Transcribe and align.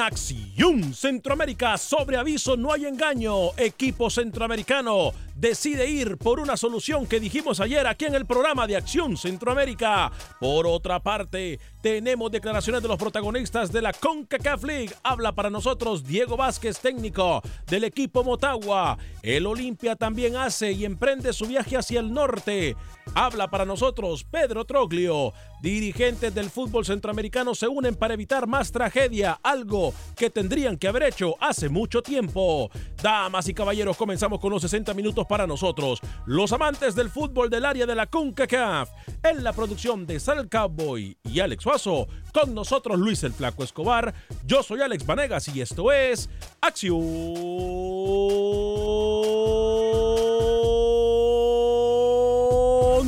Acción 0.00 0.94
Centroamérica, 0.94 1.76
sobre 1.78 2.16
aviso 2.16 2.56
no 2.56 2.72
hay 2.72 2.86
engaño. 2.86 3.50
Equipo 3.56 4.10
centroamericano 4.10 5.12
decide 5.40 5.88
ir 5.88 6.18
por 6.18 6.38
una 6.38 6.56
solución 6.56 7.06
que 7.06 7.18
dijimos 7.18 7.60
ayer 7.60 7.86
aquí 7.86 8.04
en 8.04 8.14
el 8.14 8.26
programa 8.26 8.66
de 8.66 8.76
Acción 8.76 9.16
Centroamérica. 9.16 10.12
Por 10.38 10.66
otra 10.66 11.00
parte, 11.00 11.58
tenemos 11.80 12.30
declaraciones 12.30 12.82
de 12.82 12.88
los 12.88 12.98
protagonistas 12.98 13.72
de 13.72 13.80
la 13.80 13.94
CONCACAF 13.94 14.64
League. 14.64 14.92
Habla 15.02 15.32
para 15.32 15.48
nosotros 15.48 16.04
Diego 16.04 16.36
Vázquez, 16.36 16.78
técnico 16.78 17.40
del 17.66 17.84
equipo 17.84 18.22
Motagua. 18.22 18.98
El 19.22 19.46
Olimpia 19.46 19.96
también 19.96 20.36
hace 20.36 20.72
y 20.72 20.84
emprende 20.84 21.32
su 21.32 21.46
viaje 21.46 21.78
hacia 21.78 22.00
el 22.00 22.12
norte. 22.12 22.76
Habla 23.14 23.48
para 23.48 23.64
nosotros 23.64 24.24
Pedro 24.24 24.64
Troglio. 24.64 25.32
Dirigentes 25.62 26.34
del 26.34 26.48
fútbol 26.48 26.86
centroamericano 26.86 27.54
se 27.54 27.68
unen 27.68 27.94
para 27.94 28.14
evitar 28.14 28.46
más 28.46 28.72
tragedia, 28.72 29.38
algo 29.42 29.92
que 30.16 30.30
tendrían 30.30 30.78
que 30.78 30.88
haber 30.88 31.02
hecho 31.02 31.34
hace 31.40 31.68
mucho 31.68 32.02
tiempo. 32.02 32.70
Damas 33.02 33.48
y 33.48 33.54
caballeros, 33.54 33.96
comenzamos 33.96 34.40
con 34.40 34.52
los 34.52 34.62
60 34.62 34.94
minutos 34.94 35.26
para 35.30 35.46
nosotros, 35.46 36.00
los 36.26 36.52
amantes 36.52 36.96
del 36.96 37.08
fútbol 37.08 37.48
del 37.48 37.64
área 37.64 37.86
de 37.86 37.94
la 37.94 38.06
CONCACAF. 38.06 38.90
En 39.22 39.44
la 39.44 39.52
producción 39.52 40.04
de 40.04 40.18
Sal 40.18 40.48
Cowboy 40.48 41.16
y 41.22 41.38
Alex 41.38 41.62
Suazo, 41.62 42.08
con 42.34 42.52
nosotros 42.52 42.98
Luis 42.98 43.22
el 43.22 43.32
Flaco 43.32 43.62
Escobar. 43.62 44.12
Yo 44.44 44.64
soy 44.64 44.80
Alex 44.80 45.06
Vanegas 45.06 45.46
y 45.54 45.60
esto 45.60 45.92
es 45.92 46.28
Acción 46.60 47.00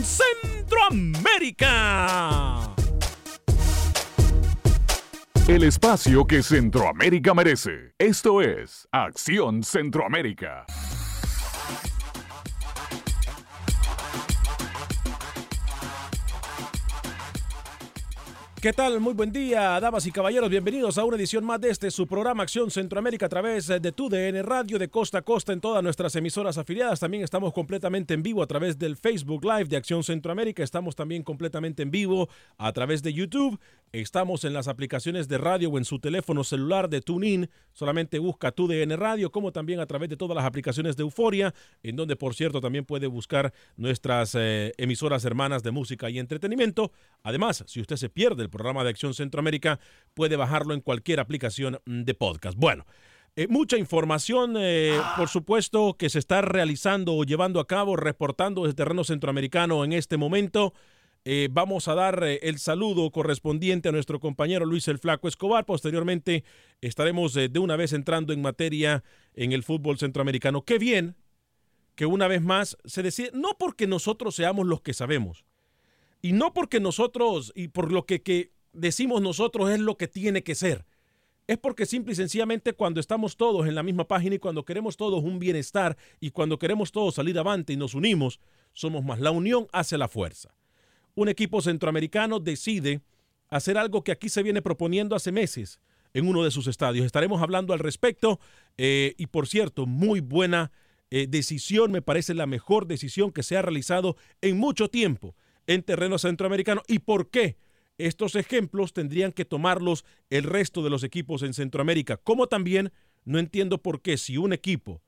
Centroamérica. 0.04 2.72
El 5.48 5.64
espacio 5.64 6.24
que 6.24 6.44
Centroamérica 6.44 7.34
merece. 7.34 7.94
Esto 7.98 8.40
es 8.40 8.86
Acción 8.92 9.64
Centroamérica. 9.64 10.66
¿Qué 18.62 18.72
tal? 18.72 19.00
Muy 19.00 19.12
buen 19.12 19.32
día, 19.32 19.80
damas 19.80 20.06
y 20.06 20.12
caballeros. 20.12 20.48
Bienvenidos 20.48 20.96
a 20.96 21.04
una 21.04 21.16
edición 21.16 21.44
más 21.44 21.60
de 21.60 21.68
este 21.68 21.90
su 21.90 22.06
programa 22.06 22.44
Acción 22.44 22.70
Centroamérica 22.70 23.26
a 23.26 23.28
través 23.28 23.66
de 23.66 23.90
tu 23.90 24.08
DN 24.08 24.40
Radio 24.44 24.78
de 24.78 24.86
costa 24.86 25.18
a 25.18 25.22
costa 25.22 25.52
en 25.52 25.60
todas 25.60 25.82
nuestras 25.82 26.14
emisoras 26.14 26.56
afiliadas. 26.58 27.00
También 27.00 27.24
estamos 27.24 27.52
completamente 27.52 28.14
en 28.14 28.22
vivo 28.22 28.40
a 28.40 28.46
través 28.46 28.78
del 28.78 28.96
Facebook 28.96 29.44
Live 29.44 29.64
de 29.64 29.76
Acción 29.76 30.04
Centroamérica. 30.04 30.62
Estamos 30.62 30.94
también 30.94 31.24
completamente 31.24 31.82
en 31.82 31.90
vivo 31.90 32.28
a 32.56 32.72
través 32.72 33.02
de 33.02 33.12
YouTube. 33.12 33.58
Estamos 33.92 34.44
en 34.44 34.54
las 34.54 34.68
aplicaciones 34.68 35.28
de 35.28 35.36
radio 35.36 35.68
o 35.68 35.76
en 35.76 35.84
su 35.84 35.98
teléfono 35.98 36.44
celular 36.44 36.88
de 36.88 37.02
TuneIn. 37.02 37.50
Solamente 37.74 38.18
busca 38.18 38.50
tu 38.50 38.66
DN 38.66 38.96
Radio, 38.96 39.30
como 39.30 39.52
también 39.52 39.80
a 39.80 39.86
través 39.86 40.08
de 40.08 40.16
todas 40.16 40.34
las 40.34 40.46
aplicaciones 40.46 40.96
de 40.96 41.02
Euforia, 41.02 41.52
en 41.82 41.96
donde, 41.96 42.16
por 42.16 42.34
cierto, 42.34 42.62
también 42.62 42.86
puede 42.86 43.06
buscar 43.06 43.52
nuestras 43.76 44.34
eh, 44.34 44.72
emisoras 44.78 45.26
hermanas 45.26 45.62
de 45.62 45.72
música 45.72 46.08
y 46.08 46.18
entretenimiento. 46.18 46.90
Además, 47.22 47.64
si 47.66 47.82
usted 47.82 47.96
se 47.96 48.08
pierde 48.08 48.42
el 48.42 48.48
programa 48.48 48.82
de 48.82 48.88
Acción 48.88 49.12
Centroamérica, 49.12 49.78
puede 50.14 50.36
bajarlo 50.36 50.72
en 50.72 50.80
cualquier 50.80 51.20
aplicación 51.20 51.78
de 51.84 52.14
podcast. 52.14 52.56
Bueno. 52.56 52.86
Eh, 53.34 53.46
mucha 53.48 53.78
información, 53.78 54.56
eh, 54.58 55.00
por 55.16 55.26
supuesto, 55.26 55.96
que 55.98 56.10
se 56.10 56.18
está 56.18 56.42
realizando 56.42 57.14
o 57.14 57.24
llevando 57.24 57.60
a 57.60 57.66
cabo, 57.66 57.96
reportando 57.96 58.64
desde 58.64 58.74
terreno 58.74 59.04
centroamericano 59.04 59.84
en 59.84 59.94
este 59.94 60.18
momento. 60.18 60.74
Eh, 61.24 61.48
vamos 61.52 61.86
a 61.86 61.94
dar 61.94 62.24
eh, 62.24 62.40
el 62.42 62.58
saludo 62.58 63.08
correspondiente 63.12 63.88
a 63.88 63.92
nuestro 63.92 64.18
compañero 64.18 64.66
Luis 64.66 64.88
el 64.88 64.98
Flaco 64.98 65.28
Escobar. 65.28 65.64
Posteriormente 65.64 66.42
estaremos 66.80 67.36
eh, 67.36 67.48
de 67.48 67.60
una 67.60 67.76
vez 67.76 67.92
entrando 67.92 68.32
en 68.32 68.42
materia 68.42 69.04
en 69.34 69.52
el 69.52 69.62
fútbol 69.62 69.98
centroamericano. 69.98 70.64
Qué 70.64 70.78
bien 70.78 71.14
que 71.94 72.06
una 72.06 72.26
vez 72.26 72.42
más 72.42 72.76
se 72.84 73.04
decide, 73.04 73.30
no 73.34 73.56
porque 73.56 73.86
nosotros 73.86 74.34
seamos 74.34 74.66
los 74.66 74.80
que 74.80 74.94
sabemos, 74.94 75.44
y 76.22 76.32
no 76.32 76.54
porque 76.54 76.80
nosotros, 76.80 77.52
y 77.54 77.68
por 77.68 77.92
lo 77.92 78.04
que, 78.06 78.22
que 78.22 78.50
decimos 78.72 79.22
nosotros 79.22 79.70
es 79.70 79.78
lo 79.78 79.96
que 79.96 80.08
tiene 80.08 80.42
que 80.42 80.56
ser. 80.56 80.86
Es 81.46 81.58
porque 81.58 81.86
simple 81.86 82.14
y 82.14 82.16
sencillamente 82.16 82.72
cuando 82.72 82.98
estamos 82.98 83.36
todos 83.36 83.68
en 83.68 83.74
la 83.74 83.82
misma 83.82 84.08
página 84.08 84.36
y 84.36 84.38
cuando 84.38 84.64
queremos 84.64 84.96
todos 84.96 85.22
un 85.22 85.38
bienestar 85.38 85.96
y 86.18 86.30
cuando 86.30 86.58
queremos 86.58 86.90
todos 86.90 87.14
salir 87.14 87.38
avante 87.38 87.72
y 87.74 87.76
nos 87.76 87.94
unimos, 87.94 88.40
somos 88.72 89.04
más. 89.04 89.20
La 89.20 89.30
unión 89.30 89.68
hace 89.72 89.98
la 89.98 90.08
fuerza. 90.08 90.54
Un 91.14 91.28
equipo 91.28 91.60
centroamericano 91.60 92.40
decide 92.40 93.00
hacer 93.48 93.76
algo 93.76 94.02
que 94.02 94.12
aquí 94.12 94.28
se 94.28 94.42
viene 94.42 94.62
proponiendo 94.62 95.14
hace 95.14 95.32
meses 95.32 95.80
en 96.14 96.26
uno 96.26 96.44
de 96.44 96.50
sus 96.50 96.66
estadios. 96.66 97.06
Estaremos 97.06 97.42
hablando 97.42 97.72
al 97.72 97.78
respecto 97.78 98.40
eh, 98.78 99.14
y 99.18 99.26
por 99.26 99.46
cierto, 99.46 99.86
muy 99.86 100.20
buena 100.20 100.72
eh, 101.10 101.26
decisión, 101.28 101.92
me 101.92 102.02
parece 102.02 102.34
la 102.34 102.46
mejor 102.46 102.86
decisión 102.86 103.32
que 103.32 103.42
se 103.42 103.56
ha 103.56 103.62
realizado 103.62 104.16
en 104.40 104.56
mucho 104.56 104.88
tiempo 104.88 105.34
en 105.66 105.82
terreno 105.82 106.18
centroamericano. 106.18 106.82
¿Y 106.88 107.00
por 107.00 107.30
qué? 107.30 107.56
estos 107.98 108.34
ejemplos 108.36 108.92
tendrían 108.92 109.32
que 109.32 109.44
tomarlos 109.44 110.04
el 110.30 110.44
resto 110.44 110.82
de 110.82 110.90
los 110.90 111.04
equipos 111.04 111.42
en 111.42 111.54
Centroamérica. 111.54 112.16
Como 112.16 112.46
también 112.46 112.92
no 113.24 113.38
entiendo 113.38 113.78
por 113.78 114.02
qué 114.02 114.16
si 114.16 114.36
un 114.36 114.52
equipo, 114.52 115.00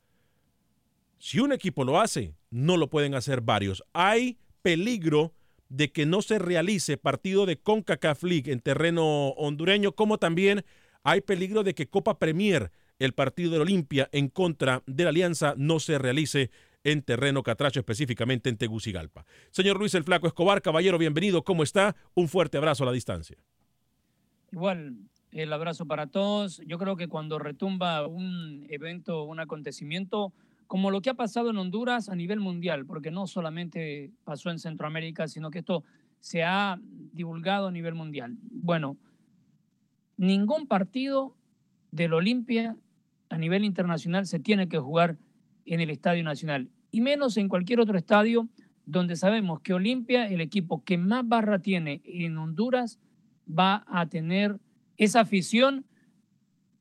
si 1.18 1.40
un 1.40 1.52
equipo 1.52 1.84
lo 1.84 2.00
hace, 2.00 2.34
no 2.50 2.76
lo 2.76 2.90
pueden 2.90 3.14
hacer 3.14 3.40
varios. 3.40 3.82
Hay 3.92 4.38
peligro 4.62 5.32
de 5.68 5.90
que 5.92 6.06
no 6.06 6.22
se 6.22 6.38
realice 6.38 6.96
partido 6.96 7.46
de 7.46 7.56
CONCACAF 7.56 8.22
League 8.22 8.52
en 8.52 8.60
terreno 8.60 9.28
hondureño, 9.30 9.92
como 9.92 10.18
también 10.18 10.64
hay 11.02 11.20
peligro 11.20 11.62
de 11.62 11.74
que 11.74 11.88
Copa 11.88 12.18
Premier, 12.18 12.70
el 12.98 13.12
partido 13.12 13.52
de 13.52 13.58
Olimpia 13.58 14.08
en 14.12 14.28
contra 14.28 14.82
de 14.86 15.04
la 15.04 15.10
Alianza, 15.10 15.54
no 15.56 15.80
se 15.80 15.98
realice 15.98 16.50
en 16.84 17.02
terreno 17.02 17.42
catracho, 17.42 17.80
específicamente 17.80 18.50
en 18.50 18.56
Tegucigalpa. 18.56 19.24
Señor 19.50 19.78
Luis 19.78 19.94
el 19.94 20.04
Flaco 20.04 20.26
Escobar, 20.26 20.62
caballero, 20.62 20.98
bienvenido. 20.98 21.42
¿Cómo 21.42 21.62
está? 21.62 21.96
Un 22.14 22.28
fuerte 22.28 22.58
abrazo 22.58 22.84
a 22.84 22.86
la 22.86 22.92
distancia. 22.92 23.36
Igual, 24.52 24.96
el 25.32 25.52
abrazo 25.52 25.86
para 25.86 26.06
todos. 26.06 26.62
Yo 26.66 26.78
creo 26.78 26.96
que 26.96 27.08
cuando 27.08 27.38
retumba 27.38 28.06
un 28.06 28.66
evento, 28.68 29.24
un 29.24 29.40
acontecimiento, 29.40 30.32
como 30.66 30.90
lo 30.90 31.00
que 31.02 31.10
ha 31.10 31.14
pasado 31.14 31.50
en 31.50 31.56
Honduras 31.56 32.08
a 32.08 32.16
nivel 32.16 32.40
mundial, 32.40 32.86
porque 32.86 33.10
no 33.10 33.26
solamente 33.26 34.10
pasó 34.24 34.50
en 34.50 34.58
Centroamérica, 34.58 35.28
sino 35.28 35.50
que 35.50 35.60
esto 35.60 35.84
se 36.20 36.42
ha 36.42 36.78
divulgado 37.12 37.68
a 37.68 37.72
nivel 37.72 37.94
mundial. 37.94 38.36
Bueno, 38.50 38.96
ningún 40.16 40.66
partido 40.66 41.36
del 41.90 42.14
Olimpia 42.14 42.76
a 43.28 43.38
nivel 43.38 43.64
internacional 43.64 44.26
se 44.26 44.38
tiene 44.38 44.68
que 44.68 44.78
jugar 44.78 45.18
en 45.66 45.80
el 45.80 45.90
Estadio 45.90 46.22
Nacional, 46.24 46.70
y 46.90 47.00
menos 47.00 47.36
en 47.36 47.48
cualquier 47.48 47.80
otro 47.80 47.98
estadio 47.98 48.48
donde 48.86 49.16
sabemos 49.16 49.60
que 49.60 49.72
Olimpia, 49.72 50.28
el 50.28 50.40
equipo 50.40 50.84
que 50.84 50.98
más 50.98 51.26
barra 51.26 51.58
tiene 51.58 52.02
en 52.04 52.36
Honduras, 52.36 52.98
va 53.48 53.84
a 53.88 54.06
tener 54.06 54.60
esa 54.96 55.20
afición, 55.20 55.84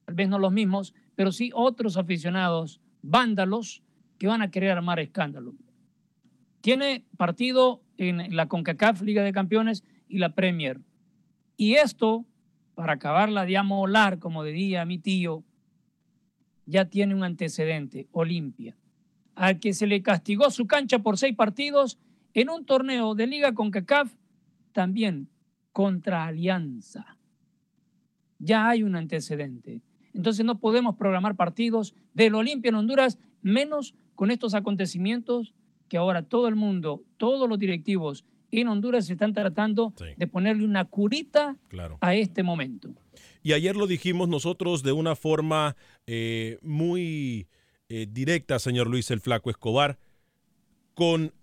tal 0.05 0.15
vez 0.15 0.29
no 0.29 0.37
los 0.37 0.51
mismos, 0.51 0.93
pero 1.15 1.31
sí 1.31 1.51
otros 1.53 1.97
aficionados, 1.97 2.81
vándalos, 3.03 3.83
que 4.17 4.27
van 4.27 4.41
a 4.41 4.49
querer 4.49 4.71
armar 4.71 4.99
escándalo. 4.99 5.53
Tiene 6.61 7.05
partido 7.17 7.83
en 7.97 8.35
la 8.35 8.47
CONCACAF 8.47 9.01
Liga 9.01 9.21
de 9.21 9.33
Campeones 9.33 9.83
y 10.07 10.17
la 10.17 10.33
Premier. 10.33 10.79
Y 11.57 11.73
esto, 11.73 12.25
para 12.73 12.93
acabarla 12.93 13.45
de 13.45 13.57
amolar, 13.57 14.17
como 14.17 14.43
diría 14.43 14.85
mi 14.85 14.97
tío, 14.97 15.43
ya 16.65 16.85
tiene 16.85 17.13
un 17.13 17.23
antecedente, 17.23 18.07
Olimpia, 18.11 18.77
al 19.35 19.59
que 19.59 19.73
se 19.73 19.87
le 19.87 20.01
castigó 20.01 20.49
su 20.49 20.65
cancha 20.65 20.99
por 20.99 21.17
seis 21.17 21.35
partidos 21.35 21.99
en 22.33 22.49
un 22.49 22.65
torneo 22.65 23.13
de 23.13 23.27
liga 23.27 23.53
con 23.53 23.69
CACAF, 23.69 24.13
también 24.71 25.29
contra 25.71 26.25
Alianza. 26.25 27.17
Ya 28.39 28.69
hay 28.69 28.83
un 28.83 28.95
antecedente. 28.95 29.81
Entonces 30.23 30.45
no 30.45 30.57
podemos 30.57 30.95
programar 30.95 31.35
partidos 31.35 31.93
del 32.13 32.33
Olimpia 32.35 32.69
en 32.69 32.75
Honduras, 32.75 33.19
menos 33.41 33.93
con 34.15 34.31
estos 34.31 34.53
acontecimientos 34.53 35.53
que 35.89 35.97
ahora 35.97 36.23
todo 36.23 36.47
el 36.47 36.55
mundo, 36.55 37.03
todos 37.17 37.49
los 37.49 37.59
directivos 37.59 38.23
en 38.49 38.69
Honduras 38.69 39.09
están 39.09 39.33
tratando 39.33 39.93
de 40.15 40.25
ponerle 40.27 40.63
una 40.63 40.85
curita 40.85 41.57
a 41.99 42.15
este 42.15 42.41
momento. 42.41 42.87
Y 43.41 43.51
ayer 43.51 43.75
lo 43.75 43.85
dijimos 43.85 44.29
nosotros 44.29 44.81
de 44.81 44.93
una 44.93 45.17
forma 45.17 45.75
eh, 46.07 46.57
muy 46.61 47.49
eh, 47.89 48.07
directa, 48.09 48.59
señor 48.59 48.87
Luis 48.87 49.11
el 49.11 49.19
Flaco 49.19 49.49
Escobar, 49.49 49.99
con 50.93 51.33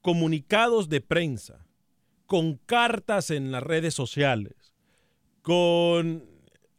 comunicados 0.00 0.88
de 0.88 1.02
prensa, 1.02 1.66
con 2.24 2.54
cartas 2.64 3.30
en 3.30 3.52
las 3.52 3.62
redes 3.62 3.92
sociales, 3.92 4.72
con 5.42 6.29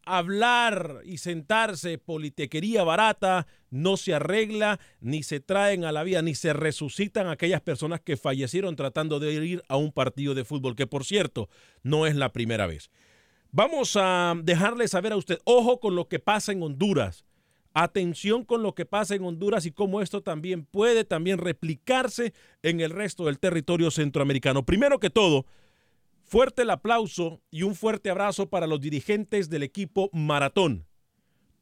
hablar 0.05 1.01
y 1.05 1.17
sentarse 1.17 1.97
politequería 1.97 2.83
barata, 2.83 3.47
no 3.69 3.97
se 3.97 4.13
arregla, 4.13 4.79
ni 4.99 5.23
se 5.23 5.39
traen 5.39 5.85
a 5.85 5.91
la 5.91 6.03
vida, 6.03 6.21
ni 6.21 6.35
se 6.35 6.53
resucitan 6.53 7.27
aquellas 7.27 7.61
personas 7.61 8.01
que 8.01 8.17
fallecieron 8.17 8.75
tratando 8.75 9.19
de 9.19 9.33
ir 9.33 9.63
a 9.67 9.77
un 9.77 9.91
partido 9.91 10.33
de 10.33 10.45
fútbol, 10.45 10.75
que 10.75 10.87
por 10.87 11.05
cierto, 11.05 11.49
no 11.83 12.05
es 12.05 12.15
la 12.15 12.31
primera 12.31 12.67
vez. 12.67 12.89
Vamos 13.51 13.97
a 13.99 14.33
dejarle 14.43 14.87
saber 14.87 15.11
a 15.11 15.17
usted, 15.17 15.39
ojo 15.43 15.79
con 15.79 15.95
lo 15.95 16.07
que 16.07 16.19
pasa 16.19 16.51
en 16.51 16.63
Honduras. 16.63 17.25
Atención 17.73 18.43
con 18.43 18.63
lo 18.63 18.75
que 18.75 18.85
pasa 18.85 19.15
en 19.15 19.23
Honduras 19.23 19.65
y 19.65 19.71
cómo 19.71 20.01
esto 20.01 20.21
también 20.21 20.65
puede 20.65 21.05
también 21.05 21.37
replicarse 21.37 22.33
en 22.63 22.81
el 22.81 22.91
resto 22.91 23.25
del 23.25 23.39
territorio 23.39 23.91
centroamericano. 23.91 24.65
Primero 24.65 24.99
que 24.99 25.09
todo, 25.09 25.45
fuerte 26.31 26.61
el 26.61 26.69
aplauso 26.69 27.41
y 27.51 27.63
un 27.63 27.75
fuerte 27.75 28.09
abrazo 28.09 28.49
para 28.49 28.65
los 28.65 28.79
dirigentes 28.79 29.49
del 29.49 29.63
equipo 29.63 30.09
Maratón. 30.13 30.87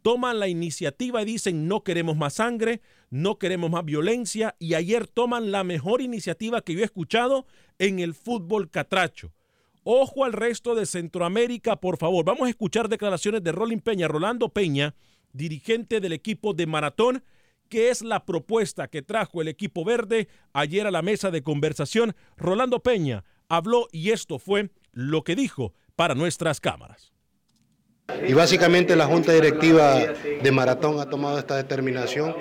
Toman 0.04 0.38
la 0.38 0.48
iniciativa 0.48 1.24
y 1.24 1.26
dicen 1.26 1.68
no 1.68 1.84
queremos 1.84 2.18
más 2.18 2.36
sangre, 2.36 2.80
no 3.10 3.40
queremos 3.40 3.72
más 3.72 3.84
violencia 3.84 4.56
y 4.60 4.76
ayer 4.76 5.08
toman 5.08 5.52
la 5.52 5.64
mejor 5.64 6.02
iniciativa 6.02 6.62
que 6.62 6.76
yo 6.76 6.82
he 6.82 6.84
escuchado 6.84 7.48
en 7.80 7.98
el 7.98 8.14
fútbol 8.14 8.70
catracho 8.70 9.34
Ojo 9.84 10.24
al 10.24 10.34
resto 10.34 10.76
de 10.76 10.86
Centroamérica, 10.86 11.78
por 11.78 11.98
favor. 11.98 12.24
Vamos 12.24 12.46
a 12.46 12.52
escuchar 12.52 12.90
declaraciones 12.90 13.44
de 13.44 13.52
Rolín 13.52 13.80
Peña, 13.80 14.08
Rolando 14.08 14.50
Peña, 14.50 14.94
dirigente 15.34 16.00
del 16.00 16.14
equipo 16.14 16.54
de 16.54 16.68
Maratón, 16.68 17.24
que 17.70 17.90
es 17.90 18.04
la 18.04 18.24
propuesta 18.24 18.88
que 18.88 19.02
trajo 19.02 19.42
el 19.42 19.48
equipo 19.48 19.84
verde 19.84 20.28
ayer 20.54 20.86
a 20.86 20.92
la 20.92 21.02
mesa 21.02 21.32
de 21.32 21.42
conversación. 21.42 22.16
Rolando 22.38 22.84
Peña 22.84 23.24
habló 23.50 23.88
y 23.92 24.12
esto 24.12 24.40
fue 24.40 24.70
lo 24.94 25.24
que 25.24 25.36
dijo 25.36 25.74
para 25.96 26.16
nuestras 26.16 26.62
cámaras. 26.62 27.12
Y 28.28 28.34
básicamente 28.34 28.96
la 28.96 29.06
Junta 29.06 29.34
Directiva 29.34 29.96
de 30.42 30.52
Maratón 30.52 31.00
ha 31.00 31.10
tomado 31.10 31.38
esta 31.38 31.58
determinación 31.58 32.36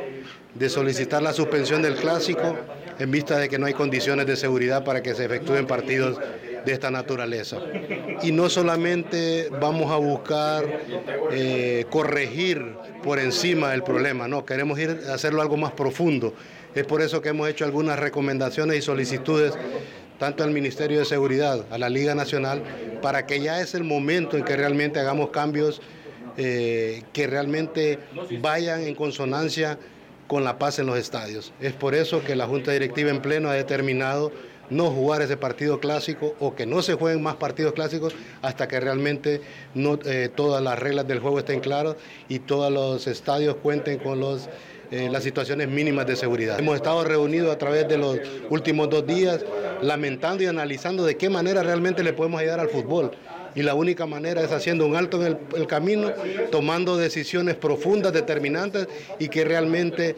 de 0.54 0.68
solicitar 0.68 1.22
la 1.22 1.32
suspensión 1.32 1.82
del 1.82 1.96
clásico 1.96 2.56
en 2.98 3.10
vista 3.10 3.38
de 3.38 3.48
que 3.48 3.58
no 3.58 3.66
hay 3.66 3.74
condiciones 3.74 4.26
de 4.26 4.36
seguridad 4.36 4.84
para 4.84 5.02
que 5.02 5.14
se 5.14 5.24
efectúen 5.26 5.66
partidos 5.66 6.18
de 6.64 6.72
esta 6.72 6.90
naturaleza. 6.90 7.58
Y 8.22 8.32
no 8.32 8.48
solamente 8.48 9.48
vamos 9.60 9.90
a 9.92 9.96
buscar 9.96 10.64
eh, 11.30 11.84
corregir 11.90 12.76
por 13.02 13.18
encima 13.18 13.74
el 13.74 13.82
problema, 13.82 14.26
no, 14.26 14.44
queremos 14.44 14.78
ir 14.78 15.02
a 15.08 15.14
hacerlo 15.14 15.42
algo 15.42 15.56
más 15.56 15.72
profundo. 15.72 16.34
Es 16.74 16.84
por 16.84 17.02
eso 17.02 17.22
que 17.22 17.30
hemos 17.30 17.48
hecho 17.48 17.64
algunas 17.64 17.98
recomendaciones 17.98 18.78
y 18.78 18.82
solicitudes 18.82 19.54
tanto 20.18 20.44
al 20.44 20.50
Ministerio 20.50 20.98
de 20.98 21.04
Seguridad, 21.04 21.64
a 21.70 21.78
la 21.78 21.88
Liga 21.88 22.14
Nacional, 22.14 22.62
para 23.00 23.26
que 23.26 23.40
ya 23.40 23.60
es 23.60 23.74
el 23.74 23.84
momento 23.84 24.36
en 24.36 24.44
que 24.44 24.56
realmente 24.56 24.98
hagamos 24.98 25.30
cambios 25.30 25.80
eh, 26.36 27.02
que 27.12 27.26
realmente 27.26 27.98
vayan 28.40 28.82
en 28.82 28.94
consonancia 28.94 29.78
con 30.28 30.44
la 30.44 30.58
paz 30.58 30.78
en 30.78 30.86
los 30.86 30.98
estadios. 30.98 31.52
Es 31.60 31.72
por 31.72 31.94
eso 31.94 32.22
que 32.22 32.36
la 32.36 32.46
Junta 32.46 32.70
Directiva 32.70 33.10
en 33.10 33.20
pleno 33.20 33.48
ha 33.48 33.54
determinado 33.54 34.30
no 34.70 34.90
jugar 34.90 35.22
ese 35.22 35.36
partido 35.36 35.80
clásico 35.80 36.34
o 36.38 36.54
que 36.54 36.66
no 36.66 36.82
se 36.82 36.94
jueguen 36.94 37.22
más 37.22 37.36
partidos 37.36 37.72
clásicos 37.72 38.14
hasta 38.42 38.68
que 38.68 38.78
realmente 38.78 39.40
eh, 39.74 40.28
todas 40.34 40.62
las 40.62 40.78
reglas 40.78 41.08
del 41.08 41.20
juego 41.20 41.38
estén 41.38 41.60
claras 41.60 41.96
y 42.28 42.40
todos 42.40 42.70
los 42.70 43.06
estadios 43.06 43.56
cuenten 43.56 43.98
con 43.98 44.20
los, 44.20 44.48
eh, 44.90 45.08
las 45.10 45.22
situaciones 45.22 45.68
mínimas 45.68 46.06
de 46.06 46.16
seguridad. 46.16 46.58
Hemos 46.58 46.76
estado 46.76 47.04
reunidos 47.04 47.54
a 47.54 47.58
través 47.58 47.86
de 47.88 47.98
los 47.98 48.18
últimos 48.48 48.88
dos 48.88 49.06
días 49.06 49.44
lamentando 49.82 50.42
y 50.42 50.46
analizando 50.46 51.04
de 51.04 51.16
qué 51.16 51.28
manera 51.28 51.62
realmente 51.62 52.02
le 52.02 52.12
podemos 52.12 52.40
ayudar 52.40 52.60
al 52.60 52.68
fútbol. 52.68 53.10
Y 53.54 53.62
la 53.62 53.74
única 53.74 54.06
manera 54.06 54.42
es 54.42 54.52
haciendo 54.52 54.86
un 54.86 54.96
alto 54.96 55.24
en 55.24 55.38
el, 55.56 55.66
camino, 55.66 56.12
tomando 56.50 56.96
decisiones 56.96 57.56
profundas, 57.56 58.12
determinantes 58.12 58.88
y 59.18 59.28
que 59.28 59.44
realmente 59.44 60.16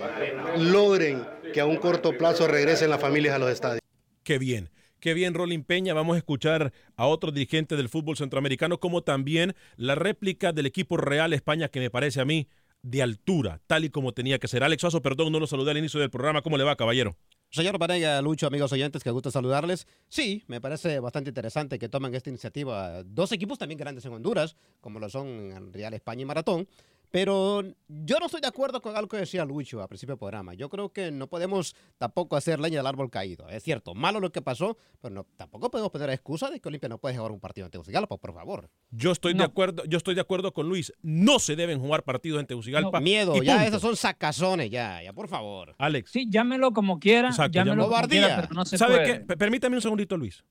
logren 0.58 1.24
que 1.52 1.60
a 1.60 1.66
un 1.66 1.76
corto 1.76 2.16
plazo 2.16 2.46
regresen 2.46 2.90
las 2.90 3.00
familias 3.00 3.34
a 3.34 3.38
los 3.38 3.50
estadios. 3.50 3.80
Qué 4.22 4.38
bien. 4.38 4.70
Qué 5.00 5.14
bien, 5.14 5.32
Rolín 5.32 5.64
Peña. 5.64 5.94
Vamos 5.94 6.16
a 6.16 6.18
escuchar 6.18 6.72
a 6.94 7.06
otro 7.06 7.32
dirigente 7.32 7.74
del 7.76 7.88
fútbol 7.88 8.18
centroamericano, 8.18 8.78
como 8.78 9.02
también 9.02 9.54
la 9.76 9.94
réplica 9.94 10.52
del 10.52 10.66
equipo 10.66 10.98
Real 10.98 11.32
España, 11.32 11.68
que 11.68 11.80
me 11.80 11.88
parece 11.88 12.20
a 12.20 12.26
mí 12.26 12.46
de 12.82 13.02
altura, 13.02 13.60
tal 13.66 13.84
y 13.84 13.90
como 13.90 14.12
tenía 14.12 14.38
que 14.38 14.48
ser. 14.48 14.64
Alex 14.64 14.80
Suazo, 14.80 15.02
perdón, 15.02 15.32
no 15.32 15.40
lo 15.40 15.46
saludé 15.46 15.72
al 15.72 15.78
inicio 15.78 16.00
del 16.00 16.10
programa. 16.10 16.42
¿Cómo 16.42 16.56
le 16.56 16.64
va, 16.64 16.76
caballero? 16.76 17.16
Señor 17.50 17.78
Vanega, 17.78 18.22
Lucho, 18.22 18.46
amigos 18.46 18.72
oyentes, 18.72 19.02
que 19.02 19.10
gusto 19.10 19.30
saludarles. 19.30 19.88
Sí, 20.08 20.44
me 20.46 20.60
parece 20.60 21.00
bastante 21.00 21.30
interesante 21.30 21.80
que 21.80 21.88
tomen 21.88 22.14
esta 22.14 22.30
iniciativa 22.30 23.02
dos 23.02 23.32
equipos 23.32 23.58
también 23.58 23.78
grandes 23.78 24.04
en 24.04 24.12
Honduras, 24.12 24.56
como 24.80 25.00
lo 25.00 25.08
son 25.08 25.72
Real 25.72 25.92
España 25.94 26.22
y 26.22 26.26
Maratón, 26.26 26.68
pero 27.10 27.62
yo 27.88 28.18
no 28.20 28.26
estoy 28.26 28.40
de 28.40 28.46
acuerdo 28.46 28.80
con 28.80 28.96
algo 28.96 29.08
que 29.08 29.16
decía 29.16 29.44
Lucho 29.44 29.82
a 29.82 29.88
principio 29.88 30.14
del 30.14 30.18
programa. 30.18 30.54
Yo 30.54 30.68
creo 30.68 30.92
que 30.92 31.10
no 31.10 31.26
podemos 31.26 31.74
tampoco 31.98 32.36
hacer 32.36 32.60
leña 32.60 32.78
del 32.78 32.86
árbol 32.86 33.10
caído. 33.10 33.48
Es 33.48 33.62
cierto, 33.62 33.94
malo 33.94 34.20
lo 34.20 34.30
que 34.30 34.42
pasó, 34.42 34.76
pero 35.00 35.14
no, 35.14 35.26
tampoco 35.36 35.70
podemos 35.70 35.90
poner 35.90 36.10
excusa 36.10 36.50
de 36.50 36.60
que 36.60 36.68
Olimpia 36.68 36.88
no 36.88 36.98
puede 36.98 37.16
jugar 37.16 37.32
un 37.32 37.40
partido 37.40 37.66
en 37.66 37.70
Tegucigalpa, 37.72 38.16
por 38.16 38.32
favor. 38.32 38.70
Yo 38.90 39.10
estoy 39.10 39.34
de 39.34 39.44
acuerdo, 39.44 39.84
yo 39.86 39.98
estoy 39.98 40.14
de 40.14 40.20
acuerdo 40.20 40.52
con 40.52 40.68
Luis. 40.68 40.92
No 41.02 41.38
se 41.38 41.56
deben 41.56 41.80
jugar 41.80 42.04
partidos 42.04 42.40
en 42.40 42.46
Tegucigalpa. 42.46 42.98
No, 42.98 43.04
miedo, 43.04 43.42
ya 43.42 43.66
esos 43.66 43.82
son 43.82 43.96
sacazones, 43.96 44.70
ya, 44.70 45.02
ya, 45.02 45.12
por 45.12 45.28
favor. 45.28 45.74
Alex. 45.78 46.10
Sí, 46.12 46.26
llámelo 46.30 46.72
como 46.72 47.00
quiera, 47.00 47.30
llámelo 47.50 47.88
como 47.88 48.08
quiera, 48.08 48.40
pero 48.42 48.54
no 48.54 48.64
se 48.64 48.78
¿Sabe 48.78 48.98
puede. 48.98 49.26
qué? 49.26 49.36
Permítame 49.36 49.76
un 49.76 49.82
segundito, 49.82 50.16
Luis. 50.16 50.44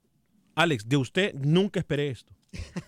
Alex, 0.56 0.90
de 0.90 0.98
usted 0.98 1.34
nunca 1.36 1.80
esperé 1.80 2.10
esto. 2.10 2.34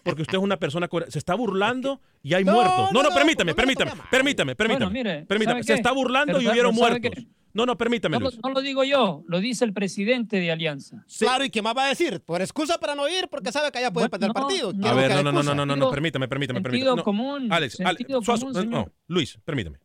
Porque 0.03 0.23
usted 0.23 0.37
es 0.37 0.43
una 0.43 0.57
persona. 0.57 0.89
Se 1.07 1.19
está 1.19 1.35
burlando 1.35 2.01
y 2.23 2.33
hay 2.33 2.43
No, 2.43 2.53
muertos. 2.53 2.91
No, 2.91 3.03
no, 3.03 3.09
no, 3.09 3.15
permítame, 3.15 3.53
permítame, 3.53 3.91
no, 3.91 3.97
no, 3.97 4.03
permítame, 4.09 4.55
permítame. 4.55 4.91
mire, 4.91 5.25
permítame. 5.25 5.61
¿sabe 5.61 5.63
Se 5.63 5.73
qué? 5.73 5.77
está 5.77 5.91
burlando 5.91 6.33
Pero 6.33 6.41
y 6.41 6.47
hubieron 6.47 6.75
¿sabe 6.75 6.89
muertos. 6.99 7.11
qué? 7.15 7.27
No, 7.53 7.65
no, 7.65 7.77
permítame, 7.77 8.13
No, 8.15 8.21
lo- 8.21 8.29
Luis. 8.29 8.39
no 8.41 8.49
lo 8.49 8.61
digo 8.61 8.83
yo, 8.85 9.23
lo 9.27 9.39
dice 9.41 9.65
el 9.65 9.73
presidente 9.73 10.37
de 10.39 10.51
Alianza. 10.51 11.05
Claro, 11.19 11.43
¿y 11.43 11.49
qué 11.49 11.61
más 11.61 11.75
va 11.75 11.85
a 11.85 11.89
decir? 11.89 12.21
Por 12.21 12.41
excusa 12.41 12.77
para 12.79 12.95
no 12.95 13.09
ir, 13.09 13.27
porque 13.29 13.51
sabe 13.51 13.71
que 13.73 13.79
allá 13.79 13.91
puede 13.91 14.07
perder 14.09 14.27
el 14.29 14.33
no, 14.33 14.33
partido. 14.33 14.69
A 14.89 14.93
ver, 14.93 15.11
no, 15.15 15.21
no, 15.23 15.43
no, 15.43 15.43
no, 15.53 15.65
no, 15.65 15.75
no, 15.75 15.91
permítame, 15.91 16.29
permítame, 16.29 16.59
Sentido 16.59 16.71
permítame. 16.71 16.95
No. 16.97 17.03
común, 17.03 17.51
Alex, 17.51 17.79
Alex, 17.81 17.97
sentido 17.97 18.21
común, 18.21 18.53
señor. 18.53 18.67
no, 18.67 18.91
Luis, 19.07 19.37
permítame. 19.43 19.79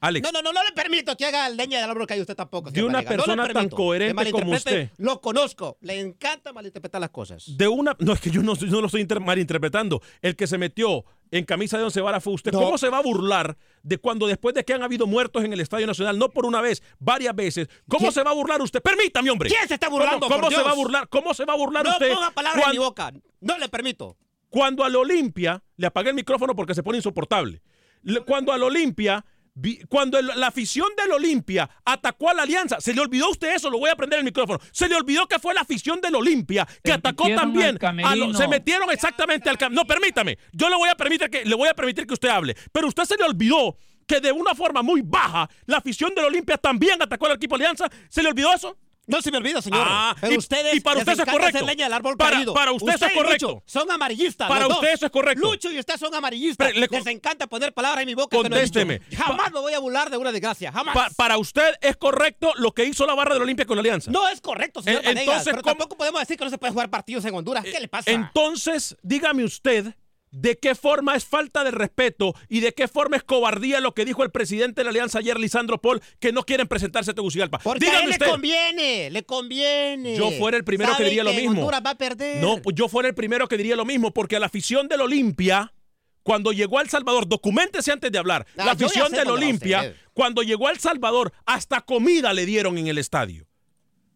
Alex, 0.00 0.22
No, 0.24 0.30
no, 0.32 0.42
no, 0.42 0.52
no 0.52 0.62
le 0.64 0.72
permito 0.72 1.16
que 1.16 1.24
haga 1.26 1.48
leña 1.48 1.80
del 1.80 1.90
árbol 1.90 2.06
que 2.06 2.14
hay 2.14 2.20
usted 2.20 2.36
tampoco. 2.36 2.70
De 2.70 2.82
una 2.82 2.98
Vanega. 3.02 3.10
No 3.16 3.24
persona 3.24 3.48
tan 3.52 3.68
coherente 3.68 4.30
como 4.30 4.52
usted. 4.52 4.90
Lo 4.98 5.20
conozco. 5.20 5.76
Le 5.80 5.98
encanta 5.98 6.52
malinterpretar 6.52 7.00
las 7.00 7.10
cosas. 7.10 7.56
de 7.56 7.66
una. 7.68 7.96
No, 7.98 8.12
es 8.12 8.20
que 8.20 8.30
yo 8.30 8.42
no, 8.42 8.54
yo 8.54 8.66
no 8.68 8.80
lo 8.80 8.86
estoy 8.86 9.00
inter- 9.00 9.20
malinterpretando. 9.20 10.00
El 10.22 10.36
que 10.36 10.46
se 10.46 10.56
metió 10.56 11.04
en 11.30 11.44
camisa 11.44 11.78
de 11.78 11.84
once 11.84 12.00
varas 12.00 12.22
fue 12.22 12.32
usted. 12.32 12.52
No. 12.52 12.60
¿Cómo 12.60 12.78
se 12.78 12.88
va 12.88 12.98
a 12.98 13.02
burlar 13.02 13.56
de 13.82 13.98
cuando 13.98 14.26
después 14.28 14.54
de 14.54 14.64
que 14.64 14.72
han 14.72 14.82
habido 14.82 15.06
muertos 15.06 15.44
en 15.44 15.52
el 15.52 15.60
Estadio 15.60 15.86
Nacional, 15.86 16.18
no 16.18 16.30
por 16.30 16.46
una 16.46 16.60
vez, 16.60 16.82
varias 17.00 17.34
veces, 17.34 17.68
¿cómo 17.88 18.00
¿Quién? 18.02 18.12
se 18.12 18.22
va 18.22 18.30
a 18.30 18.34
burlar 18.34 18.62
usted? 18.62 18.80
Permítame, 18.80 19.30
hombre. 19.30 19.48
¿Quién 19.50 19.66
se 19.66 19.74
está 19.74 19.88
burlando, 19.88 20.28
¿Cómo, 20.28 20.40
cómo 20.42 20.50
se 20.50 20.62
va 20.62 20.70
a 20.70 20.74
burlar? 20.74 21.08
¿Cómo 21.08 21.34
se 21.34 21.44
va 21.44 21.54
a 21.54 21.56
burlar 21.56 21.84
No 21.84 21.90
usted? 21.90 22.12
ponga 22.12 22.30
palabras 22.30 22.56
en 22.58 22.62
cuan- 22.62 22.72
mi 22.72 22.78
boca. 22.78 23.12
No 23.40 23.58
le 23.58 23.68
permito. 23.68 24.16
Cuando 24.48 24.84
al 24.84 24.94
Olimpia, 24.96 25.62
le 25.76 25.86
apagué 25.88 26.10
el 26.10 26.14
micrófono 26.14 26.54
porque 26.54 26.74
se 26.74 26.82
pone 26.82 26.98
insoportable. 26.98 27.60
Le- 28.02 28.20
Cuando 28.20 28.52
al 28.52 28.62
Olimpia, 28.62 29.24
cuando 29.88 30.18
el- 30.18 30.26
la 30.36 30.46
afición 30.48 30.88
del 30.96 31.12
Olimpia 31.12 31.68
atacó 31.84 32.30
a 32.30 32.34
la 32.34 32.42
Alianza, 32.42 32.80
se 32.80 32.94
le 32.94 33.00
olvidó 33.00 33.26
a 33.26 33.30
usted 33.30 33.54
eso, 33.54 33.70
lo 33.70 33.78
voy 33.78 33.90
a 33.90 33.96
prender 33.96 34.18
el 34.20 34.24
micrófono. 34.24 34.58
Se 34.72 34.88
le 34.88 34.94
olvidó 34.96 35.26
que 35.26 35.38
fue 35.38 35.54
la 35.54 35.62
afición 35.62 36.00
del 36.00 36.14
Olimpia 36.14 36.64
que 36.66 36.90
Se 36.90 36.92
atacó 36.92 37.24
también 37.36 37.78
a 38.06 38.14
lo- 38.16 38.34
se 38.34 38.48
metieron 38.48 38.90
exactamente 38.90 39.48
al 39.50 39.58
No, 39.70 39.84
permítame. 39.86 40.38
Yo 40.52 40.68
le 40.68 40.76
voy 40.76 40.88
a 40.88 40.94
permitir 40.94 41.28
que 41.30 41.44
le 41.44 41.54
voy 41.54 41.68
a 41.68 41.74
permitir 41.74 42.06
que 42.06 42.14
usted 42.14 42.28
hable, 42.28 42.56
pero 42.72 42.88
usted 42.88 43.04
se 43.04 43.16
le 43.16 43.24
olvidó 43.24 43.76
que 44.06 44.20
de 44.20 44.32
una 44.32 44.54
forma 44.54 44.82
muy 44.82 45.02
baja 45.02 45.50
la 45.66 45.76
afición 45.78 46.14
del 46.14 46.24
Olimpia 46.24 46.56
también 46.56 47.02
atacó 47.02 47.26
al 47.26 47.32
equipo 47.32 47.56
Alianza. 47.56 47.88
¿Se 48.08 48.22
le 48.22 48.28
olvidó 48.30 48.52
eso? 48.54 48.78
No 49.08 49.20
se 49.22 49.30
me 49.32 49.38
olvida, 49.38 49.60
señor. 49.60 49.82
Ah, 49.84 50.14
pero 50.20 50.34
y- 50.34 50.36
ustedes 50.38 50.74
y 50.74 50.80
para 50.80 50.98
usted 51.00 51.12
eso 51.14 51.22
es 51.24 51.30
correcto. 51.32 51.66
leña 51.66 51.84
del 51.86 51.92
árbol 51.94 52.16
Para- 52.16 52.36
caído. 52.36 52.54
para 52.54 52.70
usted 52.72 52.94
eso 52.94 53.06
es 53.06 53.12
correcto. 53.14 53.46
Lucho 53.48 53.62
son 53.66 53.90
amarillistas. 53.90 54.48
Para 54.48 54.64
los 54.66 54.74
usted 54.74 54.86
dos. 54.88 54.94
eso 54.94 55.06
es 55.06 55.12
correcto. 55.12 55.40
Lucho 55.50 55.72
y 55.72 55.78
usted 55.78 55.96
son 55.96 56.14
amarillistas. 56.14 56.68
Pero 56.68 56.78
le- 56.80 56.86
les 56.88 57.06
encanta 57.06 57.46
poner 57.46 57.72
palabras 57.72 58.02
en 58.02 58.06
mi 58.06 58.14
boca. 58.14 58.36
no. 58.36 58.42
Contésteme. 58.42 59.00
Jamás 59.16 59.50
me 59.52 59.60
voy 59.60 59.72
a 59.72 59.78
burlar 59.80 60.10
de 60.10 60.16
una 60.18 60.30
desgracia. 60.30 60.70
Jamás. 60.70 60.94
Pa- 60.94 61.08
para 61.16 61.38
usted 61.38 61.74
es 61.80 61.96
correcto 61.96 62.52
lo 62.56 62.72
que 62.72 62.84
hizo 62.84 63.06
la 63.06 63.14
barra 63.14 63.34
del 63.34 63.42
Olimpia 63.42 63.64
con 63.66 63.76
la 63.76 63.80
Alianza. 63.80 64.10
no 64.10 64.28
es 64.28 64.40
correcto, 64.40 64.82
señor 64.82 65.02
Vanegas, 65.02 65.22
entonces, 65.22 65.44
pero 65.46 65.62
¿cómo- 65.62 65.72
tampoco 65.72 65.96
podemos 65.96 66.20
decir 66.20 66.36
que 66.36 66.44
no 66.44 66.50
se 66.50 66.58
puede 66.58 66.72
jugar 66.72 66.90
partidos 66.90 67.24
en 67.24 67.34
Honduras. 67.34 67.64
¿Qué 67.64 67.80
le 67.80 67.88
pasa? 67.88 68.10
Entonces, 68.10 68.96
dígame 69.02 69.42
usted 69.44 69.94
de 70.30 70.58
qué 70.58 70.74
forma 70.74 71.14
es 71.16 71.24
falta 71.24 71.64
de 71.64 71.70
respeto 71.70 72.34
y 72.48 72.60
de 72.60 72.72
qué 72.74 72.88
forma 72.88 73.16
es 73.16 73.22
cobardía 73.22 73.80
lo 73.80 73.94
que 73.94 74.04
dijo 74.04 74.22
el 74.22 74.30
presidente 74.30 74.80
de 74.80 74.84
la 74.84 74.90
Alianza 74.90 75.18
ayer, 75.20 75.38
Lisandro 75.38 75.80
Paul, 75.80 76.00
que 76.20 76.32
no 76.32 76.44
quieren 76.44 76.68
presentarse 76.68 77.10
a 77.10 77.14
Tegucigalpa. 77.14 77.58
Porque 77.58 77.86
a 77.86 77.90
dígame 77.90 78.04
él 78.06 78.10
usted. 78.10 78.26
le 78.26 78.32
conviene, 78.32 79.10
le 79.10 79.22
conviene. 79.24 80.16
Yo 80.16 80.30
fuera 80.32 80.56
el 80.56 80.64
primero 80.64 80.96
que 80.96 81.04
diría 81.04 81.24
lo 81.24 81.32
mismo. 81.32 81.60
Honduras 81.60 81.82
va 81.84 81.90
a 81.90 81.98
perder. 81.98 82.42
No, 82.42 82.60
yo 82.74 82.88
fuera 82.88 83.08
el 83.08 83.14
primero 83.14 83.48
que 83.48 83.56
diría 83.56 83.76
lo 83.76 83.84
mismo, 83.84 84.12
porque 84.12 84.36
a 84.36 84.40
la 84.40 84.46
afición 84.46 84.86
del 84.88 85.00
Olimpia, 85.00 85.72
cuando 86.22 86.52
llegó 86.52 86.78
a 86.78 86.82
El 86.82 86.90
Salvador, 86.90 87.26
documentese 87.26 87.90
antes 87.90 88.12
de 88.12 88.18
hablar, 88.18 88.46
Ah, 88.58 88.66
la 88.66 88.72
afición 88.72 89.10
del 89.12 89.28
Olimpia, 89.30 89.94
cuando 90.12 90.42
llegó 90.42 90.68
a 90.68 90.72
El 90.72 90.78
Salvador, 90.78 91.32
hasta 91.46 91.80
comida 91.80 92.34
le 92.34 92.44
dieron 92.44 92.76
en 92.76 92.86
el 92.88 92.98
estadio. 92.98 93.46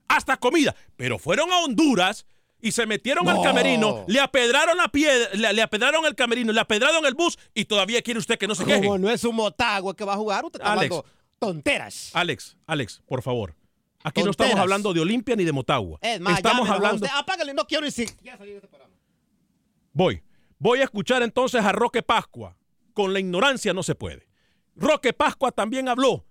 Hasta 0.08 0.36
comida. 0.36 0.74
Pero 0.96 1.18
fueron 1.18 1.50
a 1.52 1.60
Honduras 1.60 2.26
y 2.62 2.72
se 2.72 2.86
metieron 2.86 3.28
al 3.28 3.36
No. 3.36 3.42
camerino, 3.42 4.04
le 4.08 4.20
apedraron 4.20 4.76
la 4.78 4.88
piedra, 4.88 5.28
le, 5.34 5.52
le 5.52 5.60
apedraron 5.62 6.06
el 6.06 6.14
camerino, 6.14 6.52
le 6.52 6.60
apedraron 6.60 7.04
el 7.04 7.14
bus 7.14 7.38
y 7.52 7.66
todavía 7.66 8.00
quiere 8.00 8.18
usted 8.20 8.38
que 8.38 8.46
no 8.46 8.54
se 8.54 8.64
queje. 8.64 8.80
Como 8.80 8.96
no 8.96 9.10
es 9.10 9.22
un 9.24 9.36
motagua 9.36 9.94
que 9.94 10.04
va 10.04 10.14
a 10.14 10.16
jugar, 10.16 10.44
usted 10.44 10.60
está 10.60 10.72
Alex. 10.72 10.96
tonteras. 11.38 12.10
Alex, 12.14 12.56
Alex, 12.66 13.02
por 13.06 13.20
favor. 13.20 13.54
Aquí 14.04 14.22
no 14.22 14.30
estamos 14.30 14.54
hablando 14.56 14.92
de 14.94 15.00
Olimpia 15.00 15.36
ni 15.36 15.44
de 15.44 15.52
Motagua. 15.52 15.98
Es 16.02 16.20
más, 16.20 16.36
estamos 16.38 16.68
hablando. 16.68 17.04
Usted, 17.04 17.16
apágale, 17.16 17.52
no 17.54 17.66
quiero 17.66 17.84
decir. 17.84 18.10
Ya 18.22 18.36
salí 18.38 18.50
de 18.50 18.56
este 18.56 18.68
programa. 18.68 18.94
Voy. 19.92 20.22
Voy 20.58 20.80
a 20.80 20.84
escuchar 20.84 21.22
entonces 21.22 21.64
a 21.64 21.72
Roque 21.72 22.02
Pascua. 22.02 22.56
Con 22.94 23.12
la 23.12 23.20
ignorancia 23.20 23.72
no 23.72 23.82
se 23.82 23.94
puede. 23.94 24.28
Roque 24.76 25.12
Pascua 25.12 25.50
también 25.52 25.88
habló 25.88 26.24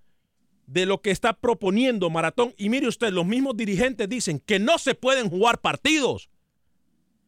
de 0.71 0.85
lo 0.85 1.01
que 1.01 1.11
está 1.11 1.33
proponiendo 1.33 2.09
Maratón. 2.09 2.53
Y 2.57 2.69
mire 2.69 2.87
usted, 2.87 3.11
los 3.11 3.25
mismos 3.25 3.57
dirigentes 3.57 4.07
dicen 4.07 4.39
que 4.39 4.57
no 4.57 4.77
se 4.77 4.95
pueden 4.95 5.29
jugar 5.29 5.59
partidos. 5.59 6.29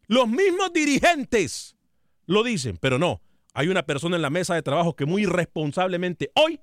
Los 0.06 0.28
mismos 0.28 0.72
dirigentes 0.72 1.76
lo 2.24 2.42
dicen, 2.42 2.78
pero 2.78 2.98
no. 2.98 3.20
Hay 3.52 3.68
una 3.68 3.84
persona 3.84 4.16
en 4.16 4.22
la 4.22 4.30
mesa 4.30 4.54
de 4.54 4.62
trabajo 4.62 4.96
que 4.96 5.04
muy 5.04 5.22
irresponsablemente 5.22 6.30
hoy 6.34 6.60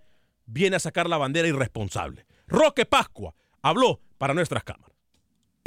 viene 0.47 0.75
a 0.75 0.79
sacar 0.79 1.07
la 1.07 1.17
bandera 1.17 1.47
irresponsable. 1.47 2.25
Roque 2.47 2.85
Pascua 2.85 3.35
habló 3.61 4.01
para 4.17 4.33
nuestras 4.33 4.63
cámaras. 4.63 4.90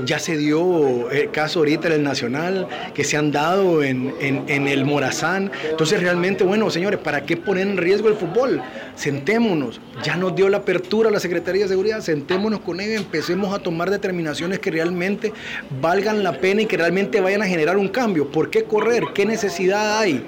Ya 0.03 0.19
se 0.19 0.37
dio 0.37 1.09
el 1.13 1.31
caso 1.31 1.61
ahorita 1.61 1.87
en 1.87 1.93
el 1.93 2.03
Nacional, 2.03 2.67
que 2.95 3.05
se 3.05 3.17
han 3.17 3.31
dado 3.31 3.85
en, 3.85 4.13
en- 4.21 4.43
en 4.49 4.67
el 4.67 4.85
Morazán. 4.85 5.53
Entonces 5.71 6.01
realmente, 6.03 6.43
bueno, 6.43 6.69
señores, 6.69 6.99
¿para 6.99 7.25
qué 7.25 7.37
poner 7.37 7.69
en 7.69 7.77
riesgo 7.77 8.09
el 8.09 8.17
fútbol? 8.17 8.61
Sentémonos. 8.97 9.81
Ya 10.03 10.17
nos 10.17 10.35
dio 10.35 10.49
la 10.49 10.57
apertura 10.57 11.13
la 11.13 11.21
Secretaría 11.21 11.63
de 11.63 11.69
Seguridad, 11.69 12.01
sentémonos 12.01 12.59
con 12.59 12.81
ellos, 12.81 13.03
empecemos 13.03 13.55
a 13.55 13.61
tomar 13.61 13.89
determinaciones 13.89 14.59
que 14.59 14.73
realmente 14.73 15.33
valgan 15.81 16.25
la 16.25 16.41
pena 16.41 16.63
y 16.63 16.67
que 16.67 16.77
realmente 16.77 17.21
vayan 17.21 17.43
a 17.43 17.47
generar 17.47 17.77
un 17.77 17.87
cambio. 17.87 18.33
¿Por 18.33 18.51
qué 18.51 18.65
correr? 18.65 19.05
¿Qué 19.15 19.25
necesidad 19.25 20.01
hay? 20.01 20.25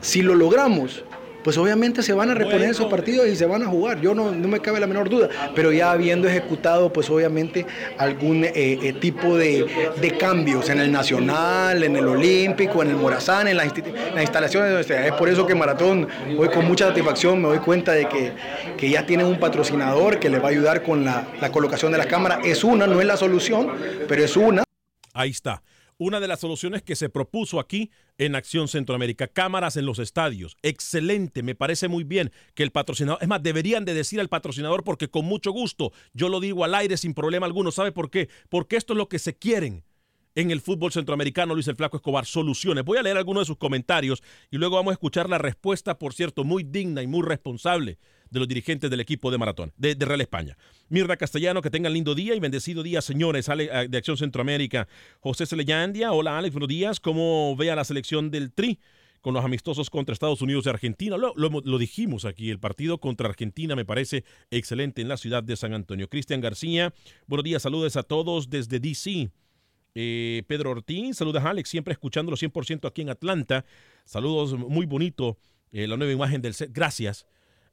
Si 0.00 0.22
lo 0.22 0.36
logramos, 0.36 1.02
pues 1.42 1.56
obviamente 1.58 2.02
se 2.02 2.12
van 2.12 2.30
a 2.30 2.34
reponer 2.34 2.70
esos 2.70 2.86
partidos 2.86 3.26
y 3.28 3.36
se 3.36 3.46
van 3.46 3.62
a 3.62 3.66
jugar. 3.66 4.00
Yo 4.00 4.14
no, 4.14 4.30
no 4.32 4.48
me 4.48 4.60
cabe 4.60 4.80
la 4.80 4.86
menor 4.86 5.08
duda. 5.08 5.28
Pero 5.54 5.72
ya 5.72 5.90
habiendo 5.92 6.28
ejecutado, 6.28 6.92
pues 6.92 7.08
obviamente 7.10 7.66
algún 7.98 8.44
eh, 8.44 8.52
eh, 8.54 8.92
tipo 9.00 9.36
de, 9.36 9.66
de 10.00 10.16
cambios 10.16 10.68
en 10.70 10.80
el 10.80 10.90
Nacional, 10.92 11.82
en 11.82 11.96
el 11.96 12.06
Olímpico, 12.06 12.82
en 12.82 12.90
el 12.90 12.96
Morazán, 12.96 13.48
en 13.48 13.56
las, 13.56 13.66
instalaciones. 14.20 14.68
de 14.70 14.74
nuestra- 14.74 15.06
Es 15.06 15.12
por 15.14 15.28
eso 15.28 15.46
que 15.46 15.54
Maratón, 15.54 16.08
hoy 16.38 16.48
con 16.48 16.64
mucha 16.66 16.88
satisfacción 16.88 17.40
me 17.42 17.48
doy 17.48 17.58
cuenta 17.58 17.92
de 17.92 18.08
que, 18.08 18.32
que 18.76 18.90
ya 18.90 19.04
tienen 19.06 19.26
un 19.26 19.38
patrocinador 19.38 20.18
que 20.18 20.28
les 20.30 20.40
va 20.42 20.46
a 20.46 20.50
ayudar 20.50 20.82
con 20.82 21.04
la, 21.04 21.26
la 21.40 21.50
colocación 21.50 21.92
de 21.92 21.98
las 21.98 22.06
cámaras. 22.06 22.40
Es 22.44 22.64
una, 22.64 22.86
no 22.86 23.00
es 23.00 23.06
la 23.06 23.16
solución, 23.16 23.68
pero 24.08 24.24
es 24.24 24.36
una. 24.36 24.62
Ahí 25.14 25.30
está. 25.30 25.62
Una 25.98 26.20
de 26.20 26.28
las 26.28 26.40
soluciones 26.40 26.82
que 26.82 26.96
se 26.96 27.08
propuso 27.08 27.60
aquí 27.60 27.90
en 28.18 28.34
Acción 28.34 28.68
Centroamérica, 28.68 29.28
cámaras 29.28 29.76
en 29.76 29.86
los 29.86 29.98
estadios. 29.98 30.56
Excelente, 30.62 31.42
me 31.42 31.54
parece 31.54 31.88
muy 31.88 32.04
bien 32.04 32.32
que 32.54 32.62
el 32.62 32.72
patrocinador, 32.72 33.22
es 33.22 33.28
más, 33.28 33.42
deberían 33.42 33.84
de 33.84 33.94
decir 33.94 34.20
al 34.20 34.28
patrocinador 34.28 34.84
porque 34.84 35.08
con 35.08 35.24
mucho 35.24 35.52
gusto 35.52 35.92
yo 36.12 36.28
lo 36.28 36.40
digo 36.40 36.64
al 36.64 36.74
aire 36.74 36.96
sin 36.96 37.14
problema 37.14 37.46
alguno. 37.46 37.70
¿Sabe 37.70 37.92
por 37.92 38.10
qué? 38.10 38.28
Porque 38.48 38.76
esto 38.76 38.92
es 38.94 38.96
lo 38.96 39.08
que 39.08 39.18
se 39.18 39.36
quieren 39.36 39.84
en 40.34 40.50
el 40.50 40.60
fútbol 40.60 40.92
centroamericano, 40.92 41.54
Luis 41.54 41.68
el 41.68 41.76
Flaco 41.76 41.96
Escobar. 41.96 42.26
Soluciones. 42.26 42.84
Voy 42.84 42.98
a 42.98 43.02
leer 43.02 43.18
algunos 43.18 43.42
de 43.42 43.46
sus 43.46 43.58
comentarios 43.58 44.22
y 44.50 44.56
luego 44.56 44.76
vamos 44.76 44.92
a 44.92 44.94
escuchar 44.94 45.28
la 45.28 45.38
respuesta, 45.38 45.98
por 45.98 46.14
cierto, 46.14 46.44
muy 46.44 46.62
digna 46.62 47.02
y 47.02 47.06
muy 47.06 47.22
responsable 47.22 47.98
de 48.32 48.38
los 48.40 48.48
dirigentes 48.48 48.90
del 48.90 49.00
equipo 49.00 49.30
de 49.30 49.38
Maratón, 49.38 49.72
de, 49.76 49.94
Real 49.94 50.20
España. 50.20 50.56
Mirna 50.88 51.16
Castellano, 51.16 51.60
que 51.60 51.70
tengan 51.70 51.92
lindo 51.92 52.14
día 52.14 52.34
y 52.34 52.40
bendecido 52.40 52.82
día, 52.82 53.02
señores 53.02 53.48
eh, 53.48 53.86
de 53.88 53.98
Acción 53.98 54.16
Centroamérica. 54.16 54.88
José 55.20 55.44
Celeyandia, 55.46 56.12
hola 56.12 56.38
Alex, 56.38 56.54
buenos 56.54 56.68
días. 56.68 56.98
¿Cómo 56.98 57.54
ve 57.56 57.70
a 57.70 57.76
la 57.76 57.84
selección 57.84 58.30
del 58.30 58.52
Tri? 58.52 58.80
con 59.20 59.34
los 59.34 59.44
amistosos 59.44 59.88
contra 59.88 60.12
Estados 60.12 60.42
Unidos 60.42 60.66
y 60.66 60.68
Argentina. 60.68 61.16
Lo, 61.16 61.32
lo, 61.36 61.48
lo 61.48 61.78
dijimos 61.78 62.24
aquí, 62.24 62.50
el 62.50 62.58
partido 62.58 62.98
contra 62.98 63.28
Argentina 63.28 63.76
me 63.76 63.84
parece 63.84 64.24
excelente 64.50 65.00
en 65.00 65.06
la 65.06 65.16
ciudad 65.16 65.44
de 65.44 65.54
San 65.54 65.74
Antonio. 65.74 66.08
Cristian 66.08 66.40
García, 66.40 66.92
buenos 67.28 67.44
días, 67.44 67.62
saludos 67.62 67.96
a 67.96 68.02
todos 68.02 68.50
desde 68.50 68.80
DC. 68.80 69.30
Eh, 69.94 70.42
Pedro 70.48 70.72
Ortiz, 70.72 71.18
saludos 71.18 71.44
a 71.44 71.50
Alex, 71.50 71.68
siempre 71.68 71.92
escuchándolo 71.92 72.36
100% 72.36 72.88
aquí 72.88 73.02
en 73.02 73.10
Atlanta. 73.10 73.64
Saludos, 74.04 74.54
muy 74.54 74.86
bonito 74.86 75.38
eh, 75.70 75.86
la 75.86 75.96
nueva 75.96 76.12
imagen 76.12 76.42
del 76.42 76.54
set. 76.54 76.70
Gracias. 76.72 77.24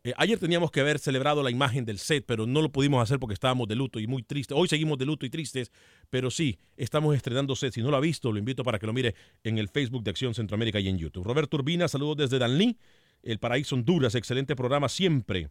Eh, 0.04 0.14
ayer 0.16 0.40
teníamos 0.40 0.72
que 0.72 0.80
haber 0.80 0.98
celebrado 0.98 1.44
la 1.44 1.52
imagen 1.52 1.84
del 1.84 2.00
set, 2.00 2.24
pero 2.26 2.46
no 2.46 2.62
lo 2.62 2.72
pudimos 2.72 3.04
hacer 3.04 3.20
porque 3.20 3.34
estábamos 3.34 3.68
de 3.68 3.76
luto 3.76 4.00
y 4.00 4.08
muy 4.08 4.24
tristes. 4.24 4.56
Hoy 4.58 4.70
seguimos 4.70 4.98
de 4.98 5.06
luto 5.06 5.26
y 5.26 5.30
tristes, 5.30 5.72
pero 6.10 6.32
sí, 6.32 6.58
estamos 6.78 7.16
estrenando 7.16 7.54
set. 7.56 7.74
Si 7.74 7.82
no 7.82 7.92
lo 7.92 7.98
ha 7.98 8.00
visto, 8.00 8.32
lo 8.32 8.40
invito 8.40 8.64
para 8.64 8.80
que 8.80 8.88
lo 8.88 8.94
mire 8.94 9.14
en 9.44 9.58
el 9.58 9.68
Facebook 9.68 10.04
de 10.04 10.12
Acción 10.12 10.34
Centroamérica 10.34 10.80
y 10.80 10.88
en 10.88 10.98
YouTube. 10.98 11.26
Roberto 11.26 11.58
Urbina, 11.58 11.90
saludos 11.90 12.16
desde 12.16 12.40
Danlí, 12.40 12.78
El 13.24 13.40
Paraíso 13.40 13.76
Honduras, 13.76 14.16
excelente 14.16 14.56
programa 14.56 14.88
siempre. 14.88 15.50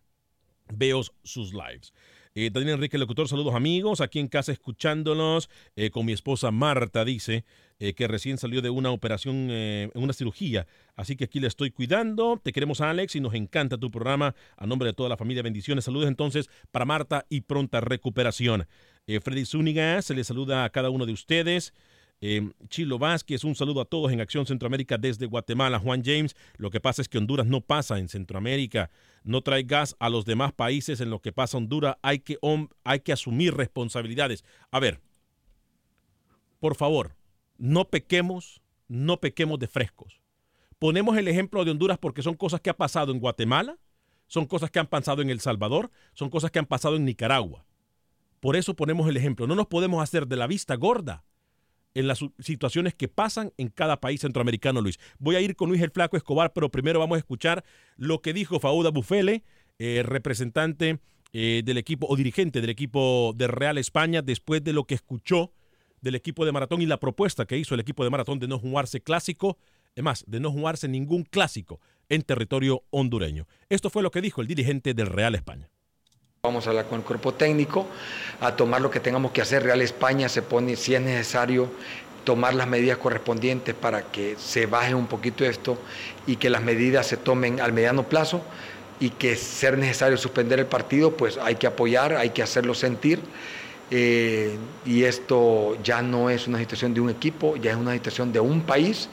Veo 0.72 1.02
sus 1.22 1.52
lives. 1.52 1.92
Eh, 2.34 2.50
Daniel 2.52 2.74
Enrique 2.74 2.98
Locutor, 2.98 3.28
saludos 3.28 3.54
amigos, 3.54 4.00
aquí 4.00 4.18
en 4.18 4.28
casa 4.28 4.52
escuchándonos 4.52 5.50
eh, 5.76 5.90
con 5.90 6.06
mi 6.06 6.12
esposa 6.12 6.50
Marta, 6.50 7.04
dice 7.04 7.44
eh, 7.80 7.94
que 7.94 8.08
recién 8.08 8.38
salió 8.38 8.60
de 8.60 8.70
una 8.70 8.90
operación, 8.90 9.46
eh, 9.50 9.88
una 9.94 10.12
cirugía, 10.12 10.66
así 10.96 11.14
que 11.14 11.24
aquí 11.24 11.38
le 11.38 11.46
estoy 11.46 11.70
cuidando. 11.70 12.40
Te 12.42 12.52
queremos 12.52 12.80
Alex 12.80 13.14
y 13.14 13.20
nos 13.20 13.34
encanta 13.34 13.78
tu 13.78 13.88
programa. 13.88 14.34
A 14.56 14.66
nombre 14.66 14.88
de 14.88 14.94
toda 14.94 15.08
la 15.08 15.16
familia, 15.16 15.44
bendiciones. 15.44 15.84
Saludos 15.84 16.08
entonces 16.08 16.50
para 16.72 16.84
Marta 16.84 17.24
y 17.28 17.42
pronta 17.42 17.80
recuperación. 17.80 18.66
Eh, 19.06 19.20
Freddy 19.20 19.44
Zúñiga, 19.44 20.02
se 20.02 20.14
le 20.14 20.24
saluda 20.24 20.64
a 20.64 20.70
cada 20.70 20.90
uno 20.90 21.06
de 21.06 21.12
ustedes. 21.12 21.72
Eh, 22.20 22.50
Chilo 22.68 22.98
Vázquez, 22.98 23.44
un 23.44 23.54
saludo 23.54 23.80
a 23.80 23.84
todos 23.84 24.10
en 24.10 24.20
Acción 24.20 24.44
Centroamérica 24.44 24.98
desde 24.98 25.26
Guatemala. 25.26 25.78
Juan 25.78 26.02
James, 26.04 26.34
lo 26.56 26.70
que 26.70 26.80
pasa 26.80 27.02
es 27.02 27.08
que 27.08 27.18
Honduras 27.18 27.46
no 27.46 27.60
pasa 27.60 27.98
en 27.98 28.08
Centroamérica. 28.08 28.90
No 29.22 29.42
trae 29.42 29.62
gas 29.62 29.94
a 30.00 30.08
los 30.08 30.24
demás 30.24 30.52
países 30.52 31.00
en 31.00 31.10
lo 31.10 31.20
que 31.20 31.32
pasa 31.32 31.58
Honduras. 31.58 31.96
Hay 32.02 32.20
que, 32.20 32.38
hay 32.84 33.00
que 33.00 33.12
asumir 33.12 33.54
responsabilidades. 33.54 34.44
A 34.70 34.80
ver, 34.80 35.00
por 36.58 36.74
favor, 36.74 37.14
no 37.56 37.88
pequemos, 37.88 38.62
no 38.88 39.20
pequemos 39.20 39.58
de 39.58 39.68
frescos. 39.68 40.20
Ponemos 40.78 41.16
el 41.16 41.28
ejemplo 41.28 41.64
de 41.64 41.70
Honduras 41.70 41.98
porque 41.98 42.22
son 42.22 42.34
cosas 42.34 42.60
que 42.60 42.70
han 42.70 42.76
pasado 42.76 43.12
en 43.12 43.20
Guatemala, 43.20 43.78
son 44.26 44.46
cosas 44.46 44.70
que 44.70 44.78
han 44.78 44.86
pasado 44.86 45.22
en 45.22 45.30
El 45.30 45.40
Salvador, 45.40 45.90
son 46.14 46.30
cosas 46.30 46.50
que 46.50 46.58
han 46.58 46.66
pasado 46.66 46.96
en 46.96 47.04
Nicaragua. 47.04 47.64
Por 48.40 48.56
eso 48.56 48.74
ponemos 48.74 49.08
el 49.08 49.16
ejemplo. 49.16 49.46
No 49.46 49.54
nos 49.54 49.66
podemos 49.66 50.02
hacer 50.02 50.26
de 50.26 50.36
la 50.36 50.46
vista 50.46 50.74
gorda 50.76 51.24
en 51.94 52.06
las 52.06 52.20
situaciones 52.38 52.94
que 52.94 53.08
pasan 53.08 53.52
en 53.56 53.68
cada 53.68 54.00
país 54.00 54.20
centroamericano, 54.20 54.80
Luis. 54.80 54.98
Voy 55.18 55.36
a 55.36 55.40
ir 55.40 55.56
con 55.56 55.68
Luis 55.68 55.82
el 55.82 55.90
Flaco 55.90 56.16
Escobar, 56.16 56.52
pero 56.52 56.70
primero 56.70 57.00
vamos 57.00 57.16
a 57.16 57.18
escuchar 57.18 57.64
lo 57.96 58.20
que 58.20 58.32
dijo 58.32 58.60
Fauda 58.60 58.90
Bufele, 58.90 59.42
eh, 59.78 60.02
representante 60.04 60.98
eh, 61.32 61.62
del 61.64 61.78
equipo 61.78 62.06
o 62.08 62.16
dirigente 62.16 62.60
del 62.60 62.70
equipo 62.70 63.32
de 63.36 63.48
Real 63.48 63.78
España, 63.78 64.22
después 64.22 64.62
de 64.64 64.72
lo 64.72 64.84
que 64.84 64.94
escuchó 64.94 65.52
del 66.00 66.14
equipo 66.14 66.44
de 66.44 66.52
maratón 66.52 66.80
y 66.80 66.86
la 66.86 67.00
propuesta 67.00 67.46
que 67.46 67.58
hizo 67.58 67.74
el 67.74 67.80
equipo 67.80 68.04
de 68.04 68.10
maratón 68.10 68.38
de 68.38 68.48
no 68.48 68.58
jugarse 68.58 69.00
clásico, 69.00 69.58
es 69.94 70.02
más, 70.02 70.24
de 70.26 70.40
no 70.40 70.50
jugarse 70.50 70.88
ningún 70.88 71.24
clásico 71.24 71.80
en 72.08 72.22
territorio 72.22 72.84
hondureño. 72.90 73.46
Esto 73.68 73.90
fue 73.90 74.02
lo 74.02 74.10
que 74.10 74.20
dijo 74.20 74.40
el 74.40 74.46
dirigente 74.46 74.94
del 74.94 75.06
Real 75.06 75.34
España. 75.34 75.68
Vamos 76.48 76.66
a 76.66 76.70
hablar 76.70 76.86
con 76.86 77.00
el 77.00 77.04
cuerpo 77.04 77.34
técnico, 77.34 77.86
a 78.40 78.56
tomar 78.56 78.80
lo 78.80 78.90
que 78.90 79.00
tengamos 79.00 79.32
que 79.32 79.42
hacer. 79.42 79.64
Real 79.64 79.82
España 79.82 80.30
se 80.30 80.40
pone, 80.40 80.76
si 80.76 80.94
es 80.94 81.02
necesario, 81.02 81.68
tomar 82.24 82.54
las 82.54 82.66
medidas 82.66 82.96
correspondientes 82.96 83.74
para 83.74 84.10
que 84.10 84.34
se 84.38 84.64
baje 84.64 84.94
un 84.94 85.08
poquito 85.08 85.44
esto 85.44 85.76
y 86.26 86.36
que 86.36 86.48
las 86.48 86.62
medidas 86.62 87.06
se 87.06 87.18
tomen 87.18 87.60
al 87.60 87.74
mediano 87.74 88.04
plazo 88.04 88.40
y 88.98 89.10
que 89.10 89.36
ser 89.36 89.76
necesario 89.76 90.16
suspender 90.16 90.58
el 90.58 90.64
partido, 90.64 91.18
pues 91.18 91.36
hay 91.36 91.56
que 91.56 91.66
apoyar, 91.66 92.14
hay 92.14 92.30
que 92.30 92.42
hacerlo 92.42 92.74
sentir. 92.74 93.20
Eh, 93.90 94.56
y 94.86 95.04
esto 95.04 95.76
ya 95.84 96.00
no 96.00 96.30
es 96.30 96.48
una 96.48 96.58
situación 96.60 96.94
de 96.94 97.02
un 97.02 97.10
equipo, 97.10 97.56
ya 97.56 97.72
es 97.72 97.76
una 97.76 97.92
situación 97.92 98.32
de 98.32 98.40
un 98.40 98.62
país 98.62 99.10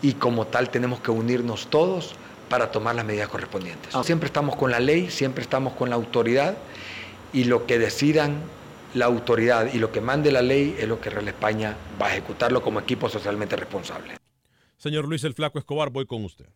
y 0.00 0.14
como 0.14 0.46
tal 0.46 0.70
tenemos 0.70 1.00
que 1.00 1.10
unirnos 1.10 1.66
todos 1.68 2.14
para 2.48 2.70
tomar 2.70 2.94
las 2.94 3.04
medidas 3.04 3.28
correspondientes. 3.28 3.94
Siempre 4.04 4.26
estamos 4.26 4.56
con 4.56 4.70
la 4.70 4.80
ley, 4.80 5.10
siempre 5.10 5.42
estamos 5.42 5.74
con 5.74 5.90
la 5.90 5.96
autoridad 5.96 6.56
y 7.32 7.44
lo 7.44 7.66
que 7.66 7.78
decidan 7.78 8.40
la 8.94 9.04
autoridad 9.04 9.72
y 9.72 9.78
lo 9.78 9.92
que 9.92 10.00
mande 10.00 10.32
la 10.32 10.42
ley 10.42 10.74
es 10.78 10.88
lo 10.88 11.00
que 11.00 11.10
Real 11.10 11.28
España 11.28 11.76
va 12.00 12.06
a 12.06 12.12
ejecutarlo 12.12 12.62
como 12.62 12.80
equipo 12.80 13.08
socialmente 13.08 13.56
responsable. 13.56 14.14
Señor 14.76 15.06
Luis 15.06 15.24
el 15.24 15.34
Flaco 15.34 15.58
Escobar, 15.58 15.90
voy 15.90 16.06
con 16.06 16.24
usted. 16.24 16.46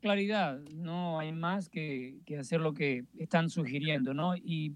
Claridad, 0.00 0.60
no 0.74 1.18
hay 1.18 1.32
más 1.32 1.70
que, 1.70 2.18
hacer 2.38 2.60
lo 2.60 2.74
que 2.74 3.04
están 3.18 3.48
sugiriendo, 3.48 4.12
¿no? 4.12 4.36
Y 4.36 4.74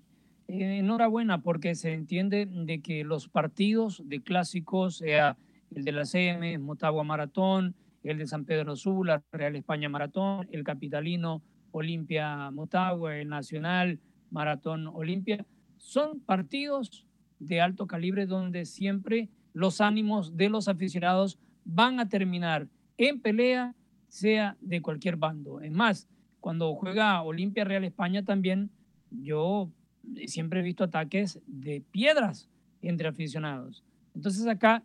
eh, 0.48 0.78
enhorabuena 0.78 1.42
porque 1.42 1.74
se 1.74 1.92
entiende 1.92 2.46
de 2.46 2.80
que 2.80 3.04
los 3.04 3.28
partidos 3.28 4.02
de 4.06 4.22
clásicos, 4.22 4.96
sea 4.96 5.36
el 5.74 5.84
de 5.84 5.92
la 5.92 6.06
CM, 6.06 6.56
Motagua 6.58 7.04
Maratón, 7.04 7.74
el 8.10 8.18
de 8.18 8.26
San 8.26 8.44
Pedro 8.44 8.74
Sula, 8.74 9.22
Real 9.32 9.56
España 9.56 9.88
Maratón, 9.88 10.48
el 10.50 10.64
Capitalino 10.64 11.42
Olimpia 11.72 12.50
Motagua, 12.50 13.16
el 13.16 13.28
Nacional 13.28 14.00
Maratón 14.30 14.86
Olimpia. 14.86 15.44
Son 15.76 16.20
partidos 16.20 17.06
de 17.38 17.60
alto 17.60 17.86
calibre 17.86 18.26
donde 18.26 18.64
siempre 18.64 19.28
los 19.52 19.80
ánimos 19.80 20.36
de 20.36 20.48
los 20.48 20.68
aficionados 20.68 21.38
van 21.64 22.00
a 22.00 22.08
terminar 22.08 22.68
en 22.96 23.20
pelea, 23.20 23.74
sea 24.08 24.56
de 24.60 24.80
cualquier 24.80 25.16
bando. 25.16 25.60
Es 25.60 25.70
más, 25.70 26.08
cuando 26.40 26.74
juega 26.74 27.22
Olimpia 27.22 27.64
Real 27.64 27.84
España 27.84 28.24
también, 28.24 28.70
yo 29.10 29.70
siempre 30.26 30.60
he 30.60 30.62
visto 30.62 30.84
ataques 30.84 31.40
de 31.46 31.82
piedras 31.90 32.48
entre 32.80 33.08
aficionados. 33.08 33.84
Entonces 34.14 34.46
acá 34.46 34.82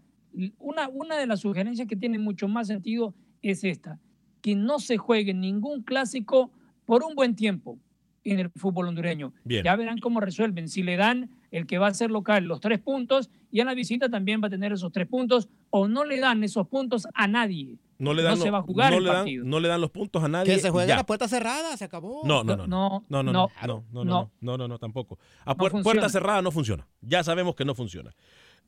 una, 0.60 0.90
una 0.90 1.18
de 1.18 1.28
las 1.28 1.42
sugerencias 1.42 1.88
que 1.88 1.96
tiene 1.96 2.20
mucho 2.20 2.48
más 2.48 2.68
sentido 2.68 3.14
es 3.42 3.64
esta, 3.64 4.00
que 4.42 4.56
no 4.56 4.80
se 4.80 4.98
juegue 4.98 5.34
ningún 5.34 5.84
clásico 5.84 6.52
por 6.86 7.04
un 7.04 7.16
buen 7.16 7.36
tiempo 7.36 7.78
en 8.24 8.40
el 8.40 8.50
fútbol 8.56 8.88
hondureño. 8.88 9.34
Ya 9.46 9.76
verán 9.76 10.00
cómo 10.00 10.20
resuelven. 10.20 10.70
Si 10.70 10.84
le 10.84 10.96
dan 10.96 11.30
el 11.52 11.68
que 11.68 11.78
va 11.78 11.88
a 11.88 11.94
ser 11.94 12.10
local 12.10 12.46
los 12.46 12.60
tres 12.60 12.80
puntos 12.80 13.30
y 13.52 13.60
en 13.60 13.68
la 13.68 13.74
visita 13.74 14.10
también 14.10 14.42
va 14.42 14.48
a 14.48 14.50
tener 14.50 14.74
esos 14.74 14.92
tres 14.92 15.08
puntos 15.08 15.50
o 15.70 15.88
no 15.88 16.06
le 16.06 16.20
dan 16.20 16.44
esos 16.44 16.68
puntos 16.68 17.08
a 17.14 17.28
nadie. 17.28 17.78
No, 18.00 18.14
le 18.14 18.24
dan, 18.24 18.38
se 18.38 18.50
va 18.50 18.58
a 18.58 18.62
jugar 18.62 18.92
no 18.92 18.98
el 18.98 19.04
le 19.04 19.10
dan, 19.10 19.18
partido. 19.20 19.46
No 19.46 19.60
le 19.60 19.68
dan 19.70 19.80
los 19.80 19.92
puntos 19.92 20.24
a 20.24 20.28
nadie. 20.28 20.54
Que 20.54 20.60
se 20.60 20.70
juegue 20.70 20.92
a 20.92 20.98
la 20.98 21.06
puerta 21.06 21.28
cerrada, 21.28 21.78
se 21.78 21.86
acabó. 21.86 22.22
No, 22.26 22.44
no, 22.44 22.56
no. 22.58 22.68
No, 22.68 23.04
no, 23.10 23.24
no, 23.24 23.32
no, 23.32 23.52
no, 23.62 23.84
no, 23.92 24.04
no, 24.04 24.32
no, 24.42 24.58
no, 24.58 24.68
no, 24.68 24.80
tampoco. 24.80 25.20
A 25.46 25.56
puerta 25.56 26.10
cerrada 26.10 26.42
no 26.42 26.52
funciona. 26.52 26.88
Ya 27.02 27.24
sabemos 27.24 27.56
que 27.56 27.66
no 27.66 27.76
funciona. 27.76 28.12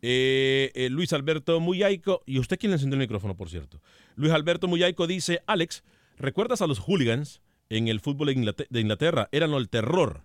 Eh, 0.08 0.72
eh, 0.76 0.90
Luis 0.92 1.14
Alberto 1.14 1.60
Muyaico, 1.60 2.22
y 2.28 2.38
usted 2.38 2.60
quién 2.60 2.70
le 2.70 2.76
encendió 2.76 2.94
el 2.94 3.00
micrófono, 3.00 3.36
por 3.36 3.50
cierto. 3.50 3.82
Luis 4.16 4.32
Alberto 4.32 4.68
Muyaico 4.68 5.08
dice, 5.08 5.42
Alex, 5.48 5.84
¿recuerdas 6.16 6.62
a 6.62 6.68
los 6.68 6.78
hooligans 6.78 7.42
en 7.70 7.88
el 7.88 8.00
fútbol 8.00 8.28
de 8.70 8.82
Inglaterra? 8.82 9.30
Eran 9.32 9.52
el 9.54 9.68
terror. 9.68 10.22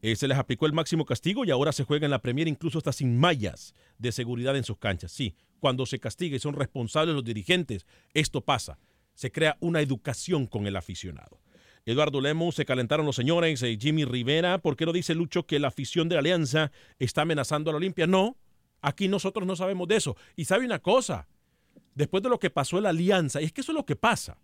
Eh, 0.00 0.16
se 0.16 0.26
les 0.26 0.38
aplicó 0.38 0.64
el 0.64 0.72
máximo 0.72 1.04
castigo 1.04 1.44
y 1.44 1.50
ahora 1.50 1.72
se 1.72 1.84
juega 1.84 2.06
en 2.06 2.12
la 2.12 2.22
Premier 2.22 2.48
incluso 2.48 2.78
hasta 2.78 2.94
sin 2.94 3.18
mallas 3.18 3.74
de 3.98 4.10
seguridad 4.10 4.56
en 4.56 4.64
sus 4.64 4.78
canchas. 4.78 5.12
Sí, 5.12 5.34
cuando 5.58 5.84
se 5.84 6.00
castiga 6.00 6.36
y 6.36 6.40
son 6.40 6.54
responsables 6.54 7.14
los 7.14 7.22
dirigentes, 7.22 7.84
esto 8.14 8.40
pasa. 8.40 8.78
Se 9.12 9.30
crea 9.30 9.58
una 9.60 9.82
educación 9.82 10.46
con 10.46 10.66
el 10.66 10.76
aficionado. 10.76 11.42
Eduardo 11.84 12.22
Lemus, 12.22 12.54
se 12.54 12.64
calentaron 12.64 13.04
los 13.04 13.16
señores, 13.16 13.62
Jimmy 13.78 14.06
Rivera, 14.06 14.62
¿por 14.62 14.76
qué 14.76 14.86
no 14.86 14.94
dice 14.94 15.14
Lucho 15.14 15.44
que 15.44 15.58
la 15.58 15.68
afición 15.68 16.08
de 16.08 16.14
la 16.14 16.20
Alianza 16.20 16.72
está 16.98 17.20
amenazando 17.22 17.68
a 17.68 17.74
la 17.74 17.78
Olimpia? 17.78 18.06
No, 18.06 18.38
Aquí 18.80 19.08
nosotros 19.08 19.46
no 19.46 19.56
sabemos 19.56 19.88
de 19.88 19.96
eso. 19.96 20.16
Y 20.36 20.44
sabe 20.44 20.64
una 20.64 20.78
cosa, 20.78 21.28
después 21.94 22.22
de 22.22 22.28
lo 22.28 22.38
que 22.38 22.50
pasó 22.50 22.76
en 22.76 22.84
la 22.84 22.90
alianza, 22.90 23.40
y 23.40 23.44
es 23.44 23.52
que 23.52 23.60
eso 23.60 23.72
es 23.72 23.76
lo 23.76 23.86
que 23.86 23.96
pasa. 23.96 24.38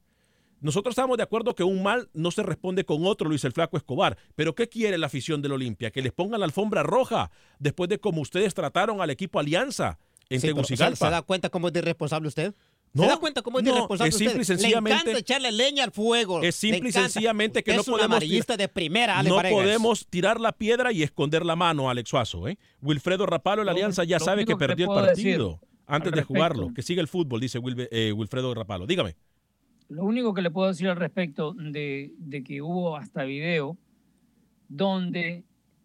Nosotros 0.60 0.92
estamos 0.92 1.16
de 1.16 1.22
acuerdo 1.22 1.54
que 1.54 1.64
un 1.64 1.82
mal 1.82 2.08
no 2.14 2.30
se 2.30 2.42
responde 2.42 2.84
con 2.84 3.04
otro, 3.06 3.28
Luis 3.28 3.44
el 3.44 3.52
Flaco 3.52 3.76
Escobar. 3.76 4.16
Pero 4.34 4.54
¿qué 4.54 4.68
quiere 4.68 4.96
la 4.96 5.06
afición 5.06 5.42
del 5.42 5.52
Olimpia? 5.52 5.90
Que 5.90 6.00
les 6.00 6.12
pongan 6.12 6.40
la 6.40 6.46
alfombra 6.46 6.82
roja 6.82 7.30
después 7.58 7.90
de 7.90 7.98
cómo 7.98 8.22
ustedes 8.22 8.54
trataron 8.54 9.02
al 9.02 9.10
equipo 9.10 9.38
Alianza 9.38 9.98
en 10.30 10.40
Tegucigalpa. 10.40 10.96
¿Se 10.96 11.10
da 11.10 11.22
cuenta 11.22 11.50
cómo 11.50 11.68
es 11.68 11.74
de 11.74 11.80
irresponsable 11.80 12.28
usted? 12.28 12.54
No, 12.92 13.02
¿Se 13.02 13.08
da 13.10 13.16
cuenta 13.18 13.42
cómo 13.42 13.58
es 13.58 13.64
de 13.64 13.70
irresponsable 13.70 14.08
es 14.08 14.16
simple 14.16 14.40
y 14.40 14.44
sencillamente, 14.44 14.94
Le 14.94 15.00
encanta 15.02 15.18
echarle 15.18 15.52
leña 15.52 15.84
al 15.84 15.92
fuego. 15.92 16.42
Es 16.42 16.54
simple 16.54 16.88
y 16.88 16.92
sencillamente 16.92 17.62
que 17.62 17.76
no 17.76 17.84
podemos 17.84 18.20
de 18.20 18.68
primera, 18.68 19.22
no 19.22 19.36
podemos 19.42 20.06
tirar 20.06 20.40
la 20.40 20.52
piedra 20.52 20.92
y 20.92 21.02
esconder 21.02 21.44
la 21.44 21.56
mano, 21.56 21.90
Alex 21.90 22.08
Suazo. 22.08 22.48
¿eh? 22.48 22.58
Wilfredo 22.80 23.26
Rapalo, 23.26 23.64
la 23.64 23.72
Alianza 23.72 24.04
ya 24.04 24.18
sabe 24.18 24.46
que 24.46 24.56
perdió 24.56 24.86
el 24.86 25.06
partido 25.06 25.60
antes 25.86 26.12
de 26.12 26.22
jugarlo. 26.22 26.72
Que 26.72 26.82
sigue 26.82 27.00
el 27.00 27.08
fútbol, 27.08 27.40
dice 27.40 27.60
eh, 27.90 28.12
Wilfredo 28.12 28.54
Rapalo. 28.54 28.86
Dígame. 28.86 29.14
Lo 29.88 30.04
único 30.04 30.34
que 30.34 30.42
le 30.42 30.50
puedo 30.50 30.68
decir 30.68 30.88
al 30.88 30.96
respecto 30.96 31.52
de, 31.52 32.12
de 32.18 32.42
que 32.42 32.60
hubo 32.60 32.96
hasta 32.96 33.24
video 33.24 33.76
donde, 34.68 35.44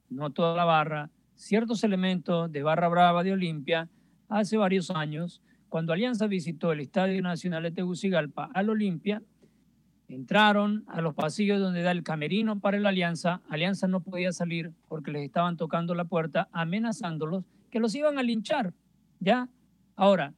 no 0.10 0.32
toda 0.32 0.56
la 0.56 0.66
barra, 0.66 1.10
ciertos 1.36 1.84
elementos 1.84 2.52
de 2.52 2.64
Barra 2.64 2.88
Brava 2.88 3.24
de 3.24 3.34
Olimpia 3.34 3.90
hace 4.30 4.58
varios 4.58 4.90
años 4.92 5.42
cuando 5.72 5.94
Alianza 5.94 6.28
visitó 6.28 6.74
el 6.74 6.82
Estadio 6.82 7.22
Nacional 7.22 7.64
de 7.64 7.72
Tegucigalpa 7.72 8.50
al 8.54 8.70
Olimpia, 8.70 9.24
entraron 10.10 10.84
a 10.86 11.00
los 11.00 11.16
pasillos 11.16 11.62
donde 11.62 11.82
da 11.82 11.92
el 11.92 12.04
camerino 12.04 12.60
para 12.60 12.78
la 12.78 12.90
Alianza. 12.90 13.42
Alianza 13.48 13.88
no 13.88 14.02
podía 14.02 14.34
salir 14.34 14.74
porque 14.90 15.12
les 15.12 15.24
estaban 15.24 15.56
tocando 15.56 15.96
la 15.96 16.04
puerta, 16.04 16.50
amenazándolos 16.52 17.46
que 17.70 17.80
los 17.80 17.96
iban 17.96 18.20
a 18.20 18.24
linchar. 18.24 18.74
¿Ya? 19.22 19.48
Ahora, 19.96 20.34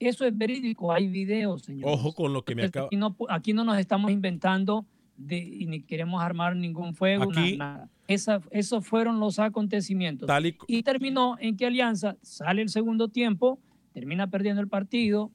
eso 0.00 0.26
es 0.26 0.36
verídico, 0.36 0.92
hay 0.92 1.08
videos, 1.08 1.62
señor. 1.62 1.88
Ojo 1.90 2.12
con 2.12 2.34
lo 2.34 2.44
que 2.44 2.54
me 2.54 2.64
acaba. 2.64 2.88
Aquí 2.88 2.96
no, 2.96 3.16
aquí 3.30 3.54
no 3.54 3.64
nos 3.64 3.78
estamos 3.78 4.10
inventando 4.10 4.84
de, 5.16 5.38
y 5.38 5.64
ni 5.64 5.80
queremos 5.80 6.22
armar 6.22 6.54
ningún 6.54 6.94
fuego, 6.94 7.32
nada. 7.32 7.88
Esa, 8.06 8.42
esos 8.50 8.86
fueron 8.86 9.18
los 9.18 9.38
acontecimientos. 9.38 10.28
y 10.66 10.82
terminó 10.82 11.38
en 11.40 11.56
que 11.56 11.64
Alianza 11.64 12.18
sale 12.20 12.60
el 12.60 12.68
segundo 12.68 13.08
tiempo 13.08 13.58
termina 13.98 14.30
perdiendo 14.30 14.62
el 14.62 14.68
partido 14.68 15.32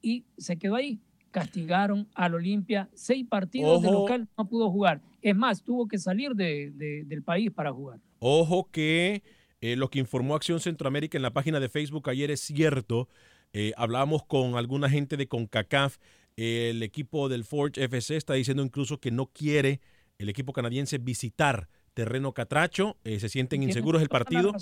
y 0.00 0.24
se 0.38 0.56
quedó 0.56 0.76
ahí. 0.76 0.98
Castigaron 1.30 2.08
al 2.14 2.34
Olimpia 2.34 2.88
seis 2.94 3.26
partidos 3.28 3.82
de 3.82 3.90
local, 3.90 4.28
no 4.36 4.48
pudo 4.48 4.70
jugar. 4.70 5.02
Es 5.20 5.36
más, 5.36 5.62
tuvo 5.62 5.86
que 5.86 5.98
salir 5.98 6.32
del 6.34 7.22
país 7.22 7.50
para 7.50 7.70
jugar. 7.70 8.00
Ojo 8.18 8.70
que 8.70 9.22
eh, 9.60 9.76
lo 9.76 9.90
que 9.90 9.98
informó 9.98 10.34
Acción 10.34 10.58
Centroamérica 10.58 11.18
en 11.18 11.22
la 11.22 11.32
página 11.32 11.60
de 11.60 11.68
Facebook 11.68 12.08
ayer 12.08 12.30
es 12.30 12.40
cierto. 12.40 13.08
Eh, 13.52 13.72
hablábamos 13.76 14.24
con 14.24 14.56
alguna 14.56 14.88
gente 14.88 15.18
de 15.18 15.28
CONCACAF. 15.28 15.98
el 16.36 16.82
equipo 16.82 17.28
del 17.28 17.44
Forge 17.44 17.84
FC 17.84 18.16
está 18.16 18.32
diciendo 18.32 18.62
incluso 18.62 19.00
que 19.00 19.10
no 19.10 19.26
quiere 19.26 19.80
el 20.16 20.30
equipo 20.30 20.54
canadiense 20.54 20.96
visitar 20.96 21.68
terreno 21.94 22.32
catracho, 22.32 22.96
eh, 23.04 23.20
se 23.20 23.28
sienten 23.28 23.62
inseguros 23.62 24.02
el 24.02 24.08
partido. 24.08 24.52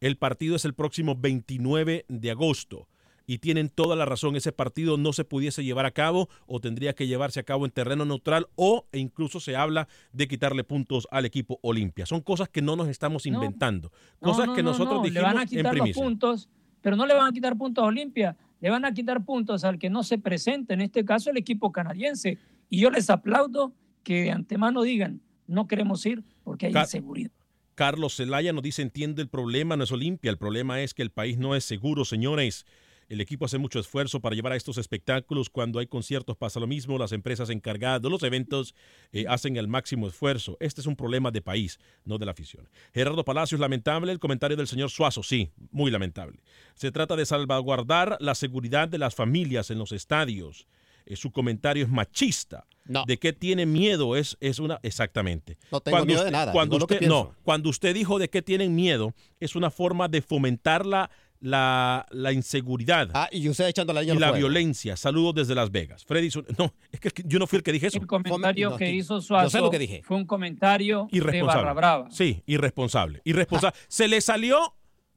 El 0.00 0.16
partido 0.16 0.56
es 0.56 0.64
el 0.64 0.74
próximo 0.74 1.16
29 1.16 2.04
de 2.08 2.30
agosto. 2.30 2.88
y 3.30 3.40
tienen 3.40 3.68
toda 3.68 3.94
la 3.94 4.06
razón. 4.06 4.36
Ese 4.36 4.52
partido 4.52 4.96
no 4.96 5.12
se 5.12 5.22
pudiese 5.22 5.62
llevar 5.62 5.84
a 5.84 5.90
cabo 5.90 6.30
o 6.46 6.60
tendría 6.60 6.94
que 6.94 7.06
llevarse 7.06 7.38
a 7.38 7.42
cabo 7.42 7.66
en 7.66 7.70
terreno 7.70 8.06
neutral 8.06 8.46
o 8.54 8.86
e 8.90 8.98
incluso 8.98 9.38
se 9.38 9.54
habla 9.54 9.86
de 10.14 10.26
quitarle 10.26 10.64
puntos 10.64 11.06
al 11.10 11.26
equipo 11.26 11.58
Olimpia. 11.60 12.06
Son 12.06 12.22
cosas 12.22 12.48
que 12.48 12.62
no 12.62 12.74
nos 12.74 12.88
estamos 12.88 13.26
inventando, 13.26 13.92
cosas 14.18 14.48
que 14.56 14.62
nosotros 14.62 15.02
dijimos 15.02 15.28
le 15.28 15.34
van 15.34 15.38
a 15.38 15.46
quitar 15.46 15.76
en 15.76 15.88
los 15.88 15.90
puntos, 15.90 16.48
pero 16.80 16.96
no 16.96 17.04
le 17.04 17.12
van 17.12 17.28
a 17.28 17.32
quitar 17.32 17.54
puntos 17.58 17.84
a 17.84 17.88
Olimpia, 17.88 18.34
le 18.62 18.70
van 18.70 18.86
a 18.86 18.92
quitar 18.94 19.22
puntos 19.22 19.62
al 19.62 19.78
que 19.78 19.90
no 19.90 20.02
se 20.04 20.16
presente, 20.16 20.72
en 20.72 20.80
este 20.80 21.04
caso 21.04 21.28
el 21.28 21.36
equipo 21.36 21.70
canadiense. 21.70 22.38
Y 22.70 22.80
yo 22.80 22.88
les 22.88 23.10
aplaudo 23.10 23.74
que 24.04 24.22
de 24.22 24.30
antemano 24.30 24.80
digan, 24.80 25.20
no 25.48 25.66
queremos 25.66 26.06
ir 26.06 26.22
porque 26.44 26.66
hay 26.66 26.72
inseguridad. 26.72 27.32
Carlos 27.74 28.16
Zelaya 28.16 28.52
nos 28.52 28.62
dice, 28.62 28.82
entiende 28.82 29.22
el 29.22 29.28
problema, 29.28 29.76
no 29.76 29.84
es 29.84 29.92
Olimpia, 29.92 30.30
el 30.30 30.38
problema 30.38 30.80
es 30.80 30.94
que 30.94 31.02
el 31.02 31.10
país 31.10 31.38
no 31.38 31.54
es 31.54 31.64
seguro, 31.64 32.04
señores. 32.04 32.66
El 33.08 33.22
equipo 33.22 33.46
hace 33.46 33.56
mucho 33.56 33.78
esfuerzo 33.78 34.20
para 34.20 34.36
llevar 34.36 34.52
a 34.52 34.56
estos 34.56 34.76
espectáculos. 34.76 35.48
Cuando 35.48 35.78
hay 35.78 35.86
conciertos 35.86 36.36
pasa 36.36 36.60
lo 36.60 36.66
mismo. 36.66 36.98
Las 36.98 37.12
empresas 37.12 37.48
encargadas 37.48 38.02
de 38.02 38.10
los 38.10 38.22
eventos 38.22 38.74
eh, 39.12 39.24
hacen 39.28 39.56
el 39.56 39.66
máximo 39.66 40.08
esfuerzo. 40.08 40.58
Este 40.60 40.82
es 40.82 40.86
un 40.86 40.94
problema 40.94 41.30
de 41.30 41.40
país, 41.40 41.78
no 42.04 42.18
de 42.18 42.26
la 42.26 42.32
afición. 42.32 42.68
Gerardo 42.92 43.24
Palacios, 43.24 43.60
lamentable 43.60 44.12
el 44.12 44.18
comentario 44.18 44.58
del 44.58 44.66
señor 44.66 44.90
Suazo. 44.90 45.22
Sí, 45.22 45.50
muy 45.70 45.90
lamentable. 45.90 46.40
Se 46.74 46.92
trata 46.92 47.16
de 47.16 47.24
salvaguardar 47.24 48.18
la 48.20 48.34
seguridad 48.34 48.88
de 48.88 48.98
las 48.98 49.14
familias 49.14 49.70
en 49.70 49.78
los 49.78 49.92
estadios. 49.92 50.66
Eh, 51.06 51.16
su 51.16 51.32
comentario 51.32 51.84
es 51.84 51.90
machista. 51.90 52.66
¿De 53.06 53.18
qué 53.18 53.32
tiene 53.32 53.66
miedo? 53.66 54.16
Es, 54.16 54.36
es 54.40 54.58
una. 54.58 54.80
Exactamente. 54.82 55.58
No 55.70 55.80
tengo 55.80 56.04
miedo 56.04 56.24
de 56.24 56.30
nada. 56.30 56.52
Cuando 56.52 56.76
usted, 56.76 57.02
no, 57.02 57.34
cuando 57.42 57.68
usted 57.68 57.94
dijo 57.94 58.18
de 58.18 58.28
qué 58.28 58.42
tienen 58.42 58.74
miedo, 58.74 59.14
es 59.40 59.54
una 59.54 59.70
forma 59.70 60.08
de 60.08 60.22
fomentar 60.22 60.86
la 60.86 61.10
la, 61.40 62.06
la 62.10 62.32
inseguridad. 62.32 63.10
Ah, 63.14 63.28
y 63.30 63.48
usted 63.48 63.68
echando 63.68 63.92
la 63.92 64.02
Y 64.02 64.06
la 64.18 64.32
violencia. 64.32 64.96
Saludos 64.96 65.34
desde 65.34 65.54
Las 65.54 65.70
Vegas. 65.70 66.04
Freddy, 66.04 66.30
no, 66.58 66.74
es 66.90 67.00
que 67.00 67.10
yo 67.24 67.38
no 67.38 67.46
fui 67.46 67.58
el 67.58 67.62
que 67.62 67.72
dije 67.72 67.86
eso. 67.88 67.98
El 67.98 68.06
comentario 68.06 68.76
que 68.76 68.90
hizo 68.90 69.20
Suazo 69.20 69.60
lo 69.60 69.70
que 69.70 69.78
dije. 69.78 70.02
fue 70.04 70.16
un 70.16 70.26
comentario 70.26 71.08
irresponsable. 71.10 71.58
de 71.60 71.64
barra 71.64 71.74
brava. 71.74 72.10
Sí, 72.10 72.42
irresponsable. 72.46 73.20
Irresponsable. 73.24 73.78
Se 73.88 74.08
le 74.08 74.20
salió 74.20 74.74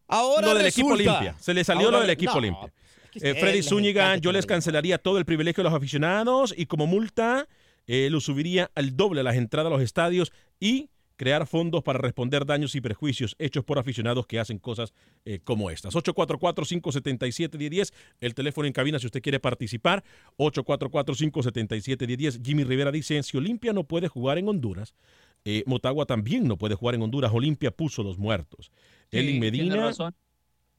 Ahora 0.07 0.47
lo 0.47 0.55
del 0.55 0.67
equipo 0.67 0.95
limpia. 0.95 1.35
Se 1.39 1.53
le 1.53 1.63
salió 1.63 1.89
lo 1.89 2.01
del 2.01 2.09
equipo 2.09 2.39
limpia. 2.39 2.71
Eh, 3.15 3.35
Freddy 3.35 3.61
Zúñiga, 3.61 4.15
yo 4.17 4.31
les 4.31 4.45
cancelaría 4.45 4.97
todo 4.97 5.17
el 5.17 5.25
privilegio 5.25 5.63
de 5.63 5.69
los 5.69 5.77
aficionados 5.77 6.53
y 6.55 6.65
como 6.65 6.87
multa 6.87 7.47
eh, 7.93 8.09
lo 8.09 8.21
subiría 8.21 8.71
al 8.73 8.95
doble 8.95 9.19
a 9.19 9.23
las 9.23 9.35
entradas 9.35 9.69
a 9.69 9.75
los 9.75 9.81
estadios 9.81 10.31
y 10.61 10.89
crear 11.17 11.45
fondos 11.45 11.83
para 11.83 11.99
responder 11.99 12.45
daños 12.45 12.73
y 12.73 12.79
perjuicios 12.79 13.35
hechos 13.37 13.65
por 13.65 13.79
aficionados 13.79 14.25
que 14.27 14.39
hacen 14.39 14.59
cosas 14.59 14.93
eh, 15.25 15.41
como 15.43 15.69
estas. 15.69 15.93
844-577-1010, 15.95 17.91
el 18.21 18.33
teléfono 18.33 18.65
en 18.65 18.71
cabina 18.71 18.97
si 18.97 19.07
usted 19.07 19.21
quiere 19.21 19.41
participar. 19.41 20.05
844-577-1010. 20.37 22.41
Jimmy 22.41 22.63
Rivera 22.63 22.93
dice, 22.93 23.21
si 23.23 23.35
Olimpia 23.35 23.73
no 23.73 23.83
puede 23.83 24.07
jugar 24.07 24.37
en 24.37 24.47
Honduras, 24.47 24.95
eh, 25.43 25.63
Motagua 25.65 26.05
también 26.05 26.47
no 26.47 26.57
puede 26.57 26.75
jugar 26.75 26.95
en 26.95 27.01
Honduras. 27.01 27.33
Olimpia 27.33 27.71
puso 27.71 28.03
los 28.03 28.17
muertos. 28.17 28.71
Elin 29.11 29.37
Medina. 29.37 29.91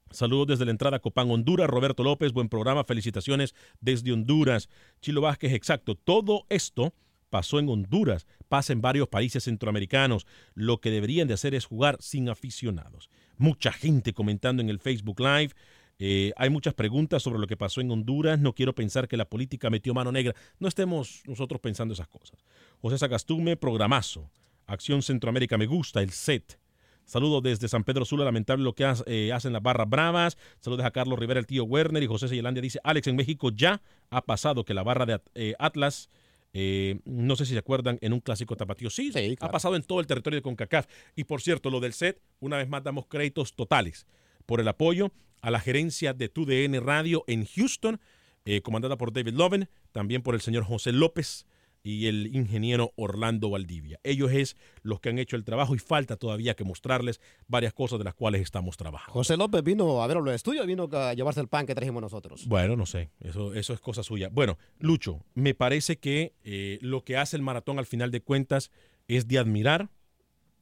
Saludos 0.09 0.47
desde 0.47 0.65
la 0.65 0.71
entrada 0.71 0.97
Copán, 0.97 1.29
Honduras. 1.29 1.69
Roberto 1.69 2.03
López, 2.03 2.33
buen 2.33 2.49
programa. 2.49 2.83
Felicitaciones 2.83 3.53
desde 3.81 4.11
Honduras. 4.11 4.67
Chilo 4.99 5.21
Vázquez, 5.21 5.53
exacto. 5.53 5.93
Todo 5.93 6.47
esto 6.49 6.91
pasó 7.33 7.57
en 7.57 7.67
Honduras, 7.67 8.27
pasa 8.47 8.73
en 8.73 8.81
varios 8.81 9.07
países 9.07 9.45
centroamericanos. 9.45 10.27
Lo 10.53 10.79
que 10.79 10.91
deberían 10.91 11.27
de 11.27 11.33
hacer 11.33 11.55
es 11.55 11.65
jugar 11.65 11.97
sin 11.99 12.29
aficionados. 12.29 13.09
Mucha 13.39 13.71
gente 13.71 14.13
comentando 14.13 14.61
en 14.61 14.69
el 14.69 14.77
Facebook 14.77 15.19
Live. 15.19 15.49
Eh, 15.97 16.31
hay 16.37 16.51
muchas 16.51 16.75
preguntas 16.75 17.23
sobre 17.23 17.39
lo 17.39 17.47
que 17.47 17.57
pasó 17.57 17.81
en 17.81 17.89
Honduras. 17.89 18.39
No 18.39 18.53
quiero 18.53 18.75
pensar 18.75 19.07
que 19.07 19.17
la 19.17 19.25
política 19.25 19.71
metió 19.71 19.95
mano 19.95 20.11
negra. 20.11 20.35
No 20.59 20.67
estemos 20.67 21.23
nosotros 21.25 21.59
pensando 21.59 21.95
esas 21.95 22.07
cosas. 22.07 22.37
José 22.79 22.99
Sagastume, 22.99 23.57
programazo. 23.57 24.29
Acción 24.67 25.01
Centroamérica, 25.01 25.57
me 25.57 25.65
gusta 25.65 26.03
el 26.03 26.11
set. 26.11 26.59
Saludos 27.05 27.41
desde 27.41 27.67
San 27.67 27.83
Pedro 27.83 28.05
Sula, 28.05 28.25
lamentable 28.25 28.63
lo 28.63 28.75
que 28.75 28.93
eh, 29.07 29.33
hacen 29.33 29.53
las 29.53 29.63
barras 29.63 29.89
bravas. 29.89 30.37
Saludos 30.59 30.85
a 30.85 30.91
Carlos 30.91 31.17
Rivera, 31.17 31.39
el 31.39 31.47
tío 31.47 31.63
Werner 31.63 32.03
y 32.03 32.07
José 32.07 32.27
Seyelandia 32.27 32.61
dice, 32.61 32.79
Alex, 32.83 33.07
en 33.07 33.15
México 33.15 33.49
ya 33.49 33.81
ha 34.11 34.21
pasado 34.21 34.63
que 34.65 34.75
la 34.75 34.83
barra 34.83 35.07
de 35.07 35.19
eh, 35.33 35.55
Atlas 35.57 36.11
eh, 36.53 36.99
no 37.05 37.35
sé 37.35 37.45
si 37.45 37.53
se 37.53 37.59
acuerdan, 37.59 37.97
en 38.01 38.13
un 38.13 38.19
clásico 38.19 38.55
tapatío. 38.55 38.89
Sí, 38.89 39.11
ha 39.39 39.49
pasado 39.49 39.75
en 39.75 39.83
todo 39.83 39.99
el 39.99 40.07
territorio 40.07 40.37
de 40.37 40.43
CONCACAF. 40.43 40.87
Y 41.15 41.23
por 41.23 41.41
cierto, 41.41 41.69
lo 41.69 41.79
del 41.79 41.93
set, 41.93 42.21
una 42.39 42.57
vez 42.57 42.69
más 42.69 42.83
damos 42.83 43.07
créditos 43.07 43.55
totales 43.55 44.05
por 44.45 44.59
el 44.59 44.67
apoyo 44.67 45.11
a 45.41 45.51
la 45.51 45.59
gerencia 45.59 46.13
de 46.13 46.29
TUDN 46.29 46.85
Radio 46.85 47.23
en 47.27 47.45
Houston, 47.45 47.99
eh, 48.45 48.61
comandada 48.61 48.97
por 48.97 49.11
David 49.11 49.33
Loven, 49.33 49.69
también 49.91 50.21
por 50.21 50.35
el 50.35 50.41
señor 50.41 50.63
José 50.63 50.91
López, 50.91 51.45
y 51.83 52.07
el 52.07 52.33
ingeniero 52.33 52.93
Orlando 52.95 53.49
Valdivia. 53.49 53.99
Ellos 54.03 54.31
es 54.31 54.55
los 54.81 55.01
que 55.01 55.09
han 55.09 55.19
hecho 55.19 55.35
el 55.35 55.43
trabajo 55.43 55.75
y 55.75 55.79
falta 55.79 56.15
todavía 56.15 56.55
que 56.55 56.63
mostrarles 56.63 57.19
varias 57.47 57.73
cosas 57.73 57.99
de 57.99 58.05
las 58.05 58.15
cuales 58.15 58.41
estamos 58.41 58.77
trabajando. 58.77 59.11
José 59.13 59.35
López 59.35 59.63
vino 59.63 60.01
a 60.01 60.07
ver 60.07 60.17
los 60.17 60.33
estudios, 60.33 60.65
vino 60.65 60.89
a 60.93 61.13
llevarse 61.13 61.41
el 61.41 61.49
pan 61.49 61.65
que 61.65 61.75
trajimos 61.75 62.01
nosotros. 62.01 62.47
Bueno, 62.47 62.77
no 62.77 62.85
sé, 62.85 63.11
eso, 63.19 63.53
eso 63.53 63.73
es 63.73 63.81
cosa 63.81 64.01
suya. 64.01 64.29
Bueno, 64.31 64.57
Lucho, 64.79 65.23
me 65.35 65.53
parece 65.53 65.97
que 65.97 66.33
eh, 66.43 66.79
lo 66.81 67.03
que 67.03 67.17
hace 67.17 67.35
el 67.35 67.43
maratón 67.43 67.77
al 67.79 67.85
final 67.85 68.11
de 68.11 68.21
cuentas 68.21 68.71
es 69.09 69.27
de 69.27 69.37
admirar 69.37 69.89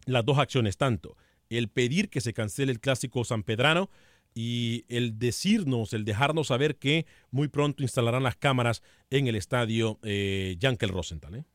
las 0.06 0.26
dos 0.26 0.40
acciones, 0.40 0.78
tanto 0.78 1.16
el 1.58 1.68
pedir 1.68 2.10
que 2.10 2.22
se 2.22 2.34
cancele 2.34 2.72
el 2.72 2.80
clásico 2.80 3.24
sanpedrano, 3.26 3.90
y 4.34 4.86
el 4.88 5.20
decirnos, 5.20 5.94
el 5.94 6.06
dejarnos 6.06 6.48
saber 6.48 6.78
que 6.78 7.06
muy 7.32 7.48
pronto 7.48 7.84
instalarán 7.84 8.24
las 8.24 8.36
cámaras 8.36 8.82
en 9.10 9.28
el 9.28 9.36
estadio 9.36 10.00
eh, 10.04 10.56
Yankel 10.60 10.90
Rosenthal. 10.90 11.36
¿eh? 11.36 11.46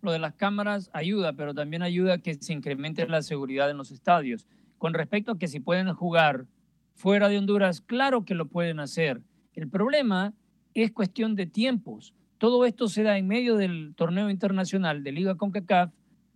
Lo 0.00 0.12
de 0.12 0.18
las 0.18 0.34
cámaras 0.34 0.90
ayuda, 0.92 1.34
pero 1.34 1.54
también 1.54 1.82
ayuda 1.82 2.14
a 2.14 2.18
que 2.18 2.34
se 2.34 2.52
incremente 2.52 3.06
la 3.06 3.22
seguridad 3.22 3.70
en 3.70 3.76
los 3.76 3.90
estadios. 3.90 4.46
Con 4.78 4.94
respecto 4.94 5.32
a 5.32 5.38
que 5.38 5.48
si 5.48 5.60
pueden 5.60 5.92
jugar 5.92 6.46
fuera 6.94 7.28
de 7.28 7.36
Honduras, 7.36 7.82
claro 7.82 8.24
que 8.24 8.34
lo 8.34 8.46
pueden 8.46 8.80
hacer. 8.80 9.20
El 9.54 9.68
problema 9.68 10.32
es 10.72 10.92
cuestión 10.92 11.36
de 11.36 11.46
tiempos. 11.46 12.14
Todo 12.38 12.64
esto 12.64 12.88
se 12.88 13.02
da 13.02 13.18
en 13.18 13.28
medio 13.28 13.56
del 13.56 13.92
torneo 13.94 14.30
internacional 14.30 15.04
de 15.04 15.12
Liga 15.12 15.34
CONCACAF, 15.34 15.92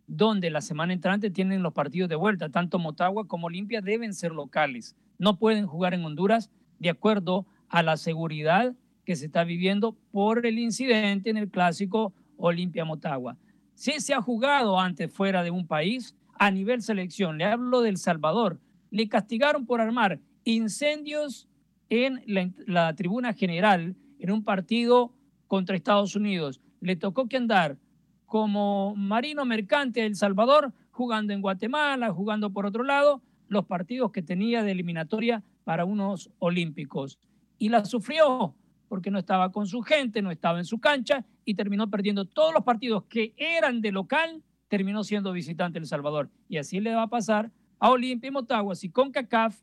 donde 0.07 0.51
la 0.51 0.61
semana 0.61 0.93
entrante 0.93 1.31
tienen 1.31 1.63
los 1.63 1.73
partidos 1.73 2.11
de 2.11 2.17
vuelta. 2.17 2.51
Tanto 2.51 2.79
Motagua 2.79 3.27
como 3.27 3.47
Olimpia 3.47 3.81
deben 3.81 4.13
ser 4.13 4.33
locales 4.33 4.95
no 5.19 5.39
pueden 5.39 5.67
jugar 5.67 5.95
en 5.95 6.05
Honduras 6.05 6.51
de 6.79 6.91
acuerdo 6.91 7.47
a 7.69 7.83
la 7.83 7.97
seguridad 7.97 8.75
que 9.05 9.17
se 9.17 9.27
está 9.27 9.45
viviendo 9.45 9.97
por 10.11 10.47
el 10.47 10.59
incidente 10.59 11.31
en 11.31 11.37
el 11.37 11.51
clásico 11.51 12.13
Olimpia 12.37 12.85
Motagua. 12.85 13.37
Sí 13.75 14.01
se 14.01 14.15
ha 14.15 14.23
jugado 14.23 14.79
antes 14.79 15.13
fuera 15.13 15.43
de 15.43 15.51
un 15.51 15.67
país 15.67 16.15
a 16.39 16.51
nivel 16.51 16.83
selección. 16.83 17.39
Le 17.39 17.45
hablo 17.45 17.81
del 17.81 17.97
Salvador. 17.97 18.61
Le 18.91 19.09
castigaron 19.09 19.67
por 19.67 19.81
armar 19.81 20.21
incendios 20.45 21.49
en 21.89 22.23
la, 22.27 22.95
tribuna 22.95 23.33
general 23.33 23.97
en 24.19 24.31
un 24.31 24.45
partido 24.45 25.13
contra 25.49 25.77
Estados 25.77 26.17
Unidos. 26.17 26.61
Le 26.81 26.97
tocó 26.97 27.29
que 27.29 27.37
andar 27.37 27.79
como 28.27 28.95
marino 28.97 29.45
mercante 29.45 30.01
de 30.01 30.07
El 30.07 30.17
Salvador, 30.17 30.73
jugando 30.91 31.33
en 31.33 31.41
Guatemala, 31.41 32.11
jugando 32.13 32.51
por 32.51 32.67
otro 32.67 32.85
lado, 32.85 33.23
los 33.49 33.67
partidos 33.67 34.13
que 34.13 34.23
tenía 34.23 34.63
de 34.63 34.73
eliminatoria 34.73 35.43
para 35.65 35.85
unos 35.85 36.31
olímpicos. 36.39 37.19
Y 37.59 37.69
la 37.69 37.85
sufrió 37.85 38.55
porque 38.89 39.11
no 39.11 39.19
estaba 39.19 39.51
con 39.51 39.67
su 39.67 39.83
gente, 39.83 40.23
no 40.23 40.31
estaba 40.31 40.59
en 40.59 40.65
su 40.65 40.79
cancha 40.79 41.25
y 41.45 41.55
terminó 41.55 41.91
perdiendo 41.91 42.25
todos 42.25 42.53
los 42.55 42.65
partidos 42.65 43.05
que 43.05 43.35
eran 43.37 43.81
de 43.81 43.93
local, 43.93 44.43
terminó 44.69 45.05
siendo 45.05 45.33
visitante 45.33 45.79
El 45.79 45.87
Salvador. 45.87 46.31
Y 46.49 46.59
así 46.59 46.81
le 46.81 46.95
va 46.95 47.03
a 47.03 47.09
pasar 47.09 47.51
a 47.79 47.91
Olimpia 47.91 48.29
y 48.29 48.31
Motagua 48.31 48.75
si 48.75 48.91
CONCACAF 48.91 49.61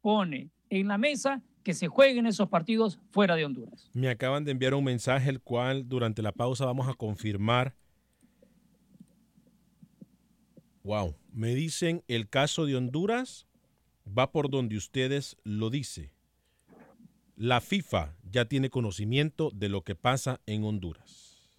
pone 0.00 0.50
en 0.68 0.88
la 0.88 0.98
mesa 0.98 1.42
que 1.62 1.72
se 1.72 1.88
jueguen 1.88 2.26
esos 2.26 2.48
partidos 2.48 3.00
fuera 3.10 3.36
de 3.36 3.44
Honduras. 3.44 3.90
Me 3.94 4.08
acaban 4.10 4.44
de 4.44 4.52
enviar 4.52 4.74
un 4.74 4.84
mensaje 4.84 5.30
el 5.30 5.40
cual 5.40 5.88
durante 5.88 6.20
la 6.20 6.32
pausa 6.32 6.66
vamos 6.66 6.88
a 6.88 6.94
confirmar 6.94 7.74
Wow. 10.84 11.16
Me 11.32 11.54
dicen 11.54 12.04
el 12.08 12.28
caso 12.28 12.66
de 12.66 12.76
Honduras 12.76 13.46
va 14.06 14.30
por 14.30 14.50
donde 14.50 14.76
ustedes 14.76 15.36
lo 15.42 15.70
dicen. 15.70 16.10
La 17.36 17.60
FIFA 17.60 18.14
ya 18.30 18.44
tiene 18.44 18.70
conocimiento 18.70 19.50
de 19.52 19.68
lo 19.70 19.82
que 19.82 19.96
pasa 19.96 20.40
en 20.46 20.62
Honduras. 20.62 21.50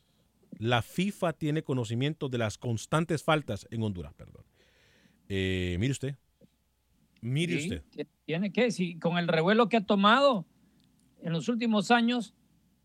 La 0.57 0.81
FIFA 0.81 1.33
tiene 1.33 1.63
conocimiento 1.63 2.29
de 2.29 2.37
las 2.37 2.57
constantes 2.57 3.23
faltas 3.23 3.67
en 3.71 3.83
Honduras, 3.83 4.13
perdón. 4.13 4.45
Eh, 5.27 5.75
mire 5.79 5.91
usted. 5.91 6.15
Mire 7.19 7.57
usted. 7.57 7.83
Tiene 8.25 8.53
que, 8.53 8.71
si 8.71 8.99
con 8.99 9.17
el 9.17 9.27
revuelo 9.27 9.67
que 9.67 9.77
ha 9.77 9.85
tomado 9.85 10.45
en 11.23 11.33
los 11.33 11.49
últimos 11.49 11.89
años, 11.89 12.35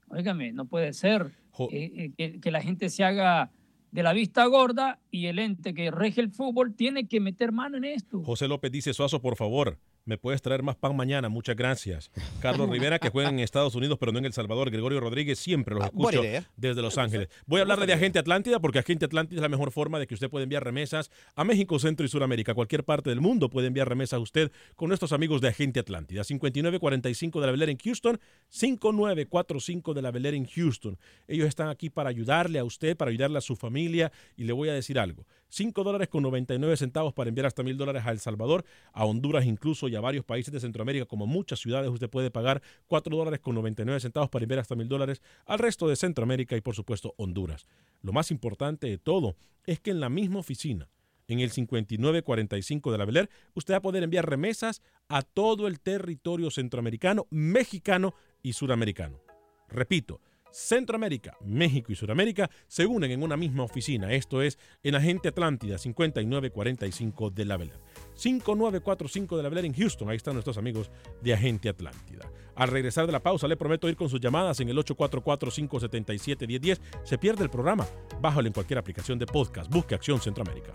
óigame, 0.08 0.52
no 0.52 0.64
puede 0.64 0.94
ser 0.94 1.30
eh, 1.70 2.12
eh, 2.16 2.40
que 2.40 2.50
la 2.50 2.62
gente 2.62 2.88
se 2.88 3.04
haga 3.04 3.52
de 3.90 4.02
la 4.02 4.12
vista 4.12 4.44
gorda 4.46 4.98
y 5.10 5.26
el 5.26 5.38
ente 5.38 5.74
que 5.74 5.90
rege 5.90 6.20
el 6.20 6.30
fútbol 6.30 6.74
tiene 6.74 7.08
que 7.08 7.20
meter 7.20 7.52
mano 7.52 7.76
en 7.76 7.84
esto. 7.84 8.22
José 8.22 8.48
López 8.48 8.70
dice, 8.70 8.94
Suazo, 8.94 9.20
por 9.20 9.36
favor, 9.36 9.78
Me 10.04 10.18
puedes 10.18 10.42
traer 10.42 10.62
más 10.62 10.76
pan 10.76 10.96
mañana, 10.96 11.28
muchas 11.28 11.56
gracias. 11.56 12.10
Carlos 12.40 12.68
Rivera, 12.68 12.98
que 12.98 13.10
juega 13.10 13.28
en 13.28 13.38
Estados 13.38 13.74
Unidos, 13.74 13.98
pero 13.98 14.12
no 14.12 14.18
en 14.18 14.24
El 14.24 14.32
Salvador. 14.32 14.70
Gregorio 14.70 15.00
Rodríguez, 15.00 15.38
siempre 15.38 15.74
los 15.74 15.84
Ah, 15.84 15.86
escucho 15.86 16.22
desde 16.56 16.82
Los 16.82 16.98
Ángeles. 16.98 17.28
Voy 17.46 17.58
a 17.58 17.62
hablarle 17.62 17.86
de 17.86 17.92
Agente 17.92 18.18
Atlántida, 18.18 18.60
porque 18.60 18.78
Agente 18.78 19.04
Atlántida 19.04 19.36
es 19.38 19.42
la 19.42 19.48
mejor 19.48 19.70
forma 19.72 19.98
de 19.98 20.06
que 20.06 20.14
usted 20.14 20.30
pueda 20.30 20.42
enviar 20.44 20.64
remesas 20.64 21.10
a 21.34 21.44
México, 21.44 21.78
Centro 21.78 22.04
y 22.04 22.08
Sudamérica. 22.08 22.54
Cualquier 22.54 22.84
parte 22.84 23.10
del 23.10 23.20
mundo 23.20 23.50
puede 23.50 23.66
enviar 23.68 23.88
remesas 23.88 24.14
a 24.14 24.20
usted 24.20 24.50
con 24.76 24.88
nuestros 24.88 25.12
amigos 25.12 25.40
de 25.40 25.48
Agente 25.48 25.80
Atlántida. 25.80 26.24
5945 26.24 27.40
de 27.40 27.46
la 27.46 27.52
Bel 27.52 27.62
Air 27.62 27.70
en 27.70 27.78
Houston, 27.78 28.20
5945 28.48 29.94
de 29.94 30.02
la 30.02 30.10
Bel 30.10 30.26
Air 30.26 30.34
en 30.34 30.46
Houston. 30.46 30.98
Ellos 31.28 31.48
están 31.48 31.68
aquí 31.68 31.90
para 31.90 32.08
ayudarle 32.10 32.58
a 32.58 32.64
usted, 32.64 32.96
para 32.96 33.10
ayudarle 33.10 33.38
a 33.38 33.42
su 33.42 33.56
familia. 33.56 34.12
Y 34.36 34.44
le 34.44 34.52
voy 34.52 34.68
a 34.68 34.74
decir 34.74 34.98
algo. 34.98 35.26
5 35.50 35.84
dólares 35.84 36.08
con 36.08 36.22
99 36.22 36.76
centavos 36.76 37.12
para 37.12 37.28
enviar 37.28 37.46
hasta 37.46 37.62
mil 37.62 37.76
dólares 37.76 38.02
a 38.06 38.10
El 38.10 38.20
Salvador, 38.20 38.64
a 38.92 39.04
Honduras 39.04 39.44
incluso 39.44 39.88
y 39.88 39.96
a 39.96 40.00
varios 40.00 40.24
países 40.24 40.52
de 40.52 40.60
Centroamérica, 40.60 41.06
como 41.06 41.26
muchas 41.26 41.58
ciudades, 41.58 41.90
usted 41.90 42.08
puede 42.08 42.30
pagar 42.30 42.62
4 42.86 43.16
dólares 43.16 43.40
con 43.40 43.54
99 43.54 44.00
centavos 44.00 44.30
para 44.30 44.44
enviar 44.44 44.60
hasta 44.60 44.74
mil 44.74 44.88
dólares 44.88 45.20
al 45.46 45.58
resto 45.58 45.88
de 45.88 45.96
Centroamérica 45.96 46.56
y 46.56 46.60
por 46.60 46.74
supuesto 46.74 47.14
Honduras. 47.18 47.66
Lo 48.02 48.12
más 48.12 48.30
importante 48.30 48.86
de 48.86 48.98
todo 48.98 49.36
es 49.66 49.80
que 49.80 49.90
en 49.90 50.00
la 50.00 50.08
misma 50.08 50.38
oficina, 50.38 50.88
en 51.28 51.40
el 51.40 51.50
5945 51.50 52.92
de 52.92 52.98
la 52.98 53.04
Bel 53.04 53.16
Air, 53.18 53.30
usted 53.54 53.74
va 53.74 53.78
a 53.78 53.82
poder 53.82 54.02
enviar 54.02 54.28
remesas 54.28 54.82
a 55.08 55.22
todo 55.22 55.66
el 55.66 55.80
territorio 55.80 56.50
centroamericano, 56.50 57.26
mexicano 57.30 58.14
y 58.42 58.54
suramericano. 58.54 59.20
Repito, 59.68 60.20
Centroamérica, 60.50 61.36
México 61.44 61.92
y 61.92 61.96
Sudamérica 61.96 62.50
se 62.66 62.86
unen 62.86 63.10
en 63.10 63.22
una 63.22 63.36
misma 63.36 63.64
oficina. 63.64 64.12
Esto 64.12 64.42
es 64.42 64.58
en 64.82 64.94
Agente 64.94 65.28
Atlántida 65.28 65.78
5945 65.78 67.30
de 67.30 67.44
la 67.44 67.56
Bel 67.56 67.70
Air. 67.70 67.80
5945 68.14 69.36
de 69.36 69.42
la 69.42 69.48
Bel 69.48 69.64
en 69.64 69.74
Houston. 69.74 70.08
Ahí 70.08 70.16
están 70.16 70.34
nuestros 70.34 70.58
amigos 70.58 70.90
de 71.22 71.34
Agente 71.34 71.68
Atlántida. 71.68 72.30
Al 72.54 72.68
regresar 72.68 73.06
de 73.06 73.12
la 73.12 73.22
pausa, 73.22 73.48
le 73.48 73.56
prometo 73.56 73.88
ir 73.88 73.96
con 73.96 74.08
sus 74.08 74.20
llamadas 74.20 74.60
en 74.60 74.68
el 74.68 74.76
844-577-1010. 74.78 76.80
Se 77.04 77.18
pierde 77.18 77.44
el 77.44 77.50
programa. 77.50 77.86
Bájalo 78.20 78.48
en 78.48 78.52
cualquier 78.52 78.78
aplicación 78.78 79.18
de 79.18 79.26
podcast. 79.26 79.72
Busque 79.72 79.94
Acción 79.94 80.20
Centroamérica. 80.20 80.74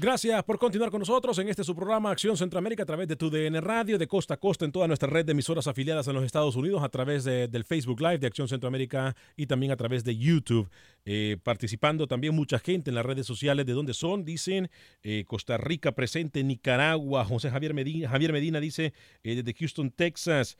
Gracias 0.00 0.44
por 0.44 0.60
continuar 0.60 0.92
con 0.92 1.00
nosotros 1.00 1.36
en 1.40 1.48
este 1.48 1.64
su 1.64 1.74
programa 1.74 2.12
Acción 2.12 2.36
Centroamérica 2.36 2.84
a 2.84 2.86
través 2.86 3.08
de 3.08 3.16
tu 3.16 3.30
DN 3.30 3.60
Radio, 3.60 3.98
de 3.98 4.06
costa 4.06 4.34
a 4.34 4.36
costa 4.36 4.64
en 4.64 4.70
toda 4.70 4.86
nuestra 4.86 5.08
red 5.10 5.24
de 5.24 5.32
emisoras 5.32 5.66
afiliadas 5.66 6.06
en 6.06 6.14
los 6.14 6.22
Estados 6.22 6.54
Unidos, 6.54 6.84
a 6.84 6.88
través 6.88 7.24
de- 7.24 7.48
del 7.48 7.64
Facebook 7.64 8.00
Live 8.00 8.18
de 8.18 8.28
Acción 8.28 8.46
Centroamérica 8.46 9.16
y 9.36 9.46
también 9.46 9.72
a 9.72 9.76
través 9.76 10.04
de 10.04 10.16
YouTube. 10.16 10.70
Eh, 11.04 11.36
participando 11.42 12.06
también 12.06 12.32
mucha 12.32 12.60
gente 12.60 12.90
en 12.92 12.94
las 12.94 13.04
redes 13.04 13.26
sociales 13.26 13.66
de 13.66 13.72
dónde 13.72 13.92
son, 13.92 14.24
dicen 14.24 14.70
eh, 15.02 15.24
Costa 15.26 15.56
Rica 15.56 15.90
presente, 15.90 16.44
Nicaragua, 16.44 17.24
José 17.24 17.50
Javier 17.50 17.74
Medina, 17.74 18.08
Javier 18.08 18.32
Medina 18.32 18.60
dice 18.60 18.92
eh, 19.24 19.34
desde 19.34 19.52
Houston, 19.54 19.90
Texas, 19.90 20.56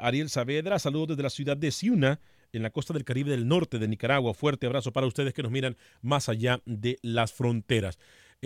Ariel 0.00 0.30
Saavedra, 0.30 0.78
saludos 0.78 1.08
desde 1.08 1.22
la 1.22 1.28
ciudad 1.30 1.54
de 1.56 1.70
Ciuna 1.70 2.18
en 2.52 2.62
la 2.62 2.70
costa 2.70 2.94
del 2.94 3.04
Caribe 3.04 3.30
del 3.30 3.46
norte 3.46 3.78
de 3.78 3.86
Nicaragua. 3.88 4.32
Fuerte 4.32 4.64
abrazo 4.66 4.90
para 4.90 5.06
ustedes 5.06 5.34
que 5.34 5.42
nos 5.42 5.52
miran 5.52 5.76
más 6.00 6.30
allá 6.30 6.62
de 6.64 6.98
las 7.02 7.34
fronteras. 7.34 7.98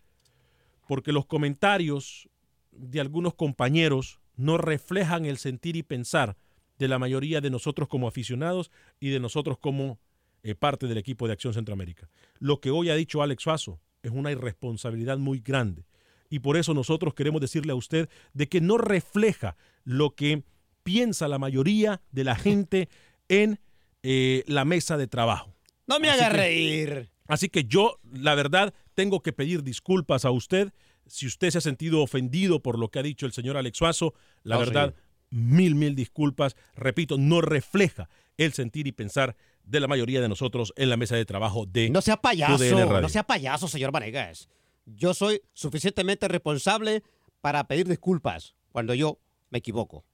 porque 0.89 1.13
los 1.13 1.27
comentarios 1.27 2.29
de 2.73 3.01
algunos 3.01 3.35
compañeros 3.35 4.21
no 4.37 4.59
reflejan 4.59 5.27
el 5.27 5.39
sentir 5.39 5.77
y 5.77 5.83
pensar 5.83 6.37
de 6.79 6.89
la 6.89 6.99
mayoría 6.99 7.41
de 7.41 7.51
nosotros 7.51 7.89
como 7.89 8.07
aficionados 8.07 8.71
y 9.01 9.11
de 9.11 9.21
nosotros 9.21 9.59
como 9.59 9.99
eh, 10.47 10.55
parte 10.55 10.87
del 10.87 10.99
equipo 10.99 11.27
de 11.27 11.33
Acción 11.33 11.53
Centroamérica. 11.55 12.09
Lo 12.39 12.61
que 12.61 12.71
hoy 12.71 12.89
ha 12.91 12.95
dicho 12.95 13.23
Alex 13.23 13.45
Faso 13.45 13.81
es 14.03 14.13
una 14.13 14.31
irresponsabilidad 14.31 15.19
muy 15.19 15.41
grande. 15.41 15.85
Y 16.31 16.39
por 16.41 16.57
eso 16.57 16.75
nosotros 16.75 17.15
queremos 17.15 17.41
decirle 17.41 17.73
a 17.73 17.77
usted 17.77 18.09
de 18.33 18.49
que 18.49 18.61
no 18.61 18.79
refleja 18.79 19.57
lo 19.85 20.15
que 20.15 20.43
piensa 20.83 21.29
la 21.29 21.39
mayoría 21.39 22.01
de 22.13 22.25
la 22.25 22.37
gente 22.37 22.89
en 23.29 23.59
eh, 24.03 24.45
la 24.47 24.65
mesa 24.65 24.97
de 24.97 25.07
trabajo. 25.09 25.55
No 25.87 25.99
me 25.99 26.09
Así 26.09 26.21
haga 26.21 26.31
que- 26.31 26.37
reír. 26.37 27.11
Así 27.29 27.49
que 27.49 27.65
yo, 27.65 27.99
la 28.13 28.37
verdad, 28.37 28.73
tengo 28.95 29.21
que 29.21 29.33
pedir 29.33 29.65
disculpas 29.65 30.25
a 30.25 30.31
usted. 30.31 30.73
Si 31.07 31.27
usted 31.27 31.51
se 31.51 31.59
ha 31.59 31.61
sentido 31.61 32.03
ofendido 32.03 32.63
por 32.63 32.79
lo 32.79 32.89
que 32.89 33.01
ha 33.01 33.03
dicho 33.03 33.27
el 33.27 33.33
señor 33.33 33.57
Alex 33.57 33.79
Suazo, 33.79 34.15
la 34.45 34.55
No, 34.55 34.61
verdad, 34.61 34.95
mil, 35.31 35.75
mil 35.75 35.97
disculpas. 35.97 36.55
Repito, 36.77 37.19
no 37.19 37.41
refleja 37.41 38.09
el 38.37 38.53
sentir 38.53 38.87
y 38.87 38.93
pensar 38.93 39.37
de 39.67 39.81
la 39.81 39.89
mayoría 39.89 40.21
de 40.21 40.29
nosotros 40.29 40.73
en 40.77 40.89
la 40.89 40.97
mesa 40.97 41.17
de 41.17 41.25
trabajo 41.27 41.67
de 41.67 41.91
No 41.91 42.01
sea 42.01 42.17
payaso, 42.17 43.01
no 43.01 43.09
sea 43.09 43.25
payaso, 43.25 43.69
señor 43.69 43.93
Vanegas. 43.93 44.49
Yo 44.87 45.13
soy 45.13 45.43
suficientemente 45.53 46.29
responsable 46.29 47.03
para 47.41 47.67
pedir 47.67 47.89
disculpas 47.89 48.55
cuando 48.71 48.95
yo 48.95 49.19
me 49.51 49.59
equivoco. 49.59 50.05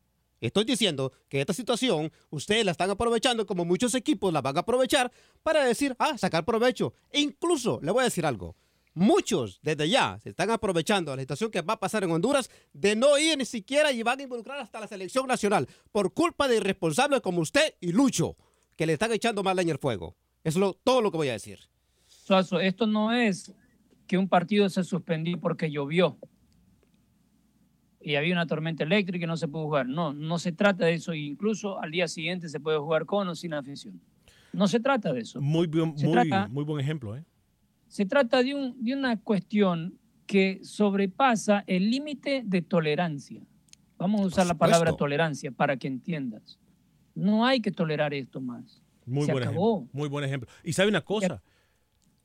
Estoy 0.40 0.64
diciendo 0.64 1.12
que 1.28 1.40
esta 1.40 1.52
situación 1.52 2.10
ustedes 2.30 2.64
la 2.64 2.72
están 2.72 2.90
aprovechando 2.90 3.46
como 3.46 3.64
muchos 3.64 3.94
equipos 3.94 4.32
la 4.32 4.40
van 4.40 4.56
a 4.56 4.60
aprovechar 4.60 5.12
para 5.42 5.64
decir, 5.64 5.94
ah, 6.00 6.18
sacar 6.18 6.44
provecho. 6.44 6.94
E 7.10 7.20
incluso, 7.20 7.78
le 7.80 7.92
voy 7.92 8.00
a 8.00 8.04
decir 8.04 8.26
algo, 8.26 8.56
muchos 8.94 9.60
desde 9.62 9.88
ya 9.88 10.18
se 10.20 10.30
están 10.30 10.50
aprovechando 10.50 11.12
de 11.12 11.18
la 11.18 11.22
situación 11.22 11.50
que 11.50 11.62
va 11.62 11.74
a 11.74 11.80
pasar 11.80 12.02
en 12.02 12.10
Honduras 12.10 12.50
de 12.72 12.96
no 12.96 13.18
ir 13.18 13.38
ni 13.38 13.44
siquiera 13.44 13.92
y 13.92 14.02
van 14.02 14.18
a 14.18 14.22
involucrar 14.24 14.58
hasta 14.58 14.80
la 14.80 14.88
selección 14.88 15.28
nacional 15.28 15.68
por 15.92 16.12
culpa 16.12 16.48
de 16.48 16.56
irresponsables 16.56 17.20
como 17.20 17.40
usted 17.40 17.74
y 17.80 17.92
Lucho, 17.92 18.36
que 18.76 18.86
le 18.86 18.94
están 18.94 19.12
echando 19.12 19.42
más 19.42 19.54
leña 19.56 19.72
al 19.72 19.78
fuego. 19.78 20.16
Eso 20.44 20.58
es 20.58 20.60
lo- 20.60 20.74
todo 20.74 21.00
lo 21.02 21.10
que 21.10 21.16
voy 21.18 21.28
a 21.28 21.32
decir. 21.32 21.58
Suazo, 22.06 22.60
esto 22.60 22.86
no 22.86 23.12
es 23.12 23.52
que 24.06 24.18
un 24.18 24.28
partido 24.28 24.68
se 24.68 24.84
suspendió 24.84 25.38
porque 25.40 25.70
llovió 25.70 26.18
y 28.00 28.16
había 28.16 28.34
una 28.34 28.46
tormenta 28.46 28.82
eléctrica 28.82 29.24
y 29.24 29.28
no 29.28 29.36
se 29.36 29.46
pudo 29.48 29.64
jugar. 29.64 29.86
No, 29.88 30.12
no 30.12 30.38
se 30.38 30.52
trata 30.52 30.86
de 30.86 30.94
eso. 30.94 31.14
Incluso 31.14 31.80
al 31.80 31.90
día 31.90 32.08
siguiente 32.08 32.48
se 32.48 32.58
puede 32.58 32.78
jugar 32.78 33.06
con 33.06 33.28
o 33.28 33.34
sin 33.34 33.54
afición. 33.54 34.00
No 34.52 34.66
se 34.68 34.80
trata 34.80 35.12
de 35.12 35.20
eso. 35.20 35.40
Muy, 35.40 35.66
bien- 35.66 35.96
Se 35.96 36.06
muy, 36.06 36.12
trata- 36.14 36.48
muy 36.48 36.64
buen 36.64 36.80
ejemplo. 36.80 37.16
¿eh? 37.16 37.24
Se 37.86 38.04
trata 38.04 38.42
de, 38.42 38.54
un, 38.54 38.82
de 38.82 38.94
una 38.94 39.18
cuestión 39.20 39.98
que 40.26 40.60
sobrepasa 40.62 41.62
el 41.66 41.90
límite 41.90 42.42
de 42.44 42.62
tolerancia. 42.62 43.40
Vamos 43.98 44.20
a 44.22 44.24
usar 44.26 44.46
la 44.46 44.54
palabra 44.54 44.94
tolerancia 44.96 45.52
para 45.52 45.76
que 45.76 45.86
entiendas. 45.86 46.58
No 47.14 47.44
hay 47.46 47.60
que 47.60 47.70
tolerar 47.70 48.14
esto 48.14 48.40
más. 48.40 48.80
Muy 49.04 49.26
se 49.26 49.32
buen 49.32 49.44
acabó. 49.44 49.76
ejemplo. 49.78 49.98
Muy 49.98 50.08
buen 50.08 50.24
ejemplo. 50.24 50.48
Y 50.64 50.72
sabe 50.72 50.88
una 50.88 51.00
cosa, 51.02 51.42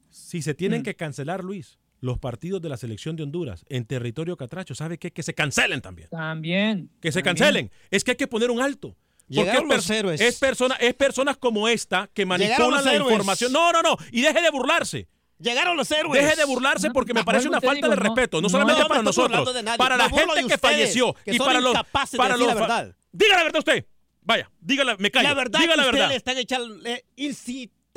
si 0.10 0.42
se 0.42 0.54
Mm. 0.54 0.56
tienen 0.56 0.84
que 0.84 0.96
cancelar, 0.96 1.44
Luis, 1.44 1.78
los 2.00 2.20
partidos 2.20 2.62
de 2.62 2.70
la 2.70 2.78
selección 2.78 3.16
de 3.16 3.24
Honduras 3.24 3.66
en 3.70 3.86
territorio 3.86 4.38
catracho, 4.38 4.76
¿sabe 4.76 4.98
qué? 4.98 5.12
Que 5.12 5.24
se 5.24 5.34
cancelen 5.34 5.82
también. 5.82 6.10
También. 6.10 6.90
Que 7.02 7.12
se 7.12 7.22
también. 7.22 7.36
cancelen. 7.36 7.72
Es 7.90 8.04
que 8.04 8.12
hay 8.12 8.18
que 8.18 8.28
poner 8.28 8.52
un 8.52 8.62
alto. 8.62 8.96
Porque 9.28 9.42
Llegaron 9.42 9.70
es, 9.72 9.78
los 9.78 9.90
héroes. 9.90 10.22
es, 10.22 10.40
persona, 10.40 10.76
es 10.76 10.94
personas 10.94 11.36
como 11.38 11.68
esta 11.68 12.10
que 12.14 12.26
manipulan 12.26 12.86
la 12.86 12.94
héroes. 12.94 13.12
información. 13.12 13.52
No, 13.52 13.74
no, 13.74 13.82
no. 13.82 13.98
Y 14.12 14.22
deje 14.22 14.42
de 14.42 14.50
burlarse. 14.52 15.08
Llegaron 15.40 15.76
los 15.76 15.92
héroes. 15.92 16.24
Deje 16.24 16.36
de 16.38 16.46
burlarse 16.46 16.90
porque 16.92 17.14
me 17.14 17.24
parece 17.26 17.48
una 17.50 17.60
falta 17.60 17.76
digo, 17.76 17.90
de 17.90 17.96
no, 17.98 18.02
respeto, 18.04 18.38
no 18.38 18.44
no, 18.44 18.50
solamente 18.50 18.82
no 18.84 18.88
para 18.88 19.02
nosotros, 19.02 19.50
para 19.78 19.98
la 19.98 20.10
gente 20.10 20.46
que 20.48 20.58
falleció 20.58 21.14
que 21.26 21.34
y 21.34 21.38
son 21.38 21.46
para 21.48 21.60
los 21.60 21.74
para 22.16 22.34
decir 22.36 22.38
los 22.38 22.48
la 22.48 22.54
fa- 22.54 22.60
verdad. 22.62 22.96
Diga 23.12 23.36
la 23.36 23.44
verdad 23.44 23.60
usted. 23.60 23.86
Vaya, 24.28 24.52
dígala, 24.60 24.96
me 25.00 25.10
callo. 25.10 25.30
La 25.30 25.34
verdad 25.34 25.60
diga 25.62 25.72
que 25.74 25.78
la 25.78 25.84
ustedes 25.84 25.94
verdad. 25.94 26.10
le 26.10 26.16
están 26.18 26.38
echando, 26.38 26.76
le 26.76 27.06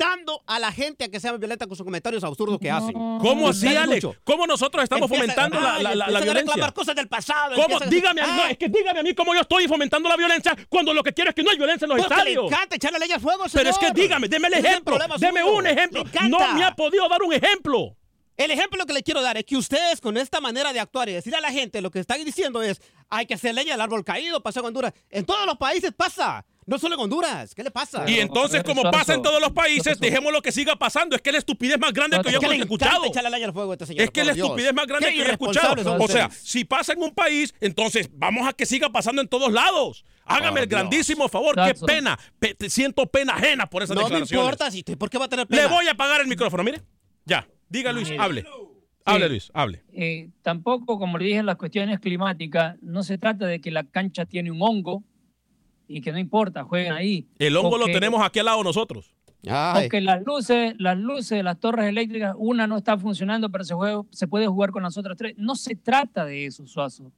fomentando 0.01 0.41
a 0.47 0.57
la 0.59 0.71
gente 0.71 1.03
a 1.03 1.09
que 1.09 1.19
sea 1.19 1.31
violenta 1.37 1.67
con 1.67 1.75
sus 1.77 1.83
comentarios 1.85 2.23
absurdos 2.23 2.57
que 2.59 2.71
hacen. 2.71 2.93
¿Cómo 2.93 3.49
así, 3.49 3.67
Alex? 3.67 4.03
mucho. 4.03 4.19
¿Cómo 4.23 4.47
nosotros 4.47 4.81
estamos 4.83 5.11
Empiezan- 5.11 5.35
fomentando 5.35 5.59
la, 5.59 5.75
ay, 5.75 5.83
la- 5.83 5.89
la- 5.89 5.95
la 5.95 6.05
empiezan 6.05 6.15
a 6.17 6.23
violencia? 6.23 6.53
reclamar 6.53 6.73
cosas 6.73 6.95
del 6.95 7.07
pasado. 7.07 7.53
¿Cómo? 7.55 7.65
empiezan- 7.67 7.89
Dígame 7.89 8.21
a 8.21 8.25
mí, 8.27 8.31
no, 8.35 8.43
Ah, 8.43 8.51
es 8.51 8.57
que 8.57 8.69
dígame 8.69 8.99
a 8.99 9.03
mí 9.03 9.13
cómo 9.13 9.33
yo 9.35 9.41
estoy 9.41 9.67
fomentando 9.67 10.09
la 10.09 10.17
violencia 10.17 10.55
cuando 10.69 10.93
lo 10.93 11.03
que 11.03 11.13
quiero 11.13 11.29
es 11.29 11.35
que 11.35 11.43
no 11.43 11.51
hay 11.51 11.57
violencia 11.57 11.85
en 11.85 11.89
los 11.89 11.99
porque 11.99 12.15
le 12.15 12.21
estadios. 12.31 12.51
encanta 12.51 12.75
echarle 12.77 12.97
leña 12.99 13.15
al 13.15 13.21
fuego, 13.21 13.43
Pero 13.53 13.69
es 13.69 13.77
que 13.77 13.85
señor. 13.87 13.95
dígame, 13.99 14.27
deme 14.27 14.47
el 14.47 14.53
ejemplo. 14.55 14.97
Deme 15.19 15.43
un 15.43 15.67
ejemplo. 15.67 16.03
Le. 16.05 16.31
No 16.31 16.53
me 16.55 16.63
ha 16.63 16.73
podido 16.75 17.07
dar 17.07 17.21
un 17.21 17.33
ejemplo. 17.33 17.95
El 18.37 18.49
ejemplo 18.49 18.85
que 18.85 18.93
le 18.93 19.03
quiero 19.03 19.21
dar 19.21 19.37
es 19.37 19.43
que 19.45 19.55
ustedes 19.55 20.01
con 20.01 20.17
esta 20.17 20.41
manera 20.41 20.73
de 20.73 20.79
actuar 20.79 21.09
y 21.09 21.13
decir 21.13 21.35
a 21.35 21.41
la 21.41 21.51
gente 21.51 21.81
lo 21.81 21.91
que 21.91 21.99
están 21.99 22.23
diciendo 22.23 22.63
es 22.63 22.81
hay 23.09 23.25
que 23.25 23.33
hacer 23.35 23.53
leña 23.53 23.75
al 23.75 23.81
árbol 23.81 24.03
caído, 24.03 24.41
pasa 24.41 24.61
en 24.61 24.67
Honduras. 24.67 24.93
En 25.09 25.25
todos 25.25 25.45
los 25.45 25.57
países 25.57 25.91
pasa, 25.95 26.45
no 26.65 26.79
solo 26.79 26.95
en 26.95 27.01
Honduras. 27.01 27.53
¿Qué 27.53 27.63
le 27.63 27.69
pasa? 27.71 28.09
Y 28.09 28.19
entonces, 28.19 28.63
como 28.63 28.83
pasa 28.89 29.13
en 29.13 29.21
todos 29.21 29.41
los 29.41 29.51
países, 29.51 29.99
dejémoslo 29.99 30.41
que 30.41 30.51
siga 30.51 30.75
pasando. 30.77 31.15
Es 31.15 31.21
que 31.21 31.31
la 31.31 31.37
estupidez 31.39 31.77
más 31.77 31.91
grande 31.93 32.17
que 32.23 32.31
yo 32.31 32.39
he 32.41 32.55
escuchado. 32.55 33.03
Es 33.95 34.09
que 34.11 34.23
la 34.23 34.31
estupidez 34.31 34.73
más 34.73 34.87
grande 34.87 35.09
que 35.11 35.17
yo 35.17 35.25
he 35.25 35.31
escuchado. 35.31 35.75
O 35.99 36.07
sea, 36.07 36.29
si 36.31 36.63
pasa 36.65 36.93
en 36.93 37.03
un 37.03 37.13
país, 37.13 37.53
entonces 37.59 38.09
vamos 38.13 38.47
a 38.47 38.53
que 38.53 38.65
siga 38.65 38.89
pasando 38.89 39.21
en 39.21 39.27
todos 39.27 39.51
lados. 39.51 40.03
Hágame 40.25 40.61
el 40.61 40.69
Dios. 40.69 40.79
grandísimo 40.79 41.27
favor. 41.27 41.55
Qué 41.55 41.61
That's 41.61 41.83
pena. 41.83 42.17
Pe- 42.39 42.53
te 42.55 42.69
siento 42.69 43.05
pena 43.07 43.33
ajena 43.33 43.69
por 43.69 43.83
esas 43.83 43.95
no 43.95 44.03
me 44.03 44.05
declaraciones. 44.05 44.45
importa, 44.45 44.71
si, 44.71 44.83
¿por 44.83 45.09
qué 45.09 45.17
va 45.17 45.25
a 45.25 45.29
tener 45.29 45.45
pena? 45.45 45.63
Le 45.63 45.67
voy 45.67 45.87
a 45.87 45.91
apagar 45.91 46.21
el 46.21 46.27
micrófono, 46.27 46.63
mire. 46.63 46.81
Ya. 47.25 47.45
Diga 47.71 47.91
Luis, 47.93 48.09
hable. 48.19 48.45
Hable 49.05 49.29
Luis, 49.29 49.49
hable. 49.53 49.83
Eh, 49.93 50.29
tampoco, 50.41 50.99
como 50.99 51.17
le 51.17 51.25
dije 51.25 51.37
en 51.39 51.45
las 51.47 51.55
cuestiones 51.55 51.99
climáticas, 51.99 52.77
no 52.81 53.01
se 53.03 53.17
trata 53.17 53.47
de 53.47 53.59
que 53.59 53.71
la 53.71 53.83
cancha 53.83 54.25
tiene 54.25 54.51
un 54.51 54.61
hongo 54.61 55.03
y 55.87 56.01
que 56.01 56.11
no 56.11 56.19
importa, 56.19 56.63
jueguen 56.63 56.93
ahí. 56.93 57.27
El 57.39 57.57
hongo 57.57 57.77
lo 57.77 57.85
tenemos 57.93 58.21
aquí 58.23 58.39
al 58.39 58.45
lado 58.45 58.63
nosotros. 58.63 59.15
O 59.85 59.89
que 59.89 60.01
las 60.01 60.21
luces, 60.23 60.75
las 60.77 60.97
luces 60.97 61.29
de 61.37 61.43
las 61.43 61.59
torres 61.59 61.87
eléctricas, 61.89 62.35
una 62.37 62.67
no 62.67 62.77
está 62.77 62.95
funcionando, 62.97 63.49
pero 63.49 63.63
se, 63.63 63.73
juega- 63.73 64.03
se 64.11 64.27
puede 64.27 64.45
jugar 64.47 64.69
con 64.71 64.83
las 64.83 64.97
otras 64.97 65.17
tres. 65.17 65.33
No 65.37 65.55
se 65.55 65.75
trata 65.75 66.25
de 66.25 66.45
eso, 66.45 66.67
Suazo. 66.67 67.11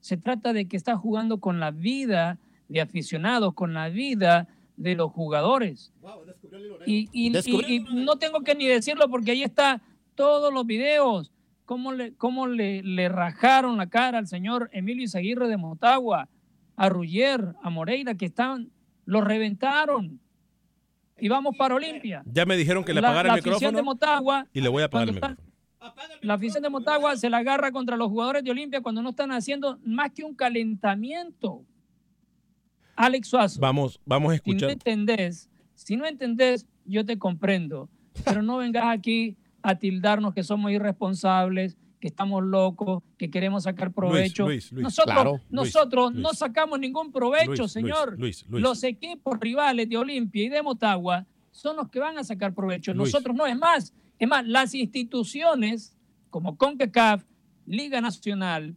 Se 0.00 0.16
trata 0.16 0.52
de 0.54 0.66
que 0.66 0.76
está 0.76 0.96
jugando 0.96 1.38
con 1.38 1.60
la 1.60 1.70
vida 1.72 2.38
de 2.68 2.80
aficionados, 2.80 3.52
con 3.54 3.74
la 3.74 3.90
vida 3.90 4.48
de 4.78 4.94
los 4.94 5.12
jugadores. 5.12 5.92
Y, 6.86 7.08
y- 7.12 7.30
Descubrió 7.30 7.68
y- 7.68 7.74
y 7.76 8.04
no 8.04 8.16
tengo 8.16 8.40
que 8.40 8.54
ni 8.54 8.66
decirlo 8.66 9.08
porque 9.10 9.32
ahí 9.32 9.42
está 9.42 9.82
todos 10.16 10.52
los 10.52 10.66
videos. 10.66 11.30
Cómo 11.64 11.92
le, 11.92 12.14
cómo 12.14 12.46
le, 12.46 12.82
le 12.82 13.08
rajaron 13.08 13.76
la 13.76 13.88
cara 13.88 14.18
al 14.18 14.26
señor 14.28 14.70
Emilio 14.72 15.04
Izaguirre 15.04 15.48
de 15.48 15.56
Motagua, 15.56 16.28
a 16.76 16.88
Ruggier, 16.88 17.54
a 17.62 17.70
Moreira, 17.70 18.14
que 18.14 18.26
estaban, 18.26 18.70
los 19.04 19.24
reventaron. 19.24 20.20
Y 21.18 21.28
vamos 21.28 21.56
para 21.56 21.74
Olimpia. 21.74 22.22
Ya 22.26 22.44
me 22.46 22.56
dijeron 22.56 22.84
que 22.84 22.92
le 22.92 23.00
apagara 23.00 23.28
la 23.28 23.34
el 23.34 23.40
afición 23.40 23.74
de 23.74 23.82
micrófono 23.82 23.84
Motagua, 23.84 24.46
y 24.52 24.60
le 24.60 24.68
voy 24.68 24.82
a 24.82 24.86
apagar 24.86 25.08
el 25.08 25.14
micrófono. 25.14 25.40
la 26.20 26.34
afición 26.34 26.62
de 26.62 26.68
Motagua 26.68 27.16
se 27.16 27.30
la 27.30 27.38
agarra 27.38 27.72
contra 27.72 27.96
los 27.96 28.08
jugadores 28.08 28.44
de 28.44 28.50
Olimpia 28.50 28.80
cuando 28.80 29.02
no 29.02 29.10
están 29.10 29.32
haciendo 29.32 29.78
más 29.84 30.12
que 30.12 30.22
un 30.22 30.34
calentamiento. 30.34 31.64
Alex 32.94 33.28
Suazo, 33.28 33.60
Vamos, 33.60 34.00
vamos 34.06 34.32
a 34.32 34.36
si 34.36 34.42
no 34.50 34.52
escuchar. 34.52 34.70
entendés, 34.70 35.50
si 35.74 35.96
no 35.96 36.06
entendés, 36.06 36.66
yo 36.84 37.04
te 37.04 37.18
comprendo, 37.18 37.88
pero 38.24 38.42
no 38.42 38.58
vengas 38.58 38.84
aquí 38.86 39.36
a 39.66 39.74
tildarnos 39.74 40.32
que 40.32 40.44
somos 40.44 40.70
irresponsables, 40.70 41.76
que 42.00 42.06
estamos 42.06 42.44
locos, 42.44 43.02
que 43.18 43.30
queremos 43.30 43.64
sacar 43.64 43.92
provecho. 43.92 44.44
Luis, 44.44 44.70
Luis, 44.70 44.84
nosotros 44.84 45.12
claro. 45.12 45.30
Luis, 45.32 45.42
nosotros 45.50 46.14
no 46.14 46.32
sacamos 46.34 46.78
ningún 46.78 47.10
provecho, 47.10 47.46
Luis, 47.48 47.58
Luis, 47.58 47.72
señor. 47.72 48.16
Luis, 48.16 48.46
Luis. 48.48 48.62
Los 48.62 48.84
equipos 48.84 49.40
rivales 49.40 49.88
de 49.88 49.96
Olimpia 49.96 50.44
y 50.44 50.48
de 50.50 50.62
Motagua 50.62 51.26
son 51.50 51.74
los 51.74 51.88
que 51.88 51.98
van 51.98 52.16
a 52.16 52.22
sacar 52.22 52.54
provecho. 52.54 52.94
Luis. 52.94 53.12
Nosotros 53.12 53.34
no, 53.34 53.44
es 53.44 53.58
más, 53.58 53.92
es 54.20 54.28
más, 54.28 54.46
las 54.46 54.72
instituciones 54.72 55.96
como 56.30 56.56
CONCACAF, 56.56 57.24
Liga 57.66 58.00
Nacional, 58.00 58.76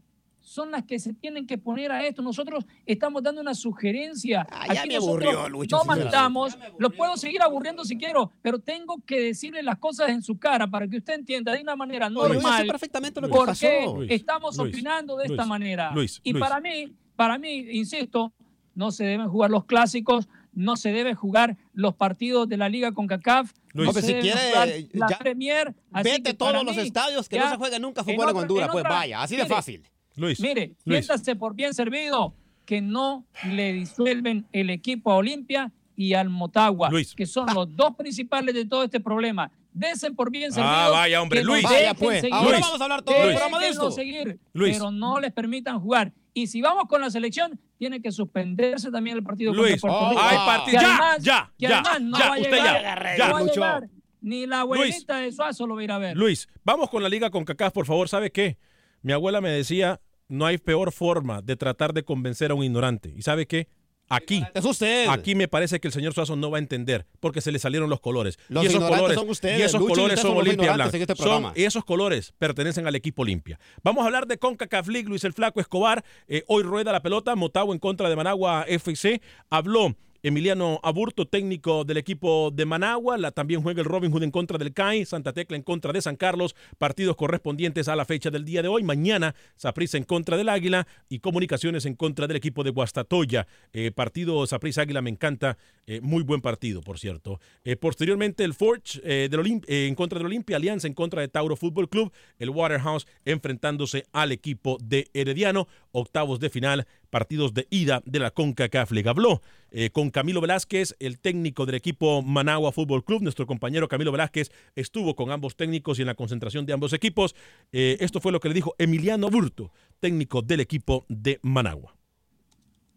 son 0.49 0.71
las 0.71 0.83
que 0.83 0.97
se 0.97 1.13
tienen 1.13 1.45
que 1.45 1.59
poner 1.59 1.91
a 1.91 2.03
esto. 2.07 2.23
Nosotros 2.23 2.65
estamos 2.87 3.21
dando 3.21 3.39
una 3.39 3.53
sugerencia. 3.53 4.47
Ah, 4.49 4.73
ya 4.73 4.81
Aquí 4.81 4.87
me 4.89 4.95
nosotros 4.95 5.27
aburrió, 5.35 5.49
Lucho, 5.49 5.77
No 5.77 5.83
mandamos, 5.85 6.57
lo 6.79 6.89
puedo 6.89 7.17
seguir 7.17 7.43
aburriendo 7.43 7.85
si 7.85 7.95
quiero, 7.99 8.31
pero 8.41 8.57
tengo 8.57 8.95
que 9.05 9.19
decirle 9.21 9.61
las 9.61 9.77
cosas 9.77 10.09
en 10.09 10.23
su 10.23 10.39
cara 10.39 10.65
para 10.67 10.87
que 10.87 10.97
usted 10.97 11.13
entienda 11.13 11.51
de 11.53 11.61
una 11.61 11.75
manera 11.75 12.09
normal 12.09 12.65
perfectamente 12.65 13.21
lo 13.21 13.27
que 13.27 13.33
por 13.35 13.45
pasó. 13.45 13.59
qué 13.61 13.85
Luis, 13.85 14.11
estamos 14.11 14.57
Luis, 14.57 14.73
opinando 14.73 15.17
de 15.17 15.25
esta 15.25 15.35
Luis, 15.35 15.47
manera. 15.47 15.91
Luis, 15.93 16.19
y 16.23 16.31
Luis. 16.33 16.41
para 16.43 16.59
mí, 16.59 16.93
para 17.15 17.37
mí, 17.37 17.51
insisto, 17.71 18.33
no 18.73 18.89
se 18.91 19.03
deben 19.03 19.29
jugar 19.29 19.51
los 19.51 19.65
clásicos, 19.65 20.27
no 20.53 20.77
se 20.77 20.91
deben 20.91 21.13
jugar 21.13 21.57
los 21.73 21.93
partidos 21.93 22.49
de 22.49 22.57
la 22.57 22.69
Liga 22.69 22.91
con 22.91 23.05
CACAF. 23.05 23.51
Luis. 23.73 23.85
no 23.87 23.93
se 23.93 24.01
si 24.01 24.13
quiere, 24.15 24.39
jugar 24.49 24.67
la 24.93 25.07
ya- 25.09 25.19
Premier. 25.19 25.75
así 25.91 26.09
Vete 26.09 26.23
que 26.23 26.29
a 26.31 26.37
todos 26.37 26.51
para 26.53 26.63
los 26.63 26.75
mí, 26.75 26.81
estadios 26.81 27.29
que 27.29 27.35
ya 27.35 27.43
no 27.45 27.49
se 27.51 27.57
juegue 27.57 27.79
nunca 27.79 28.03
fútbol 28.03 28.15
en, 28.15 28.29
otra- 28.29 28.41
Honduras. 28.41 28.69
pues 28.71 28.83
otra- 28.83 28.95
vaya, 28.95 29.21
así 29.21 29.35
de 29.35 29.45
fácil. 29.45 29.83
Luis, 30.19 30.39
Mire, 30.39 30.73
Luis. 30.85 31.05
siéntase 31.05 31.35
por 31.35 31.55
bien 31.55 31.73
servido 31.73 32.33
que 32.65 32.81
no 32.81 33.25
le 33.51 33.73
disuelven 33.73 34.45
el 34.51 34.69
equipo 34.69 35.11
a 35.11 35.15
Olimpia 35.15 35.71
y 35.95 36.13
al 36.13 36.29
Motagua, 36.29 36.89
Luis. 36.89 37.15
que 37.15 37.25
son 37.25 37.47
los 37.53 37.75
dos 37.75 37.95
principales 37.95 38.53
de 38.55 38.65
todo 38.65 38.83
este 38.83 38.99
problema. 38.99 39.51
Desen 39.73 40.15
por 40.15 40.31
bien 40.31 40.49
Ah, 40.51 40.53
servido. 40.55 40.91
vaya, 40.91 41.21
hombre, 41.21 41.43
Luis. 41.43 41.63
Vaya, 41.63 41.93
pues. 41.93 42.21
seguir. 42.21 42.33
Ahora 42.33 42.49
Luis. 42.51 42.61
vamos 42.61 42.81
a 42.81 42.83
hablar 42.83 43.01
todo 43.01 43.15
el 43.17 43.23
Luis. 43.23 43.35
programa 43.37 43.59
de 43.59 43.69
esto. 43.69 43.91
seguir, 43.91 44.39
Luis. 44.53 44.73
pero 44.77 44.91
no 44.91 45.19
les 45.19 45.31
permitan 45.31 45.79
jugar. 45.79 46.11
Y 46.33 46.47
si 46.47 46.61
vamos 46.61 46.85
con 46.87 47.01
la 47.01 47.09
selección, 47.09 47.59
tiene 47.77 48.01
que 48.01 48.11
suspenderse 48.11 48.91
también 48.91 49.17
el 49.17 49.23
partido 49.23 49.53
Luis, 49.53 49.79
contra 49.81 49.89
Puerto 49.99 50.09
Rico. 50.11 50.21
hay 50.21 50.37
Ah. 50.39 50.45
partido. 50.45 50.81
Ya, 50.81 50.87
además- 50.89 51.23
ya, 51.23 51.53
que 51.57 51.67
ya, 51.67 51.79
además 51.79 52.01
no 52.01 52.17
ya, 52.19 52.25
va 52.29 52.35
a 52.35 52.37
usted 52.37 52.51
llegar, 52.51 52.81
ya, 52.81 52.95
no 52.95 53.17
ya. 53.17 53.33
va 53.33 53.39
a 53.39 53.43
llegar, 53.43 53.89
Ni 54.21 54.45
la 54.47 54.63
Luis. 54.63 54.79
abuelita 54.81 55.17
de 55.17 55.31
Suazo 55.31 55.65
lo 55.67 55.75
va 55.75 55.81
a 55.81 55.83
ir 55.83 55.91
a 55.91 55.97
ver. 55.97 56.17
Luis, 56.17 56.47
vamos 56.63 56.89
con 56.89 57.01
la 57.03 57.09
liga 57.09 57.29
con 57.29 57.45
CACAF, 57.45 57.73
por 57.73 57.85
favor. 57.85 58.09
¿Sabe 58.09 58.31
qué? 58.31 58.57
Mi 59.01 59.13
abuela 59.13 59.39
me 59.41 59.49
decía, 59.49 60.01
no 60.29 60.45
hay 60.45 60.57
peor 60.57 60.91
forma 60.93 61.41
de 61.41 61.55
tratar 61.57 61.93
de 61.93 62.03
convencer 62.03 62.51
a 62.51 62.53
un 62.55 62.63
ignorante. 62.63 63.13
¿Y 63.15 63.21
sabe 63.23 63.45
qué? 63.47 63.67
Aquí, 64.11 64.43
Es 64.55 64.65
usted. 64.65 65.07
aquí 65.07 65.35
me 65.35 65.47
parece 65.47 65.79
que 65.79 65.87
el 65.87 65.91
señor 65.93 66.13
Suazo 66.15 66.35
no 66.35 66.49
va 66.49 66.57
a 66.57 66.59
entender 66.59 67.05
porque 67.19 67.41
se 67.41 67.51
le 67.51 67.59
salieron 67.59 67.91
los 67.91 67.99
colores. 67.99 68.39
Los 68.47 68.63
y 68.63 68.67
esos 68.67 68.83
colores, 68.83 69.15
son 69.19 69.29
ustedes. 69.29 69.59
y 69.59 69.61
esos 69.61 69.79
Lucho 69.79 69.93
colores 69.93 70.19
son 70.19 70.35
Olimpia 70.35 70.73
Blanca. 70.73 70.97
este 70.97 71.15
Son- 71.15 71.51
esos 71.53 71.85
colores 71.85 72.33
pertenecen 72.39 72.87
al 72.87 72.95
equipo 72.95 73.21
Olimpia. 73.21 73.59
Vamos 73.83 74.01
a 74.01 74.07
hablar 74.07 74.25
de 74.25 74.39
CONCACAF 74.39 74.87
League, 74.87 75.07
Luis 75.07 75.23
el 75.25 75.33
Flaco 75.33 75.59
Escobar. 75.59 76.03
Eh, 76.27 76.43
hoy 76.47 76.63
rueda 76.63 76.91
la 76.91 77.03
pelota, 77.03 77.35
Motagua 77.35 77.71
en 77.75 77.79
contra 77.79 78.09
de 78.09 78.15
Managua 78.15 78.65
FC. 78.67 79.21
Habló 79.51 79.95
Emiliano 80.21 80.79
Aburto, 80.83 81.27
técnico 81.27 81.83
del 81.85 81.97
equipo 81.97 82.51
de 82.51 82.65
Managua. 82.65 83.17
La, 83.17 83.31
también 83.31 83.61
juega 83.61 83.81
el 83.81 83.85
Robin 83.85 84.11
Hood 84.11 84.23
en 84.23 84.31
contra 84.31 84.57
del 84.57 84.73
CAI, 84.73 85.05
Santa 85.05 85.33
Tecla 85.33 85.55
en 85.55 85.63
contra 85.63 85.93
de 85.93 86.01
San 86.01 86.15
Carlos. 86.15 86.55
Partidos 86.77 87.15
correspondientes 87.15 87.87
a 87.87 87.95
la 87.95 88.05
fecha 88.05 88.29
del 88.29 88.45
día 88.45 88.61
de 88.61 88.67
hoy. 88.67 88.83
Mañana, 88.83 89.35
Saprissa 89.55 89.97
en 89.97 90.03
contra 90.03 90.37
del 90.37 90.49
Águila 90.49 90.87
y 91.07 91.19
Comunicaciones 91.19 91.85
en 91.85 91.95
contra 91.95 92.27
del 92.27 92.37
equipo 92.37 92.63
de 92.63 92.71
Guastatoya. 92.71 93.47
Eh, 93.71 93.91
partido 93.91 94.45
Saprissa 94.45 94.81
Águila 94.81 95.01
me 95.01 95.09
encanta. 95.09 95.57
Eh, 95.87 96.01
muy 96.01 96.23
buen 96.23 96.41
partido, 96.41 96.81
por 96.81 96.99
cierto. 96.99 97.39
Eh, 97.63 97.75
posteriormente, 97.75 98.43
el 98.43 98.53
Forge 98.53 98.99
en 99.03 99.95
contra 99.95 100.19
del 100.19 100.27
Olimpia, 100.27 100.57
Alianza 100.57 100.87
en 100.87 100.93
contra 100.93 101.21
de 101.21 101.27
Tauro 101.29 101.55
Fútbol 101.55 101.89
Club. 101.89 102.11
El 102.37 102.49
Waterhouse 102.49 103.07
enfrentándose 103.25 104.05
al 104.11 104.31
equipo 104.31 104.77
de 104.83 105.09
Herediano. 105.13 105.67
Octavos 105.91 106.39
de 106.39 106.49
final, 106.49 106.87
partidos 107.09 107.53
de 107.53 107.67
ida 107.69 108.01
de 108.05 108.19
la 108.19 108.31
CONCACAF 108.31 108.91
League. 108.91 109.09
Habló 109.09 109.41
eh, 109.71 109.89
con 109.89 110.09
Camilo 110.09 110.41
Velázquez, 110.41 110.95
el 110.99 111.19
técnico 111.19 111.65
del 111.65 111.75
equipo 111.75 112.21
Managua 112.21 112.71
Fútbol 112.71 113.03
Club. 113.03 113.21
Nuestro 113.21 113.45
compañero 113.47 113.87
Camilo 113.87 114.11
Velázquez 114.11 114.51
estuvo 114.75 115.15
con 115.15 115.31
ambos 115.31 115.55
técnicos 115.55 115.99
y 115.99 116.01
en 116.01 116.07
la 116.07 116.15
concentración 116.15 116.65
de 116.65 116.73
ambos 116.73 116.93
equipos. 116.93 117.35
Eh, 117.71 117.97
esto 117.99 118.19
fue 118.19 118.31
lo 118.31 118.39
que 118.39 118.49
le 118.49 118.53
dijo 118.53 118.75
Emiliano 118.77 119.29
Burto, 119.29 119.71
técnico 119.99 120.41
del 120.41 120.59
equipo 120.59 121.05
de 121.07 121.39
Managua. 121.41 121.95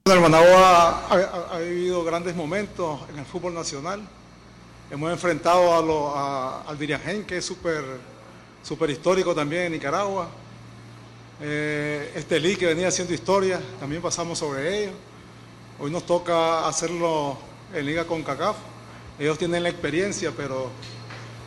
El 0.05 0.21
Managua 0.21 1.09
ha, 1.09 1.59
vivido 1.59 2.05
grandes 2.05 2.35
momentos 2.35 3.01
en 3.11 3.19
el 3.19 3.25
fútbol 3.25 3.55
nacional. 3.55 4.01
Hemos 4.91 5.13
enfrentado 5.13 6.17
a 6.17 6.63
al 6.63 6.79
Dirigen, 6.79 7.25
que 7.25 7.39
es 7.39 7.45
súper 7.45 7.83
súper 8.63 8.91
histórico 8.91 9.35
también 9.35 9.65
en 9.65 9.73
Nicaragua. 9.73 10.29
Eh, 11.41 12.13
este 12.15 12.39
Lee 12.39 12.57
que 12.57 12.67
venía 12.67 12.89
haciendo 12.89 13.15
historia, 13.15 13.61
también 13.81 14.03
pasamos 14.03 14.39
sobre 14.39 14.83
ellos. 14.83 14.95
Hoy 15.79 15.91
nos 15.91 16.07
toca 16.07 16.67
hacerlo 16.67 17.39
en 17.75 17.87
Liga 17.87 18.07
con 18.07 18.23
CACAF. 18.23 18.57
Ellos 19.19 19.39
tienen 19.39 19.63
la 19.63 19.69
experiencia, 19.69 20.33
pero 20.37 20.71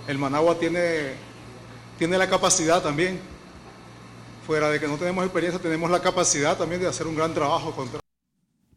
el 0.07 0.17
Managua 0.17 0.57
tiene, 0.59 1.13
tiene 1.97 2.17
la 2.17 2.29
capacidad 2.29 2.81
también. 2.81 3.19
Fuera 4.45 4.69
de 4.69 4.79
que 4.79 4.87
no 4.87 4.97
tenemos 4.97 5.23
experiencia, 5.23 5.61
tenemos 5.61 5.89
la 5.89 6.01
capacidad 6.01 6.57
también 6.57 6.81
de 6.81 6.87
hacer 6.87 7.07
un 7.07 7.15
gran 7.15 7.33
trabajo 7.33 7.71
contra 7.71 7.99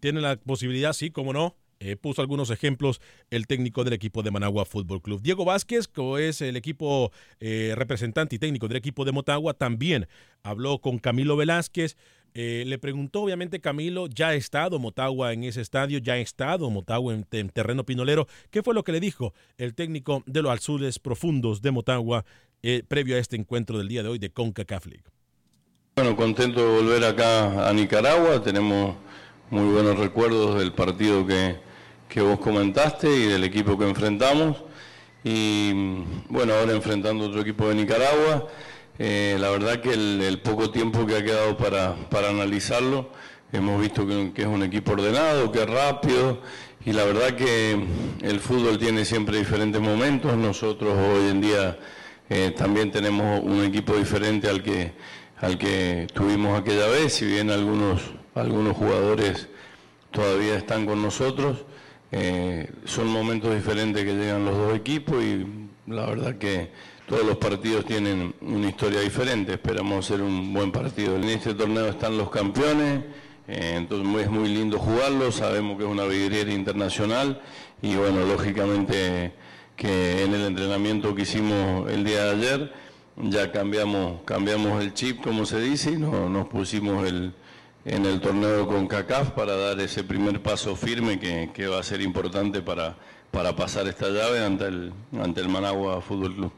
Tiene 0.00 0.20
la 0.20 0.36
posibilidad, 0.36 0.92
sí, 0.92 1.10
como 1.10 1.32
no. 1.32 1.54
Eh, 1.80 1.96
puso 1.96 2.22
algunos 2.22 2.50
ejemplos 2.50 3.00
el 3.30 3.46
técnico 3.46 3.84
del 3.84 3.92
equipo 3.92 4.22
de 4.22 4.30
Managua 4.30 4.64
Fútbol 4.64 5.00
Club. 5.00 5.22
Diego 5.22 5.44
Vázquez, 5.44 5.86
que 5.86 6.28
es 6.28 6.40
el 6.40 6.56
equipo 6.56 7.12
eh, 7.40 7.74
representante 7.76 8.36
y 8.36 8.38
técnico 8.38 8.66
del 8.66 8.78
equipo 8.78 9.04
de 9.04 9.12
Motagua, 9.12 9.54
también 9.54 10.08
habló 10.42 10.80
con 10.80 10.98
Camilo 10.98 11.36
Velázquez. 11.36 11.96
Eh, 12.34 12.64
le 12.66 12.78
preguntó, 12.78 13.22
obviamente, 13.22 13.60
Camilo, 13.60 14.06
ya 14.06 14.28
ha 14.28 14.34
estado 14.34 14.78
Motagua 14.78 15.32
en 15.32 15.44
ese 15.44 15.60
estadio, 15.60 15.98
ya 15.98 16.14
ha 16.14 16.18
estado 16.18 16.68
Motagua 16.70 17.14
en, 17.14 17.26
en 17.32 17.48
terreno 17.48 17.84
pinolero. 17.84 18.26
¿Qué 18.50 18.62
fue 18.62 18.74
lo 18.74 18.84
que 18.84 18.92
le 18.92 19.00
dijo 19.00 19.32
el 19.56 19.74
técnico 19.74 20.22
de 20.26 20.42
los 20.42 20.52
azules 20.52 20.98
profundos 20.98 21.62
de 21.62 21.70
Motagua 21.70 22.24
eh, 22.62 22.82
previo 22.86 23.16
a 23.16 23.18
este 23.18 23.36
encuentro 23.36 23.78
del 23.78 23.88
día 23.88 24.02
de 24.02 24.08
hoy 24.08 24.18
de 24.18 24.30
CONCACAF 24.30 24.86
League? 24.86 25.04
Bueno, 25.96 26.16
contento 26.16 26.60
de 26.60 26.82
volver 26.82 27.04
acá 27.04 27.68
a 27.68 27.72
Nicaragua. 27.72 28.42
Tenemos 28.42 28.96
muy 29.50 29.72
buenos 29.72 29.98
recuerdos 29.98 30.58
del 30.58 30.72
partido 30.72 31.26
que, 31.26 31.56
que 32.08 32.20
vos 32.20 32.38
comentaste 32.38 33.08
y 33.14 33.26
del 33.26 33.44
equipo 33.44 33.78
que 33.78 33.88
enfrentamos. 33.88 34.56
Y 35.24 35.72
bueno, 36.28 36.54
ahora 36.54 36.72
enfrentando 36.72 37.26
otro 37.26 37.40
equipo 37.40 37.68
de 37.68 37.74
Nicaragua. 37.74 38.48
Eh, 38.98 39.36
la 39.38 39.50
verdad 39.50 39.80
que 39.80 39.92
el, 39.92 40.40
poco 40.42 40.70
tiempo 40.70 41.06
que 41.06 41.16
ha 41.16 41.24
quedado 41.24 41.56
para, 41.56 41.94
para 42.10 42.30
analizarlo, 42.30 43.10
hemos 43.52 43.80
visto 43.80 44.06
que, 44.06 44.32
es 44.34 44.46
un 44.46 44.62
equipo 44.62 44.92
ordenado, 44.92 45.52
que 45.52 45.62
es 45.62 45.70
rápido 45.70 46.40
y 46.84 46.92
la 46.92 47.04
verdad 47.04 47.36
que 47.36 47.78
el 48.22 48.40
fútbol 48.40 48.78
tiene 48.78 49.04
siempre 49.04 49.38
diferentes 49.38 49.80
momentos. 49.80 50.36
Nosotros 50.36 50.96
hoy 50.96 51.28
en 51.30 51.40
día 51.40 51.78
eh, 52.28 52.52
también 52.56 52.90
tenemos 52.90 53.40
un 53.44 53.64
equipo 53.64 53.94
diferente 53.96 54.48
al 54.48 54.62
que, 54.62 54.92
al 55.40 55.58
que 55.58 56.06
tuvimos 56.12 56.58
aquella 56.58 56.88
vez, 56.88 57.14
si 57.14 57.26
bien 57.26 57.50
algunos, 57.50 58.02
algunos 58.34 58.76
jugadores 58.76 59.48
todavía 60.10 60.56
están 60.56 60.86
con 60.86 61.02
nosotros. 61.02 61.58
Eh, 62.10 62.70
son 62.84 63.08
momentos 63.08 63.54
diferentes 63.54 64.02
que 64.02 64.14
llegan 64.14 64.44
los 64.44 64.56
dos 64.56 64.74
equipos 64.74 65.22
y 65.22 65.46
la 65.86 66.06
verdad 66.06 66.36
que 66.36 66.70
todos 67.06 67.24
los 67.24 67.36
partidos 67.36 67.84
tienen 67.84 68.34
una 68.40 68.68
historia 68.68 69.00
diferente, 69.00 69.52
esperamos 69.52 70.04
hacer 70.04 70.22
un 70.22 70.52
buen 70.52 70.72
partido. 70.72 71.16
En 71.16 71.24
este 71.24 71.54
torneo 71.54 71.86
están 71.86 72.16
los 72.16 72.30
campeones, 72.30 73.04
eh, 73.46 73.74
entonces 73.76 74.24
es 74.24 74.30
muy 74.30 74.48
lindo 74.48 74.78
jugarlo, 74.78 75.30
sabemos 75.32 75.76
que 75.76 75.84
es 75.84 75.90
una 75.90 76.04
vidriera 76.04 76.52
internacional 76.52 77.40
y 77.82 77.94
bueno, 77.94 78.24
lógicamente 78.24 79.32
que 79.76 80.24
en 80.24 80.34
el 80.34 80.46
entrenamiento 80.46 81.14
que 81.14 81.22
hicimos 81.22 81.90
el 81.90 82.04
día 82.04 82.24
de 82.24 82.30
ayer 82.30 82.72
ya 83.16 83.52
cambiamos, 83.52 84.22
cambiamos 84.24 84.82
el 84.82 84.94
chip, 84.94 85.22
como 85.22 85.44
se 85.44 85.60
dice, 85.60 85.92
y 85.92 85.96
nos 85.96 86.48
pusimos 86.48 87.06
el, 87.06 87.32
en 87.88 88.04
el 88.04 88.20
torneo 88.20 88.66
con 88.66 88.86
CACAF 88.86 89.30
para 89.30 89.56
dar 89.56 89.80
ese 89.80 90.04
primer 90.04 90.42
paso 90.42 90.76
firme 90.76 91.18
que, 91.18 91.50
que 91.54 91.66
va 91.66 91.80
a 91.80 91.82
ser 91.82 92.02
importante 92.02 92.60
para, 92.60 92.96
para 93.30 93.56
pasar 93.56 93.88
esta 93.88 94.10
llave 94.10 94.44
ante 94.44 94.66
el, 94.66 94.92
ante 95.18 95.40
el 95.40 95.48
Managua 95.48 96.00
Fútbol 96.02 96.34
Club. 96.34 96.52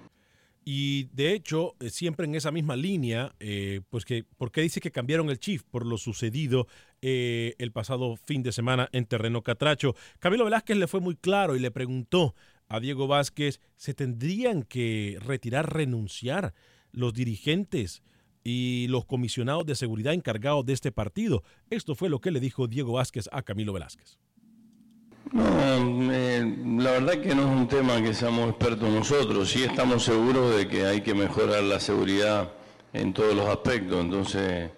Y 0.64 1.04
de 1.12 1.32
hecho, 1.32 1.74
eh, 1.80 1.88
siempre 1.90 2.26
en 2.26 2.34
esa 2.34 2.50
misma 2.50 2.76
línea, 2.76 3.32
eh, 3.40 3.80
pues 3.90 4.04
que, 4.04 4.24
¿por 4.36 4.50
qué 4.50 4.60
dice 4.60 4.80
que 4.80 4.90
cambiaron 4.90 5.30
el 5.30 5.38
chief 5.38 5.62
por 5.62 5.86
lo 5.86 5.98
sucedido 5.98 6.66
eh, 7.00 7.54
el 7.58 7.72
pasado 7.72 8.16
fin 8.16 8.42
de 8.42 8.52
semana 8.52 8.88
en 8.92 9.06
terreno 9.06 9.42
catracho? 9.42 9.94
Camilo 10.18 10.44
Velázquez 10.44 10.76
le 10.76 10.86
fue 10.86 11.00
muy 11.00 11.14
claro 11.14 11.56
y 11.56 11.60
le 11.60 11.70
preguntó 11.70 12.34
a 12.68 12.78
Diego 12.78 13.06
Vázquez, 13.06 13.60
¿se 13.76 13.94
tendrían 13.94 14.62
que 14.62 15.18
retirar, 15.20 15.74
renunciar 15.74 16.54
los 16.92 17.14
dirigentes 17.14 18.02
y 18.42 18.86
los 18.88 19.04
comisionados 19.04 19.66
de 19.66 19.74
seguridad 19.74 20.14
encargados 20.14 20.64
de 20.66 20.72
este 20.72 20.92
partido? 20.92 21.42
Esto 21.70 21.94
fue 21.94 22.08
lo 22.08 22.20
que 22.20 22.30
le 22.30 22.40
dijo 22.40 22.66
Diego 22.66 22.94
Vázquez 22.94 23.28
a 23.32 23.42
Camilo 23.42 23.72
Velázquez. 23.72 24.18
No, 25.32 26.12
eh, 26.12 26.56
la 26.78 26.90
verdad 26.92 27.20
que 27.20 27.34
no 27.36 27.42
es 27.42 27.56
un 27.56 27.68
tema 27.68 28.02
que 28.02 28.14
seamos 28.14 28.50
expertos 28.50 28.88
nosotros, 28.90 29.48
sí 29.48 29.62
estamos 29.62 30.02
seguros 30.04 30.56
de 30.56 30.66
que 30.66 30.84
hay 30.86 31.02
que 31.02 31.14
mejorar 31.14 31.62
la 31.62 31.78
seguridad 31.78 32.50
en 32.92 33.12
todos 33.12 33.36
los 33.36 33.46
aspectos, 33.46 34.00
entonces 34.00 34.70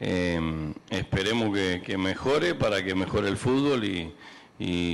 em, 0.00 0.74
esperemos 0.90 1.56
que, 1.56 1.96
mejore 1.98 2.56
para 2.56 2.82
que 2.82 2.96
mejore 2.96 3.28
el 3.28 3.36
fútbol 3.36 3.84
y, 3.84 4.12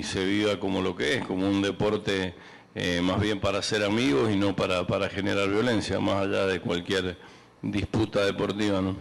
se 0.02 0.24
viva 0.24 0.58
como 0.58 0.80
lo 0.80 0.96
que 0.96 1.16
es, 1.16 1.26
como 1.26 1.46
un 1.46 1.60
deporte 1.60 2.34
eh, 2.74 3.00
más 3.02 3.20
bien 3.20 3.38
para 3.38 3.60
ser 3.60 3.84
amigos 3.84 4.30
y 4.32 4.36
no 4.36 4.56
para, 4.56 4.86
para 4.86 5.10
generar 5.10 5.48
violencia, 5.50 6.00
más 6.00 6.26
allá 6.26 6.46
de 6.46 6.60
cualquier 6.60 7.18
disputa 7.62 8.24
deportiva. 8.24 8.80
¿no? 8.80 8.96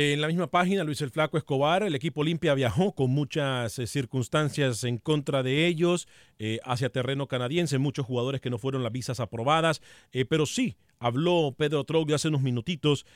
En 0.00 0.20
la 0.20 0.28
misma 0.28 0.46
página, 0.46 0.84
Luis 0.84 1.00
el 1.00 1.10
Flaco 1.10 1.38
Escobar, 1.38 1.82
el 1.82 1.92
equipo 1.96 2.20
Olimpia 2.20 2.54
viajó 2.54 2.92
con 2.92 3.10
muchas 3.10 3.80
eh, 3.80 3.86
circunstancias 3.88 4.84
en 4.84 4.98
contra 4.98 5.42
de 5.42 5.66
ellos 5.66 6.06
eh, 6.38 6.60
hacia 6.62 6.88
terreno 6.90 7.26
canadiense, 7.26 7.78
muchos 7.78 8.06
jugadores 8.06 8.40
que 8.40 8.48
no 8.48 8.58
fueron 8.58 8.84
las 8.84 8.92
visas 8.92 9.18
aprobadas, 9.18 9.82
eh, 10.12 10.24
pero 10.24 10.46
sí, 10.46 10.76
habló 11.00 11.52
Pedro 11.58 11.82
Troglio 11.82 12.14
hace 12.14 12.28
unos 12.28 12.42
minutitos 12.42 13.06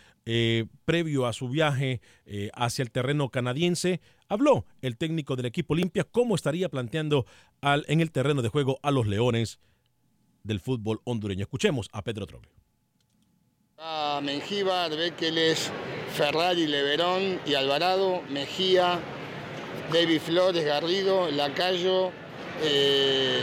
previo 0.85 1.27
a 1.27 1.33
su 1.33 1.49
viaje 1.49 2.01
hacia 2.53 2.83
el 2.83 2.91
terreno 2.91 3.29
canadiense, 3.29 4.01
habló 4.29 4.67
el 4.81 4.97
técnico 4.97 5.37
del 5.37 5.47
equipo 5.47 5.75
Olimpia 5.75 6.03
cómo 6.03 6.35
estaría 6.35 6.69
planteando 6.69 7.27
en 7.63 8.01
el 8.01 8.11
terreno 8.11 8.43
de 8.43 8.49
juego 8.49 8.79
a 8.83 8.91
los 8.91 9.07
Leones 9.07 9.61
del 10.43 10.59
fútbol 10.61 11.01
hondureño. 11.05 11.43
Escuchemos 11.43 11.89
a 11.93 12.03
Pedro 12.03 12.27
Troglio. 12.27 12.62
A 13.85 14.21
Mengíbar, 14.23 14.95
Bekeles, 14.95 15.69
Ferrari, 16.15 16.69
Leverón 16.69 17.41
y 17.45 17.55
Alvarado, 17.55 18.23
Mejía, 18.29 19.01
David 19.93 20.21
Flores, 20.21 20.65
Garrido, 20.65 21.29
Lacayo, 21.33 22.13
eh, 22.63 23.41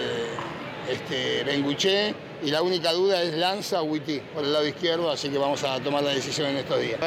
este, 0.89 1.43
Benguché. 1.43 2.15
Y 2.41 2.51
la 2.51 2.61
única 2.61 2.93
duda 2.93 3.21
es 3.21 3.33
Lanza 3.33 3.81
o 3.81 3.89
por 3.89 4.45
el 4.45 4.53
lado 4.53 4.65
izquierdo, 4.65 5.11
así 5.11 5.27
que 5.27 5.37
vamos 5.37 5.61
a 5.65 5.77
tomar 5.81 6.03
la 6.03 6.11
decisión 6.11 6.47
en 6.47 6.55
estos 6.55 6.79
días. 6.79 7.01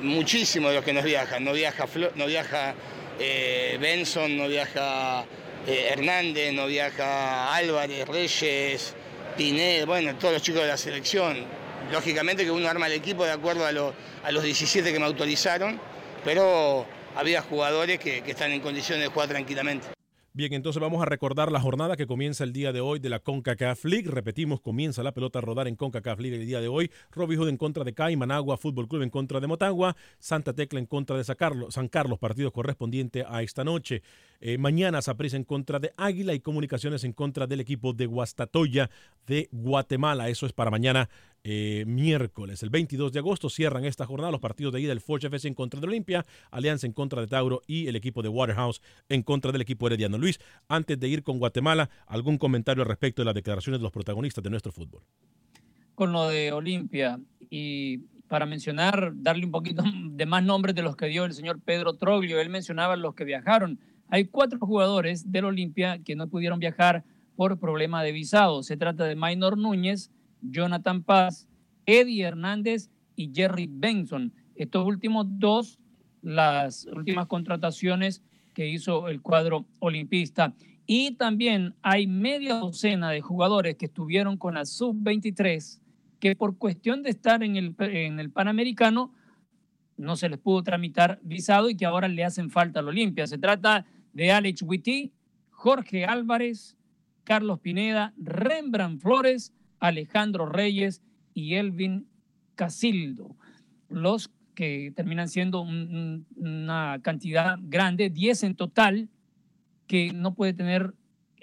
muchísimos 0.00 0.70
de 0.70 0.76
los 0.76 0.84
que 0.84 0.92
nos 0.92 1.02
viajan, 1.02 1.42
no 1.42 1.52
viaja, 1.54 1.86
no 2.14 2.26
viaja 2.26 2.74
eh, 3.18 3.76
Benson, 3.80 4.36
no 4.36 4.46
viaja 4.46 5.24
eh, 5.66 5.88
Hernández, 5.90 6.52
no 6.52 6.68
viaja 6.68 7.52
Álvarez, 7.56 8.06
Reyes, 8.06 8.94
Pinet, 9.36 9.84
bueno, 9.84 10.14
todos 10.14 10.34
los 10.34 10.42
chicos 10.42 10.62
de 10.62 10.68
la 10.68 10.76
selección 10.76 11.61
Lógicamente 11.90 12.44
que 12.44 12.50
uno 12.50 12.68
arma 12.68 12.86
el 12.86 12.92
equipo 12.92 13.24
de 13.24 13.32
acuerdo 13.32 13.66
a, 13.66 13.72
los 13.72 14.42
17 14.42 14.92
que 14.92 14.98
me 14.98 15.06
autorizaron, 15.06 15.80
pero 16.24 16.86
había 17.16 17.42
jugadores 17.42 17.98
que, 17.98 18.22
están 18.26 18.52
en 18.52 18.60
condiciones 18.60 19.04
de 19.04 19.10
jugar 19.10 19.28
tranquilamente. 19.28 19.88
Bien, 20.34 20.54
entonces 20.54 20.80
vamos 20.80 21.02
a 21.02 21.04
recordar 21.04 21.52
la 21.52 21.60
jornada 21.60 21.94
que 21.94 22.06
comienza 22.06 22.42
el 22.42 22.54
día 22.54 22.72
de 22.72 22.80
hoy 22.80 22.98
de 22.98 23.10
la 23.10 23.18
CONCACAF 23.18 23.84
League. 23.84 24.08
Repetimos, 24.10 24.62
comienza 24.62 25.02
la 25.02 25.12
pelota 25.12 25.40
a 25.40 25.42
rodar 25.42 25.68
en 25.68 25.76
CONCACAF 25.76 26.20
League 26.20 26.38
el 26.38 26.46
día 26.46 26.62
de 26.62 26.68
hoy. 26.68 26.90
Robbie 27.10 27.36
Hood 27.36 27.50
en 27.50 27.58
contra 27.58 27.84
de 27.84 27.92
CAI, 27.92 28.16
Managua 28.16 28.56
Fútbol 28.56 28.88
Club 28.88 29.02
en 29.02 29.10
contra 29.10 29.40
de 29.40 29.46
Motagua, 29.46 29.94
Santa 30.18 30.54
Tecla 30.54 30.78
en 30.78 30.86
contra 30.86 31.18
de 31.18 31.24
San 31.24 31.36
Carlos, 31.36 31.74
San 31.74 31.88
Carlos 31.88 32.18
partido 32.18 32.50
correspondiente 32.50 33.26
a 33.28 33.42
esta 33.42 33.62
noche. 33.62 34.02
Eh, 34.40 34.56
mañana 34.56 35.02
Saprissa 35.02 35.36
en 35.36 35.44
contra 35.44 35.78
de 35.78 35.92
Águila 35.98 36.32
y 36.32 36.40
Comunicaciones 36.40 37.04
en 37.04 37.12
contra 37.12 37.46
del 37.46 37.60
equipo 37.60 37.92
de 37.92 38.06
Guastatoya 38.06 38.88
de 39.26 39.50
Guatemala. 39.52 40.30
Eso 40.30 40.46
es 40.46 40.54
para 40.54 40.70
mañana 40.70 41.10
eh, 41.44 41.84
miércoles. 41.86 42.62
El 42.62 42.70
22 42.70 43.12
de 43.12 43.18
agosto 43.18 43.50
cierran 43.50 43.84
esta 43.84 44.06
jornada 44.06 44.30
los 44.30 44.40
partidos 44.40 44.72
de 44.72 44.80
ida 44.80 44.90
del 44.90 45.00
Forge 45.00 45.26
FC 45.26 45.48
en 45.48 45.54
contra 45.54 45.80
de 45.80 45.86
Olimpia, 45.86 46.24
Alianza 46.50 46.86
en 46.86 46.92
contra 46.92 47.20
de 47.20 47.26
Tauro 47.26 47.62
y 47.66 47.88
el 47.88 47.96
equipo 47.96 48.22
de 48.22 48.28
Waterhouse 48.28 48.80
en 49.08 49.22
contra 49.22 49.50
del 49.50 49.60
equipo 49.60 49.86
herediano. 49.86 50.18
Luis, 50.18 50.38
antes 50.68 50.98
de 51.00 51.08
ir 51.08 51.22
con 51.22 51.38
Guatemala, 51.38 51.90
¿algún 52.06 52.38
comentario 52.38 52.82
al 52.82 52.88
respecto 52.88 53.22
de 53.22 53.26
las 53.26 53.34
declaraciones 53.34 53.80
de 53.80 53.82
los 53.82 53.92
protagonistas 53.92 54.44
de 54.44 54.50
nuestro 54.50 54.72
fútbol? 54.72 55.02
Con 55.94 56.12
lo 56.12 56.28
de 56.28 56.52
Olimpia 56.52 57.18
y 57.50 57.98
para 58.28 58.46
mencionar, 58.46 59.12
darle 59.14 59.44
un 59.44 59.50
poquito 59.52 59.82
de 60.10 60.26
más 60.26 60.42
nombres 60.42 60.74
de 60.74 60.82
los 60.82 60.96
que 60.96 61.06
dio 61.06 61.24
el 61.24 61.34
señor 61.34 61.60
Pedro 61.60 61.94
Troglio, 61.94 62.40
él 62.40 62.48
mencionaba 62.48 62.96
los 62.96 63.14
que 63.14 63.24
viajaron. 63.24 63.78
Hay 64.08 64.26
cuatro 64.26 64.58
jugadores 64.58 65.30
del 65.30 65.46
Olimpia 65.46 65.98
que 65.98 66.16
no 66.16 66.28
pudieron 66.28 66.58
viajar 66.58 67.04
por 67.36 67.58
problema 67.58 68.02
de 68.02 68.12
visado. 68.12 68.62
Se 68.62 68.76
trata 68.76 69.04
de 69.04 69.16
Maynor 69.16 69.58
Núñez, 69.58 70.10
Jonathan 70.42 71.02
Paz, 71.02 71.48
Eddie 71.86 72.24
Hernández 72.24 72.90
y 73.16 73.32
Jerry 73.34 73.68
Benson. 73.70 74.32
Estos 74.54 74.86
últimos 74.86 75.26
dos, 75.28 75.78
las 76.20 76.86
últimas 76.86 77.26
contrataciones 77.26 78.22
que 78.54 78.68
hizo 78.68 79.08
el 79.08 79.22
cuadro 79.22 79.66
olimpista. 79.78 80.54
Y 80.86 81.12
también 81.12 81.74
hay 81.82 82.06
media 82.06 82.56
docena 82.56 83.10
de 83.10 83.20
jugadores 83.20 83.76
que 83.76 83.86
estuvieron 83.86 84.36
con 84.36 84.54
la 84.54 84.64
sub-23 84.64 85.80
que 86.22 86.36
por 86.36 86.56
cuestión 86.56 87.02
de 87.02 87.10
estar 87.10 87.42
en 87.42 87.56
el, 87.56 87.74
en 87.80 88.20
el 88.20 88.30
Panamericano 88.30 89.12
no 89.96 90.14
se 90.16 90.28
les 90.28 90.38
pudo 90.38 90.62
tramitar 90.62 91.18
visado 91.22 91.68
y 91.68 91.76
que 91.76 91.84
ahora 91.84 92.06
le 92.06 92.24
hacen 92.24 92.50
falta 92.50 92.80
al 92.80 92.88
Olimpia. 92.88 93.26
Se 93.26 93.38
trata 93.38 93.86
de 94.12 94.30
Alex 94.30 94.62
Witty, 94.62 95.12
Jorge 95.50 96.04
Álvarez, 96.04 96.76
Carlos 97.24 97.58
Pineda, 97.58 98.14
Rembrandt 98.16 99.00
Flores, 99.00 99.52
Alejandro 99.82 100.46
Reyes 100.46 101.02
y 101.34 101.54
Elvin 101.54 102.06
Casildo, 102.54 103.36
los 103.88 104.30
que 104.54 104.92
terminan 104.94 105.28
siendo 105.28 105.62
una 105.62 107.00
cantidad 107.02 107.58
grande, 107.60 108.08
10 108.08 108.44
en 108.44 108.54
total, 108.54 109.08
que 109.88 110.12
no 110.12 110.34
puede 110.34 110.52
tener 110.52 110.94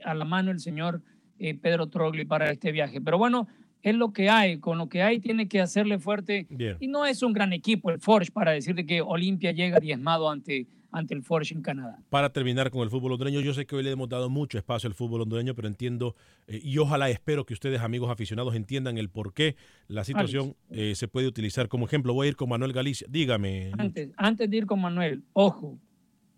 a 0.06 0.14
la 0.14 0.24
mano 0.24 0.52
el 0.52 0.60
señor 0.60 1.02
eh, 1.38 1.54
Pedro 1.56 1.88
Trogli 1.88 2.24
para 2.24 2.50
este 2.50 2.72
viaje. 2.72 3.02
Pero 3.02 3.18
bueno, 3.18 3.50
es 3.82 3.96
lo 3.96 4.14
que 4.14 4.30
hay, 4.30 4.60
con 4.60 4.78
lo 4.78 4.88
que 4.88 5.04
hay 5.04 5.20
tiene 5.20 5.50
que 5.50 5.60
hacerle 5.60 6.00
fuerte. 6.00 6.48
Y 6.80 6.88
no 6.88 7.06
es 7.06 7.22
un 7.22 7.34
gran 7.34 7.52
equipo 7.52 7.92
el 7.92 8.00
Forge 8.00 8.32
para 8.32 8.52
decirte 8.52 8.86
que 8.86 9.02
Olimpia 9.02 9.52
llega 9.52 9.80
diezmado 9.80 10.30
ante, 10.30 10.66
ante 10.92 11.14
el 11.14 11.24
Forge 11.24 11.54
en 11.54 11.62
Canadá. 11.62 12.00
Para 12.10 12.32
terminar 12.32 12.72
con 12.72 12.82
el 12.82 12.90
fútbol 12.90 13.14
hondureño, 13.14 13.42
yo 13.42 13.54
sé 13.54 13.66
que 13.66 13.76
hoy 13.76 13.84
le 13.84 13.92
hemos 13.92 14.10
dado 14.10 14.30
mucho 14.30 14.58
espacio 14.58 14.88
al 14.88 14.94
fútbol 14.94 15.22
hondureño, 15.22 15.56
pero 15.56 15.68
entiendo 15.68 16.16
eh, 16.48 16.60
y 16.64 16.78
ojalá 16.78 17.10
espero 17.10 17.46
que 17.46 17.54
ustedes, 17.54 17.82
amigos 17.82 18.10
aficionados, 18.10 18.56
entiendan 18.56 18.98
el 18.98 19.10
por 19.10 19.34
qué 19.34 19.56
la 19.88 20.04
situación 20.04 20.56
eh, 20.70 20.96
se 20.96 21.08
puede 21.08 21.28
utilizar 21.28 21.68
como 21.68 21.86
ejemplo. 21.86 22.14
Voy 22.14 22.28
a 22.28 22.30
ir 22.30 22.36
con 22.36 22.50
Manuel 22.50 22.74
Galicia. 22.74 23.08
Dígame. 23.10 23.72
Antes, 23.78 24.12
antes 24.18 24.50
de 24.50 24.58
ir 24.58 24.66
con 24.66 24.82
Manuel, 24.82 25.24
ojo, 25.34 25.80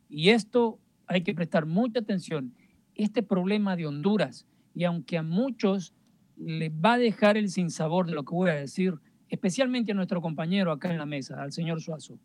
y 0.09 0.29
esto 0.29 0.79
hay 1.07 1.21
que 1.21 1.33
prestar 1.33 1.65
mucha 1.65 1.99
atención. 1.99 2.53
Este 2.95 3.23
problema 3.23 3.75
de 3.75 3.87
Honduras, 3.87 4.45
y 4.75 4.83
aunque 4.83 5.17
a 5.17 5.23
muchos 5.23 5.93
les 6.37 6.71
va 6.71 6.93
a 6.93 6.97
dejar 6.97 7.37
el 7.37 7.49
sinsabor 7.49 8.07
de 8.07 8.13
lo 8.13 8.23
que 8.23 8.33
voy 8.33 8.49
a 8.49 8.55
decir, 8.55 8.95
especialmente 9.29 9.91
a 9.91 9.95
nuestro 9.95 10.21
compañero 10.21 10.71
acá 10.71 10.91
en 10.91 10.97
la 10.97 11.05
mesa, 11.05 11.41
al 11.41 11.51
señor 11.51 11.81
Suazo. 11.81 12.19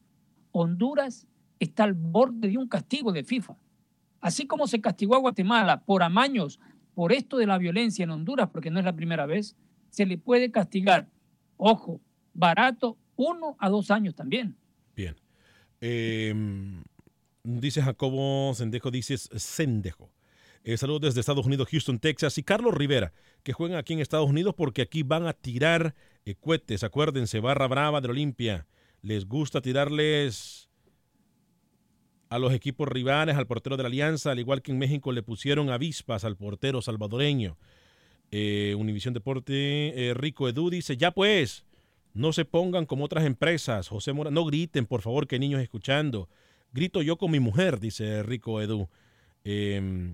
Honduras 0.50 1.26
está 1.58 1.84
al 1.84 1.94
borde 1.94 2.48
de 2.48 2.58
un 2.58 2.68
castigo 2.68 3.12
de 3.12 3.24
FIFA. 3.24 3.56
Así 4.20 4.46
como 4.46 4.66
se 4.66 4.80
castigó 4.80 5.14
a 5.14 5.20
Guatemala 5.20 5.82
por 5.84 6.02
amaños, 6.02 6.58
por 6.94 7.12
esto 7.12 7.36
de 7.36 7.46
la 7.46 7.58
violencia 7.58 8.04
en 8.04 8.10
Honduras, 8.10 8.48
porque 8.50 8.70
no 8.70 8.78
es 8.78 8.84
la 8.84 8.96
primera 8.96 9.26
vez, 9.26 9.56
se 9.90 10.06
le 10.06 10.18
puede 10.18 10.50
castigar, 10.50 11.08
ojo, 11.56 12.00
barato, 12.32 12.96
uno 13.16 13.56
a 13.58 13.68
dos 13.68 13.90
años 13.90 14.14
también. 14.14 14.56
Bien. 14.94 15.16
Em, 15.80 16.82
dice 17.42 17.82
Jacobo 17.82 18.54
Sendejo, 18.54 18.90
dices 18.90 19.28
Sendejo. 19.36 20.10
Eh, 20.64 20.76
saludos 20.76 21.02
desde 21.02 21.20
Estados 21.20 21.46
Unidos, 21.46 21.68
Houston, 21.70 21.98
Texas. 22.00 22.38
Y 22.38 22.42
Carlos 22.42 22.74
Rivera, 22.74 23.12
que 23.44 23.52
juegan 23.52 23.78
aquí 23.78 23.92
en 23.92 24.00
Estados 24.00 24.28
Unidos 24.28 24.54
porque 24.56 24.82
aquí 24.82 25.04
van 25.04 25.26
a 25.26 25.32
tirar 25.32 25.94
eh, 26.24 26.34
cohetes. 26.34 26.82
Acuérdense, 26.82 27.38
barra 27.38 27.68
brava 27.68 28.00
de 28.00 28.08
Olimpia. 28.08 28.66
Les 29.00 29.26
gusta 29.26 29.60
tirarles 29.60 30.65
a 32.28 32.38
los 32.38 32.52
equipos 32.52 32.88
rivales, 32.88 33.36
al 33.36 33.46
portero 33.46 33.76
de 33.76 33.82
la 33.82 33.88
Alianza, 33.88 34.32
al 34.32 34.38
igual 34.38 34.62
que 34.62 34.72
en 34.72 34.78
México 34.78 35.12
le 35.12 35.22
pusieron 35.22 35.70
avispas 35.70 36.24
al 36.24 36.36
portero 36.36 36.82
salvadoreño. 36.82 37.56
Eh, 38.30 38.74
Univisión 38.76 39.14
Deporte, 39.14 40.12
Rico 40.16 40.48
Edu 40.48 40.70
dice, 40.70 40.96
ya 40.96 41.12
pues, 41.12 41.64
no 42.16 42.32
se 42.32 42.44
pongan 42.44 42.86
como 42.86 43.04
otras 43.04 43.24
empresas. 43.24 43.88
José 43.88 44.12
Mora, 44.12 44.30
no 44.30 44.44
griten, 44.44 44.86
por 44.86 45.02
favor, 45.02 45.26
que 45.26 45.38
niños 45.38 45.60
escuchando. 45.60 46.28
Grito 46.72 47.02
yo 47.02 47.16
con 47.16 47.30
mi 47.30 47.40
mujer, 47.40 47.78
dice 47.78 48.22
Rico 48.22 48.60
Edu. 48.60 48.88
Eh, 49.44 50.12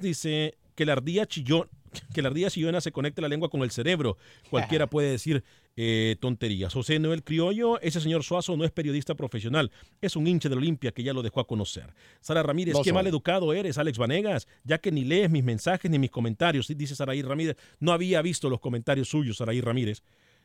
dice 0.00 0.56
que 0.74 0.86
la 0.86 0.94
ardilla 0.94 1.26
chillón, 1.26 1.68
que 2.14 2.22
la 2.22 2.28
ardilla 2.28 2.48
chillona 2.48 2.80
se 2.80 2.92
conecte 2.92 3.20
la 3.20 3.28
lengua 3.28 3.50
con 3.50 3.62
el 3.62 3.70
cerebro. 3.70 4.16
Cualquiera 4.50 4.86
puede 4.90 5.10
decir 5.10 5.44
eh, 5.76 6.16
tonterías. 6.20 6.74
José 6.74 6.98
Noel 6.98 7.24
Criollo, 7.24 7.80
ese 7.80 8.00
señor 8.00 8.24
Suazo 8.24 8.56
no 8.56 8.64
es 8.64 8.70
periodista 8.70 9.14
profesional, 9.14 9.70
es 10.00 10.16
un 10.16 10.26
hincha 10.26 10.48
de 10.48 10.56
Olimpia 10.56 10.92
que 10.92 11.02
ya 11.02 11.12
lo 11.12 11.22
dejó 11.22 11.40
a 11.40 11.46
conocer. 11.46 11.94
Sara 12.20 12.42
Ramírez, 12.42 12.76
qué 12.84 12.92
mal 12.92 13.06
educado 13.06 13.52
eres, 13.52 13.78
Alex 13.78 13.98
Vanegas, 13.98 14.48
ya 14.64 14.78
que 14.78 14.92
ni 14.92 15.04
lees 15.04 15.30
mis 15.30 15.44
mensajes 15.44 15.90
ni 15.90 15.98
mis 15.98 16.10
comentarios. 16.10 16.68
Dice 16.68 16.94
Saraí 16.94 17.22
Ramírez, 17.22 17.56
no 17.80 17.92
había 17.92 18.20
visto 18.22 18.50
los 18.50 18.60
comentarios 18.60 19.08
suyos, 19.08 19.38
Saraí 19.38 19.60
Ramírez, 19.60 20.02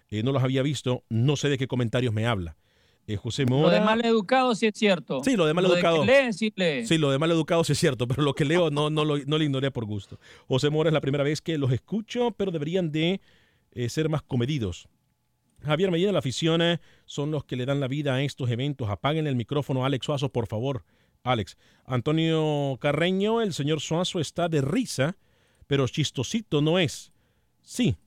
eh, 0.09 0.23
no 0.23 0.32
los 0.32 0.43
había 0.43 0.61
visto, 0.61 1.03
no 1.09 1.36
sé 1.36 1.49
de 1.49 1.57
qué 1.57 1.67
comentarios 1.67 2.13
me 2.13 2.25
habla. 2.25 2.55
Eh, 3.05 3.15
José 3.15 3.45
Mora. 3.45 3.67
Lo 3.67 3.73
de 3.73 3.82
mal 3.82 4.03
educado 4.03 4.53
sí 4.53 4.65
es 4.67 4.73
cierto. 4.75 5.21
Sí, 5.23 5.38
lo 5.38 5.45
de 5.45 5.53
mal 5.53 5.65
educado. 5.65 6.05
sí, 6.34 6.53
sí, 6.86 6.97
lo 6.97 7.09
de 7.09 7.17
mal 7.17 7.32
educado 7.32 7.63
sí 7.63 7.71
es 7.71 7.80
cierto, 7.80 8.05
pero 8.05 8.21
lo 8.21 8.34
que 8.34 8.43
leo 8.43 8.69
no, 8.69 8.89
no, 8.89 9.05
lo, 9.05 9.17
no 9.17 9.41
ignoré 9.41 9.71
por 9.71 9.86
gusto. 9.86 10.19
José 10.47 10.69
Mora 10.69 10.89
es 10.89 10.93
la 10.93 10.99
primera 10.99 11.23
vez 11.23 11.41
que 11.41 11.57
los 11.57 11.71
escucho, 11.71 12.32
pero 12.32 12.51
deberían 12.51 12.91
de 12.91 13.21
eh, 13.71 13.88
ser 13.88 14.09
más 14.09 14.23
comedidos. 14.23 14.89
Javier 15.64 15.91
Medina, 15.91 16.12
la 16.12 16.20
afición 16.20 16.62
eh, 16.62 16.80
son 17.05 17.32
los 17.32 17.43
que 17.43 17.55
le 17.55 17.66
dan 17.66 17.80
la 17.80 17.88
vida 17.88 18.14
a 18.14 18.22
estos 18.22 18.49
eventos. 18.49 18.89
Apaguen 18.89 19.28
el 19.28 19.36
micrófono, 19.36 19.86
Alex 19.86 20.05
Suazo, 20.05 20.30
por 20.30 20.47
favor. 20.47 20.84
Alex. 21.24 21.58
Antonio 21.86 22.78
Carreño, 22.80 23.41
el 23.41 23.53
señor 23.53 23.82
Suazo 23.82 24.20
está 24.20 24.49
de 24.49 24.62
risa, 24.62 25.18
pero 25.68 25.88
chistosito 25.88 26.62
no 26.62 26.80
es. 26.80 27.12
Sí, 27.62 27.97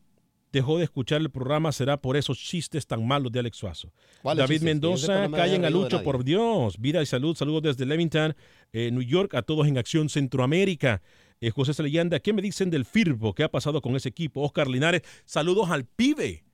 dejó 0.52 0.78
de 0.78 0.84
escuchar 0.84 1.20
el 1.20 1.30
programa 1.30 1.72
será 1.72 2.00
por 2.00 2.16
esos 2.16 2.38
chistes 2.38 2.86
tan 2.86 3.06
malos 3.06 3.30
de 3.32 3.40
Alex 3.40 3.56
Suazo. 3.56 3.92
David 4.22 4.62
Mendoza, 4.62 5.28
callen 5.30 5.64
a 5.64 5.70
Lucho, 5.70 6.02
por 6.02 6.24
Dios. 6.24 6.78
Vida 6.78 7.02
y 7.02 7.06
salud, 7.06 7.36
saludos 7.36 7.62
desde 7.62 7.86
Levington, 7.86 8.34
eh, 8.72 8.90
New 8.90 9.02
York, 9.02 9.34
a 9.34 9.42
todos 9.42 9.66
en 9.66 9.78
Acción 9.78 10.08
Centroamérica. 10.08 11.02
Eh, 11.40 11.50
José 11.50 11.74
Celeyanda, 11.74 12.20
¿qué 12.20 12.32
me 12.32 12.42
dicen 12.42 12.70
del 12.70 12.84
Firbo? 12.84 13.34
¿Qué 13.34 13.44
ha 13.44 13.50
pasado 13.50 13.80
con 13.80 13.96
ese 13.96 14.08
equipo? 14.08 14.42
Oscar 14.42 14.68
Linares, 14.68 15.02
saludos 15.24 15.70
al 15.70 15.84
pibe. 15.84 16.44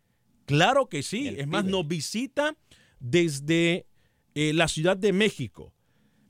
Claro 0.46 0.88
que 0.88 1.02
sí. 1.02 1.28
es 1.36 1.46
más, 1.46 1.64
nos 1.64 1.86
visita 1.86 2.56
desde 2.98 3.86
eh, 4.34 4.52
la 4.52 4.68
Ciudad 4.68 4.96
de 4.96 5.12
México. 5.12 5.72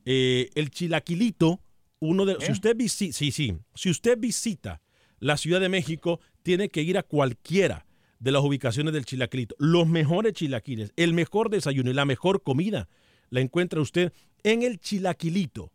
el 0.04 0.70
Chilaquilito, 0.70 1.60
uno 2.00 2.24
de... 2.24 2.36
Si 2.40 2.52
usted 2.52 2.76
visita, 2.76 3.12
sí, 3.16 3.30
sí. 3.30 3.56
Si 3.74 3.90
usted 3.90 4.18
visita 4.18 4.82
la 5.20 5.36
Ciudad 5.36 5.60
de 5.60 5.68
México, 5.68 6.20
tiene 6.42 6.68
que 6.68 6.82
ir 6.82 6.98
a 6.98 7.02
cualquiera 7.02 7.86
de 8.18 8.32
las 8.32 8.42
ubicaciones 8.42 8.92
del 8.92 9.04
chilaquilito. 9.04 9.54
Los 9.58 9.86
mejores 9.86 10.32
chilaquiles, 10.32 10.92
el 10.96 11.12
mejor 11.12 11.50
desayuno 11.50 11.90
y 11.90 11.94
la 11.94 12.04
mejor 12.04 12.42
comida 12.42 12.88
la 13.30 13.40
encuentra 13.40 13.80
usted 13.80 14.12
en 14.42 14.62
el 14.62 14.78
chilaquilito. 14.78 15.72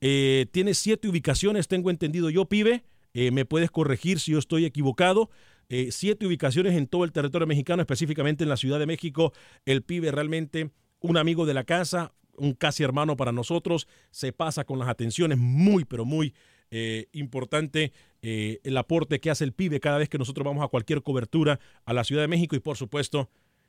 Eh, 0.00 0.46
tiene 0.52 0.74
siete 0.74 1.08
ubicaciones, 1.08 1.68
tengo 1.68 1.90
entendido 1.90 2.30
yo, 2.30 2.46
pibe. 2.46 2.84
Eh, 3.14 3.30
me 3.30 3.44
puedes 3.44 3.70
corregir 3.70 4.20
si 4.20 4.32
yo 4.32 4.38
estoy 4.38 4.64
equivocado. 4.64 5.30
Eh, 5.68 5.88
siete 5.90 6.26
ubicaciones 6.26 6.74
en 6.74 6.86
todo 6.86 7.04
el 7.04 7.12
territorio 7.12 7.46
mexicano, 7.46 7.82
específicamente 7.82 8.44
en 8.44 8.50
la 8.50 8.56
Ciudad 8.56 8.78
de 8.78 8.86
México. 8.86 9.32
El 9.64 9.82
pibe 9.82 10.12
realmente 10.12 10.70
un 11.00 11.16
amigo 11.16 11.44
de 11.46 11.54
la 11.54 11.64
casa, 11.64 12.12
un 12.36 12.52
casi 12.54 12.82
hermano 12.82 13.16
para 13.16 13.32
nosotros. 13.32 13.88
Se 14.10 14.32
pasa 14.32 14.64
con 14.64 14.78
las 14.78 14.88
atenciones 14.88 15.38
muy, 15.38 15.84
pero 15.84 16.04
muy 16.04 16.34
eh, 16.70 17.08
importante 17.12 17.92
eh, 18.22 18.60
el 18.64 18.76
aporte 18.76 19.20
que 19.20 19.30
hace 19.30 19.44
el 19.44 19.52
pibe 19.52 19.80
cada 19.80 19.98
vez 19.98 20.08
que 20.08 20.18
nosotros 20.18 20.44
vamos 20.44 20.64
a 20.64 20.68
cualquier 20.68 21.02
cobertura 21.02 21.58
a 21.84 21.92
la 21.92 22.04
Ciudad 22.04 22.22
de 22.22 22.28
México 22.28 22.56
y 22.56 22.60
por 22.60 22.76
supuesto 22.76 23.28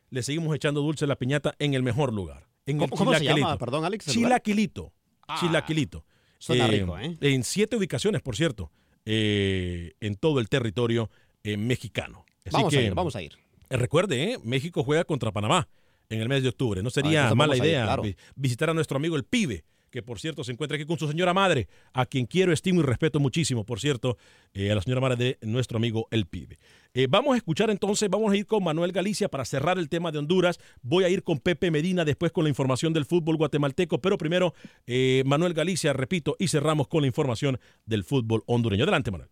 le 0.10 0.24
seguimos 0.24 0.56
echando 0.56 0.82
dulce 0.82 1.06
la 1.06 1.16
piñata 1.16 1.56
en 1.60 1.74
el 1.74 1.84
mejor 1.84 2.14
lugar. 2.14 2.48
En 2.66 2.82
el 2.82 2.90
¿Cómo 2.90 3.14
se 3.14 3.24
llama? 3.24 3.58
Perdón, 3.58 3.86
Alex. 3.86 4.06
Chilaquilito. 4.06 4.94
Ah, 5.28 5.38
Chilaquilito. 5.40 6.06
Suena 6.38 6.68
rico, 6.68 6.98
¿eh? 7.00 7.18
En 7.22 7.44
siete 7.44 7.76
ubicaciones, 7.76 8.22
por 8.22 8.36
cierto, 8.36 8.72
en 9.06 10.16
todo 10.16 10.40
el 10.40 10.50
territorio 10.50 11.10
mexicano. 11.56 12.26
vamos 12.52 12.74
a 12.74 12.82
ir, 12.82 12.94
vamos 12.94 13.16
a 13.16 13.22
ir. 13.22 13.34
recuerde, 13.70 14.40
México 14.44 14.84
juega 14.84 15.06
contra 15.06 15.32
Panamá 15.32 15.70
en 16.10 16.22
el 16.22 16.28
mes 16.28 16.44
de 16.44 16.50
octubre. 16.50 16.84
No 16.84 16.90
sería 16.90 17.34
mala 17.36 17.56
idea 17.56 17.98
visitar 18.36 18.70
a 18.70 18.74
nuestro 18.74 18.98
amigo 18.98 19.16
el 19.16 19.24
pibe 19.24 19.64
que 19.90 20.04
por 20.04 20.20
cierto 20.20 20.44
se 20.44 20.52
encuentra 20.52 20.76
aquí 20.76 20.86
con 20.86 21.00
su 21.00 21.08
señora 21.08 21.34
madre, 21.34 21.68
a 21.94 22.06
quien 22.06 22.26
quiero, 22.26 22.52
estimo 22.52 22.82
y 22.82 22.84
respeto 22.84 23.20
muchísimo, 23.20 23.66
por 23.66 23.80
cierto, 23.80 24.18
eh, 24.54 24.72
a 24.72 24.76
la 24.76 24.82
señora 24.82 25.02
madre 25.02 25.16
de 25.16 25.48
nuestro 25.48 25.78
amigo 25.78 26.08
El 26.12 26.26
Pibe. 26.26 26.60
Eh, 26.94 27.08
vamos 27.10 27.34
a 27.34 27.38
escuchar 27.38 27.70
entonces, 27.70 28.10
vamos 28.10 28.32
a 28.32 28.38
ir 28.38 28.46
con 28.46 28.64
Manuel 28.64 28.92
Galicia 28.92 29.30
para 29.30 29.46
cerrar 29.46 29.78
el 29.78 29.90
tema 29.90 30.12
de 30.12 30.20
Honduras. 30.20 30.60
Voy 30.82 31.04
a 31.04 31.10
ir 31.10 31.24
con 31.24 31.40
Pepe 31.40 31.72
Medina 31.72 32.06
después 32.06 32.32
con 32.32 32.44
la 32.44 32.50
información 32.50 32.94
del 32.94 33.06
fútbol 33.06 33.38
guatemalteco, 33.38 34.00
pero 34.00 34.18
primero 34.18 34.54
eh, 34.86 35.24
Manuel 35.26 35.54
Galicia, 35.54 35.94
repito, 35.94 36.36
y 36.40 36.48
cerramos 36.48 36.88
con 36.88 37.02
la 37.02 37.08
información 37.08 37.60
del 37.86 38.04
fútbol 38.04 38.44
hondureño. 38.46 38.84
Adelante, 38.84 39.12
Manuel. 39.12 39.30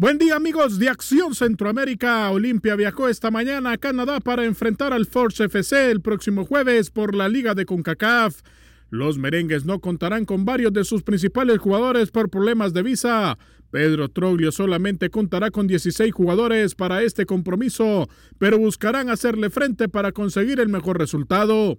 Buen 0.00 0.16
día 0.16 0.36
amigos 0.36 0.78
de 0.78 0.88
Acción 0.88 1.34
Centroamérica. 1.34 2.30
Olimpia 2.30 2.74
viajó 2.74 3.10
esta 3.10 3.30
mañana 3.30 3.72
a 3.72 3.76
Canadá 3.76 4.18
para 4.20 4.46
enfrentar 4.46 4.94
al 4.94 5.04
Force 5.04 5.44
FC 5.44 5.90
el 5.90 6.00
próximo 6.00 6.46
jueves 6.46 6.90
por 6.90 7.14
la 7.14 7.28
Liga 7.28 7.54
de 7.54 7.66
CONCACAF. 7.66 8.40
Los 8.88 9.18
merengues 9.18 9.66
no 9.66 9.82
contarán 9.82 10.24
con 10.24 10.46
varios 10.46 10.72
de 10.72 10.84
sus 10.84 11.02
principales 11.02 11.58
jugadores 11.58 12.10
por 12.10 12.30
problemas 12.30 12.72
de 12.72 12.82
visa. 12.82 13.36
Pedro 13.70 14.08
Troglio 14.08 14.52
solamente 14.52 15.10
contará 15.10 15.50
con 15.50 15.66
16 15.66 16.14
jugadores 16.14 16.74
para 16.74 17.02
este 17.02 17.26
compromiso, 17.26 18.08
pero 18.38 18.58
buscarán 18.58 19.10
hacerle 19.10 19.50
frente 19.50 19.90
para 19.90 20.12
conseguir 20.12 20.60
el 20.60 20.70
mejor 20.70 20.98
resultado. 20.98 21.78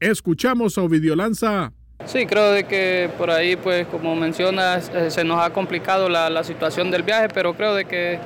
Escuchamos 0.00 0.78
a 0.78 0.84
Ovidio 0.84 1.14
Lanza. 1.14 1.74
Sí, 2.04 2.24
creo 2.24 2.52
de 2.52 2.64
que 2.64 3.10
por 3.18 3.30
ahí, 3.30 3.56
pues 3.56 3.86
como 3.88 4.14
mencionas, 4.14 4.90
eh, 4.94 5.10
se 5.10 5.24
nos 5.24 5.44
ha 5.44 5.50
complicado 5.50 6.08
la, 6.08 6.44
situación 6.44 6.90
del 6.90 7.02
viaje, 7.02 7.28
pero 7.28 7.54
creo 7.54 7.74
de 7.74 7.84
que, 7.84 8.20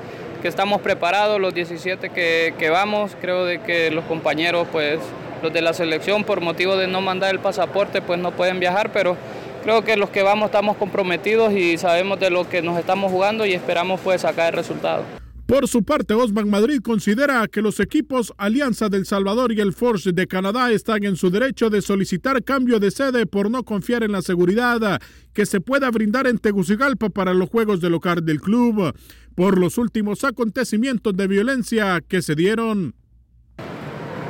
estamos 0.45 0.81
preparados 0.81 1.41
los 1.41 1.55
17 1.55 2.11
que, 2.11 2.55
que 2.59 2.71
vamos. 2.71 3.17
Creo 3.21 3.45
de 3.45 3.61
que 3.61 3.91
los 3.91 4.05
compañeros, 4.05 4.69
pues 4.71 5.01
los 5.43 5.53
de 5.53 5.63
la 5.63 5.73
selección 5.73 6.25
por 6.25 6.41
motivo 6.41 6.77
de 6.77 6.87
no 6.87 7.01
mandar 7.01 7.31
el 7.31 7.41
pasaporte 7.41 8.03
pues 8.03 8.19
no 8.19 8.33
pueden 8.33 8.61
viajar, 8.61 8.91
pero 8.93 9.17
creo 9.63 9.83
que 9.83 9.97
los 9.97 10.11
que 10.11 10.23
vamos 10.23 10.47
estamos 10.47 10.77
comprometidos 10.77 11.53
y 11.53 11.79
sabemos 11.79 12.21
de 12.21 12.31
lo 12.31 12.49
que 12.49 12.63
nos 12.63 12.79
estamos 12.79 13.11
jugando 13.11 13.47
y 13.47 13.55
esperamos 13.55 14.01
pues 14.03 14.21
sacar 14.21 14.53
el 14.53 14.59
resultado. 14.59 15.03
Por 15.51 15.67
su 15.67 15.83
parte, 15.83 16.15
Osman 16.15 16.49
Madrid 16.49 16.81
considera 16.81 17.49
que 17.49 17.61
los 17.61 17.81
equipos 17.81 18.33
Alianza 18.39 18.89
del 18.89 19.05
Salvador 19.05 19.51
y 19.51 19.61
el 19.61 19.73
Force 19.73 20.13
de 20.13 20.29
Canadá 20.29 20.71
están 20.71 21.03
en 21.03 21.17
su 21.17 21.29
derecho 21.29 21.71
de 21.71 21.83
solicitar 21.83 22.45
cambio 22.45 22.79
de 22.79 22.93
sede 22.93 23.27
por 23.27 23.51
no 23.51 23.65
confiar 23.65 24.05
en 24.05 24.13
la 24.13 24.23
seguridad 24.23 25.01
que 25.33 25.47
se 25.47 25.61
pueda 25.61 25.91
brindar 25.91 26.29
en 26.29 26.39
Tegucigalpa 26.39 27.09
para 27.09 27.35
los 27.35 27.51
juegos 27.51 27.81
de 27.81 27.91
local 27.91 28.25
del 28.25 28.41
club. 28.41 28.95
por 29.35 29.59
los 29.59 29.77
últimos 29.77 30.23
acontecimientos 30.23 31.17
de 31.17 31.27
violencia 31.27 32.01
que 32.07 32.23
se 32.23 32.37
dieron. 32.37 32.95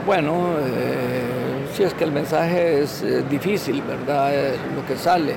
Bueno, 0.07 0.55
eh, 0.59 1.66
si 1.75 1.83
es 1.83 1.93
que 1.93 2.05
el 2.05 2.12
mensaje 2.12 2.81
es 2.81 3.03
eh, 3.03 3.23
difícil, 3.29 3.83
¿verdad? 3.83 4.35
Eh, 4.35 4.57
lo 4.75 4.87
que 4.87 4.97
sale, 4.97 5.35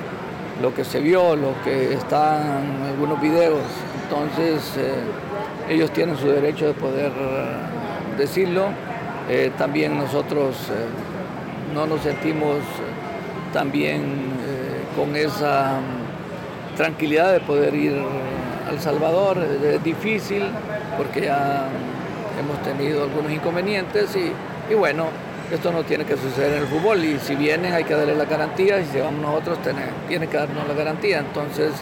lo 0.62 0.74
que 0.74 0.82
se 0.82 1.00
vio, 1.00 1.36
lo 1.36 1.54
que 1.62 1.92
está 1.92 2.62
en 2.64 2.82
algunos 2.84 3.20
videos. 3.20 3.60
Entonces, 4.04 4.62
ellos 5.68 5.90
tienen 5.92 6.16
su 6.16 6.28
derecho 6.28 6.66
de 6.66 6.74
poder 6.74 7.12
decirlo. 8.18 8.68
también 9.56 9.96
nosotros 9.96 10.56
no 11.74 11.86
nos 11.86 12.02
sentimos 12.02 12.58
también 13.52 14.02
con 14.96 15.16
esa 15.16 15.78
tranquilidad 16.76 17.32
de 17.32 17.40
poder 17.40 17.74
ir 17.74 17.94
al 18.68 18.80
Salvador. 18.80 19.38
Es 19.38 19.82
difícil 19.82 20.42
porque 20.96 21.22
ya 21.22 21.68
hemos 22.38 22.62
tenido 22.62 23.04
algunos 23.04 23.32
inconvenientes 23.32 24.14
y 24.16 24.32
y 24.70 24.74
bueno, 24.74 25.08
esto 25.52 25.72
no 25.72 25.82
tiene 25.82 26.06
que 26.06 26.16
suceder 26.16 26.54
en 26.54 26.62
el 26.62 26.66
fútbol 26.66 27.04
y 27.04 27.18
si 27.18 27.34
vienen 27.34 27.74
hay 27.74 27.84
que 27.84 27.94
darle 27.94 28.16
la 28.16 28.24
garantía 28.24 28.80
y 28.80 28.86
si 28.86 28.98
vamos 28.98 29.20
nosotros 29.20 29.58
tiene 30.08 30.26
que 30.26 30.36
darnos 30.36 30.66
la 30.66 30.74
garantía. 30.74 31.18
Entonces, 31.18 31.72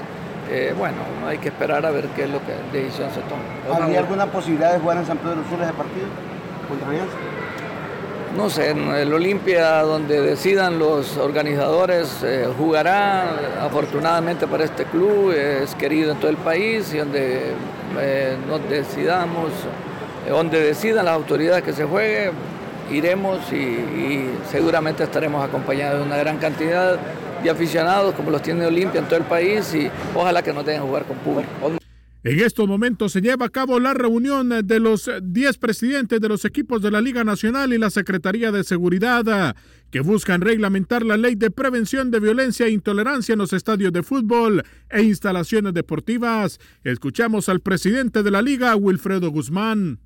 eh, 0.54 0.74
bueno, 0.76 0.96
hay 1.26 1.38
que 1.38 1.48
esperar 1.48 1.86
a 1.86 1.90
ver 1.90 2.06
qué 2.08 2.24
es 2.24 2.30
lo 2.30 2.38
que 2.40 2.52
decisión 2.78 3.08
se 3.10 3.20
toma. 3.22 3.42
¿Habría 3.74 4.00
alguna 4.00 4.26
posibilidad 4.26 4.74
de 4.74 4.80
jugar 4.80 4.98
en 4.98 5.06
San 5.06 5.16
Pedro 5.16 5.30
de 5.30 5.36
los 5.36 5.50
de 5.50 5.72
partido 5.72 6.06
contra 6.68 6.88
Alianza? 6.88 7.16
No 8.36 8.50
sé, 8.50 8.70
en 8.70 8.88
el 8.88 9.12
Olimpia, 9.12 9.80
donde 9.82 10.20
decidan 10.20 10.78
los 10.78 11.16
organizadores, 11.16 12.22
eh, 12.22 12.46
jugará. 12.58 13.30
Afortunadamente 13.62 14.46
para 14.46 14.64
este 14.64 14.84
club, 14.84 15.32
es 15.32 15.74
querido 15.74 16.12
en 16.12 16.18
todo 16.18 16.30
el 16.30 16.36
país 16.36 16.92
y 16.92 16.98
donde 16.98 17.52
eh, 17.98 18.36
nos 18.46 18.68
decidamos, 18.68 19.50
donde 20.28 20.60
decidan 20.60 21.06
las 21.06 21.14
autoridades 21.14 21.62
que 21.62 21.72
se 21.72 21.84
juegue, 21.84 22.30
iremos 22.90 23.40
y, 23.52 24.28
seguramente 24.50 25.04
estaremos 25.04 25.42
acompañados 25.42 26.00
de 26.00 26.06
una 26.06 26.16
gran 26.16 26.36
cantidad 26.38 26.98
de 27.42 27.50
aficionados 27.50 28.14
como 28.14 28.30
los 28.30 28.42
tiene 28.42 28.66
Olimpia 28.66 29.00
en 29.00 29.06
todo 29.06 29.16
el 29.16 29.24
país 29.24 29.74
y 29.74 29.90
ojalá 30.14 30.42
que 30.42 30.52
no 30.52 30.64
tengan 30.64 30.82
que 30.82 30.88
jugar 30.88 31.04
con 31.04 31.16
público. 31.18 31.50
En 32.24 32.38
estos 32.38 32.68
momentos 32.68 33.10
se 33.10 33.20
lleva 33.20 33.46
a 33.46 33.48
cabo 33.48 33.80
la 33.80 33.94
reunión 33.94 34.48
de 34.64 34.78
los 34.78 35.10
10 35.20 35.58
presidentes 35.58 36.20
de 36.20 36.28
los 36.28 36.44
equipos 36.44 36.80
de 36.80 36.92
la 36.92 37.00
Liga 37.00 37.24
Nacional 37.24 37.72
y 37.72 37.78
la 37.78 37.90
Secretaría 37.90 38.52
de 38.52 38.62
Seguridad 38.62 39.56
que 39.90 40.00
buscan 40.00 40.40
reglamentar 40.40 41.04
la 41.04 41.16
ley 41.16 41.34
de 41.34 41.50
prevención 41.50 42.12
de 42.12 42.20
violencia 42.20 42.66
e 42.66 42.70
intolerancia 42.70 43.32
en 43.32 43.40
los 43.40 43.52
estadios 43.52 43.92
de 43.92 44.04
fútbol 44.04 44.62
e 44.88 45.02
instalaciones 45.02 45.74
deportivas. 45.74 46.60
Escuchamos 46.84 47.48
al 47.48 47.58
presidente 47.58 48.22
de 48.22 48.30
la 48.30 48.40
Liga, 48.40 48.76
Wilfredo 48.76 49.30
Guzmán 49.30 49.98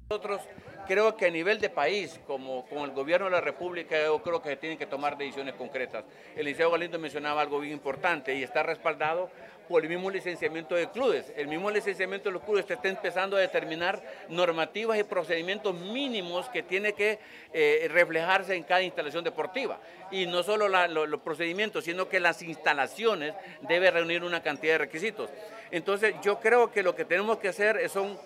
creo 0.87 1.16
que 1.16 1.26
a 1.26 1.30
nivel 1.30 1.61
de 1.61 1.68
país, 1.68 2.20
como 2.26 2.64
con 2.66 2.78
el 2.78 2.93
gobierno 2.93 3.26
de 3.26 3.32
la 3.32 3.41
República, 3.41 3.97
yo 4.05 4.22
creo 4.22 4.41
que 4.41 4.57
tienen 4.57 4.78
que 4.78 4.87
tomar 4.87 5.18
decisiones 5.18 5.55
concretas. 5.55 6.05
El 6.34 6.47
liceo 6.47 6.70
Galindo 6.70 6.99
mencionaba 6.99 7.43
algo 7.43 7.61
bien 7.61 7.74
importante 7.74 8.34
y 8.34 8.43
está 8.43 8.62
respaldado 8.62 9.30
por 9.68 9.82
el 9.82 9.89
mismo 9.89 10.11
licenciamiento 10.11 10.74
de 10.74 10.89
clubes. 10.91 11.32
El 11.37 11.49
mismo 11.49 11.70
licenciamiento 11.70 12.28
de 12.28 12.34
los 12.34 12.43
clubes 12.43 12.68
está 12.68 12.89
empezando 12.89 13.37
a 13.37 13.41
determinar 13.41 14.01
normativas 14.28 14.99
y 14.99 15.05
procedimientos 15.05 15.74
mínimos 15.74 16.49
que 16.49 16.62
tiene 16.62 16.93
que 16.93 17.18
eh, 17.53 17.89
reflejarse 17.91 18.55
en 18.55 18.62
cada 18.62 18.82
instalación 18.82 19.24
deportiva. 19.24 19.78
Y 20.11 20.26
no 20.26 20.43
solo 20.43 20.68
los 20.68 21.20
procedimientos, 21.20 21.84
sino 21.84 22.09
que 22.09 22.20
las 22.20 22.43
instalaciones 22.43 23.34
deben 23.62 23.93
reunir 23.93 24.22
una 24.22 24.43
cantidad 24.43 24.74
de 24.74 24.78
requisitos. 24.78 25.30
Entonces 25.70 26.14
yo 26.22 26.39
creo 26.39 26.70
que 26.70 26.82
lo 26.82 26.95
que 26.95 27.05
tenemos 27.05 27.39
que 27.39 27.49
hacer 27.49 27.89
son 27.89 28.16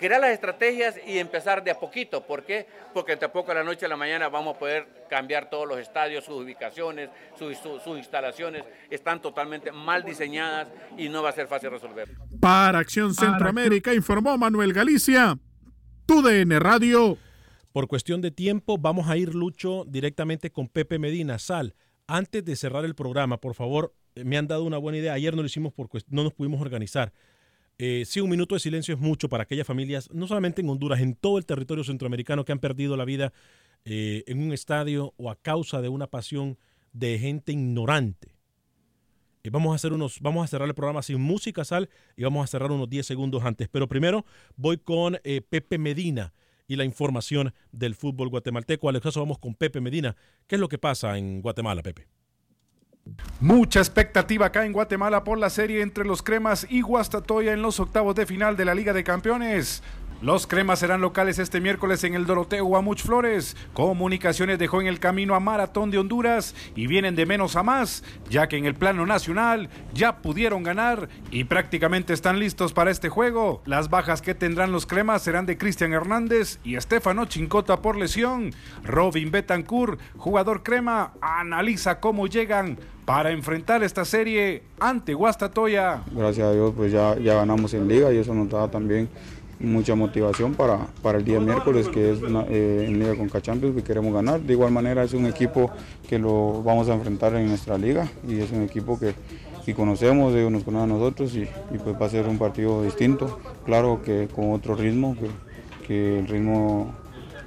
crear 0.00 0.20
las 0.20 0.30
estrategias 0.30 0.94
y 1.06 1.18
empezar 1.18 1.62
de 1.62 1.70
a 1.70 1.78
poquito. 1.78 2.26
¿Por 2.26 2.42
qué? 2.42 2.66
Porque 2.94 3.16
tampoco 3.16 3.52
a 3.52 3.54
la 3.54 3.62
noche 3.62 3.84
a 3.84 3.88
la 3.88 3.98
mañana 3.98 4.30
vamos 4.30 4.56
a 4.56 4.58
poder 4.58 5.06
cambiar 5.10 5.50
todos 5.50 5.68
los 5.68 5.78
estadios, 5.78 6.24
sus 6.24 6.42
ubicaciones, 6.42 7.10
sus, 7.38 7.54
instalaciones. 7.98 8.64
Están 8.88 9.20
totalmente 9.20 9.70
mal 9.70 10.02
diseñadas 10.02 10.68
y 10.96 11.10
no 11.10 11.22
va 11.22 11.28
a 11.28 11.32
ser 11.32 11.46
fácil 11.46 11.70
resolver. 11.70 12.08
Para 12.40 12.78
Acción 12.78 13.14
Centroamérica 13.14 13.92
informó 13.92 14.38
Manuel 14.38 14.72
Galicia, 14.72 15.38
TUDN 16.06 16.58
Radio. 16.58 17.18
Por 17.72 17.86
cuestión 17.86 18.22
de 18.22 18.30
tiempo, 18.30 18.78
vamos 18.78 19.08
a 19.08 19.18
ir, 19.18 19.34
Lucho, 19.34 19.84
directamente 19.86 20.50
con 20.50 20.68
Pepe 20.68 20.98
Medina. 20.98 21.38
Sal, 21.38 21.74
antes 22.06 22.42
de 22.42 22.56
cerrar 22.56 22.86
el 22.86 22.94
programa, 22.94 23.36
por 23.36 23.54
favor, 23.54 23.94
me 24.16 24.38
han 24.38 24.48
dado 24.48 24.64
una 24.64 24.78
buena 24.78 24.98
idea. 24.98 25.12
Ayer 25.12 25.36
no 25.36 25.42
lo 25.42 25.46
hicimos 25.46 25.74
porque 25.74 25.98
no 26.08 26.24
nos 26.24 26.32
pudimos 26.32 26.60
organizar. 26.60 27.12
Eh, 27.82 28.04
sí, 28.04 28.20
un 28.20 28.28
minuto 28.28 28.54
de 28.54 28.60
silencio 28.60 28.94
es 28.94 29.00
mucho 29.00 29.30
para 29.30 29.44
aquellas 29.44 29.66
familias, 29.66 30.10
no 30.12 30.26
solamente 30.26 30.60
en 30.60 30.68
Honduras, 30.68 31.00
en 31.00 31.14
todo 31.14 31.38
el 31.38 31.46
territorio 31.46 31.82
centroamericano 31.82 32.44
que 32.44 32.52
han 32.52 32.58
perdido 32.58 32.94
la 32.94 33.06
vida 33.06 33.32
eh, 33.86 34.22
en 34.26 34.42
un 34.42 34.52
estadio 34.52 35.14
o 35.16 35.30
a 35.30 35.36
causa 35.36 35.80
de 35.80 35.88
una 35.88 36.06
pasión 36.06 36.58
de 36.92 37.18
gente 37.18 37.52
ignorante. 37.52 38.36
Eh, 39.44 39.48
vamos, 39.48 39.72
a 39.72 39.76
hacer 39.76 39.94
unos, 39.94 40.20
vamos 40.20 40.44
a 40.44 40.46
cerrar 40.46 40.68
el 40.68 40.74
programa 40.74 41.00
sin 41.00 41.22
música, 41.22 41.64
Sal, 41.64 41.88
y 42.18 42.22
vamos 42.22 42.44
a 42.44 42.48
cerrar 42.48 42.70
unos 42.70 42.90
10 42.90 43.06
segundos 43.06 43.42
antes. 43.46 43.66
Pero 43.70 43.88
primero 43.88 44.26
voy 44.56 44.76
con 44.76 45.18
Pepe 45.48 45.78
Medina 45.78 46.34
y 46.68 46.76
la 46.76 46.84
información 46.84 47.54
del 47.72 47.94
fútbol 47.94 48.28
guatemalteco. 48.28 48.90
Al 48.90 49.00
caso 49.00 49.20
vamos 49.20 49.38
con 49.38 49.54
Pepe 49.54 49.80
Medina. 49.80 50.16
¿Qué 50.46 50.56
es 50.56 50.60
lo 50.60 50.68
que 50.68 50.76
pasa 50.76 51.16
en 51.16 51.40
Guatemala, 51.40 51.82
Pepe? 51.82 52.19
Mucha 53.40 53.80
expectativa 53.80 54.46
acá 54.46 54.66
en 54.66 54.72
Guatemala 54.72 55.24
por 55.24 55.38
la 55.38 55.50
serie 55.50 55.82
entre 55.82 56.04
los 56.04 56.22
Cremas 56.22 56.66
y 56.68 56.82
Guastatoya 56.82 57.52
en 57.52 57.62
los 57.62 57.80
octavos 57.80 58.14
de 58.14 58.26
final 58.26 58.56
de 58.56 58.64
la 58.64 58.74
Liga 58.74 58.92
de 58.92 59.02
Campeones. 59.02 59.82
Los 60.22 60.46
cremas 60.46 60.80
serán 60.80 61.00
locales 61.00 61.38
este 61.38 61.62
miércoles 61.62 62.04
en 62.04 62.12
el 62.12 62.26
Doroteo 62.26 62.66
Guamuch 62.66 63.02
Flores. 63.02 63.56
Comunicaciones 63.72 64.58
dejó 64.58 64.82
en 64.82 64.86
el 64.86 65.00
camino 65.00 65.34
a 65.34 65.40
Maratón 65.40 65.90
de 65.90 65.96
Honduras 65.96 66.54
y 66.76 66.86
vienen 66.86 67.16
de 67.16 67.24
menos 67.24 67.56
a 67.56 67.62
más, 67.62 68.04
ya 68.28 68.46
que 68.46 68.58
en 68.58 68.66
el 68.66 68.74
plano 68.74 69.06
nacional 69.06 69.70
ya 69.94 70.18
pudieron 70.18 70.62
ganar 70.62 71.08
y 71.30 71.44
prácticamente 71.44 72.12
están 72.12 72.38
listos 72.38 72.74
para 72.74 72.90
este 72.90 73.08
juego. 73.08 73.62
Las 73.64 73.88
bajas 73.88 74.20
que 74.20 74.34
tendrán 74.34 74.72
los 74.72 74.84
cremas 74.84 75.22
serán 75.22 75.46
de 75.46 75.56
Cristian 75.56 75.94
Hernández 75.94 76.58
y 76.64 76.76
Estefano 76.76 77.24
Chincota 77.24 77.80
por 77.80 77.96
lesión. 77.96 78.52
Robin 78.84 79.30
Betancourt, 79.30 79.98
jugador 80.18 80.62
crema, 80.62 81.14
analiza 81.22 81.98
cómo 81.98 82.26
llegan 82.26 82.78
para 83.06 83.30
enfrentar 83.30 83.82
esta 83.82 84.04
serie 84.04 84.64
ante 84.78 85.14
Guastatoya. 85.14 86.02
Gracias 86.12 86.46
a 86.46 86.52
Dios, 86.52 86.74
pues 86.76 86.92
ya, 86.92 87.16
ya 87.18 87.36
ganamos 87.36 87.72
en 87.72 87.88
liga 87.88 88.12
y 88.12 88.18
eso 88.18 88.34
nos 88.34 88.50
da 88.50 88.70
también 88.70 89.08
mucha 89.60 89.94
motivación 89.94 90.54
para, 90.54 90.86
para 91.02 91.18
el 91.18 91.24
día 91.24 91.38
miércoles, 91.38 91.88
que 91.88 92.12
es 92.12 92.18
eh, 92.48 92.86
en 92.88 92.98
Liga 92.98 93.14
con 93.14 93.28
Champions, 93.28 93.76
que 93.76 93.82
queremos 93.82 94.12
ganar. 94.12 94.40
De 94.40 94.54
igual 94.54 94.72
manera 94.72 95.04
es 95.04 95.12
un 95.12 95.26
equipo 95.26 95.70
que 96.08 96.18
lo 96.18 96.62
vamos 96.62 96.88
a 96.88 96.94
enfrentar 96.94 97.34
en 97.34 97.46
nuestra 97.46 97.78
liga 97.78 98.08
y 98.26 98.40
es 98.40 98.50
un 98.52 98.62
equipo 98.62 98.98
que, 98.98 99.14
que 99.64 99.74
conocemos, 99.74 100.34
ellos 100.34 100.50
nos 100.50 100.64
conocen 100.64 100.90
a 100.90 100.94
nosotros 100.94 101.34
y, 101.36 101.46
pues 101.78 102.00
va 102.00 102.06
a 102.06 102.08
ser 102.08 102.26
un 102.26 102.38
partido 102.38 102.82
distinto, 102.82 103.38
claro 103.64 104.00
que 104.02 104.28
con 104.34 104.52
otro 104.52 104.74
ritmo, 104.74 105.16
que, 105.18 105.86
que 105.86 106.18
el 106.20 106.26
ritmo 106.26 106.94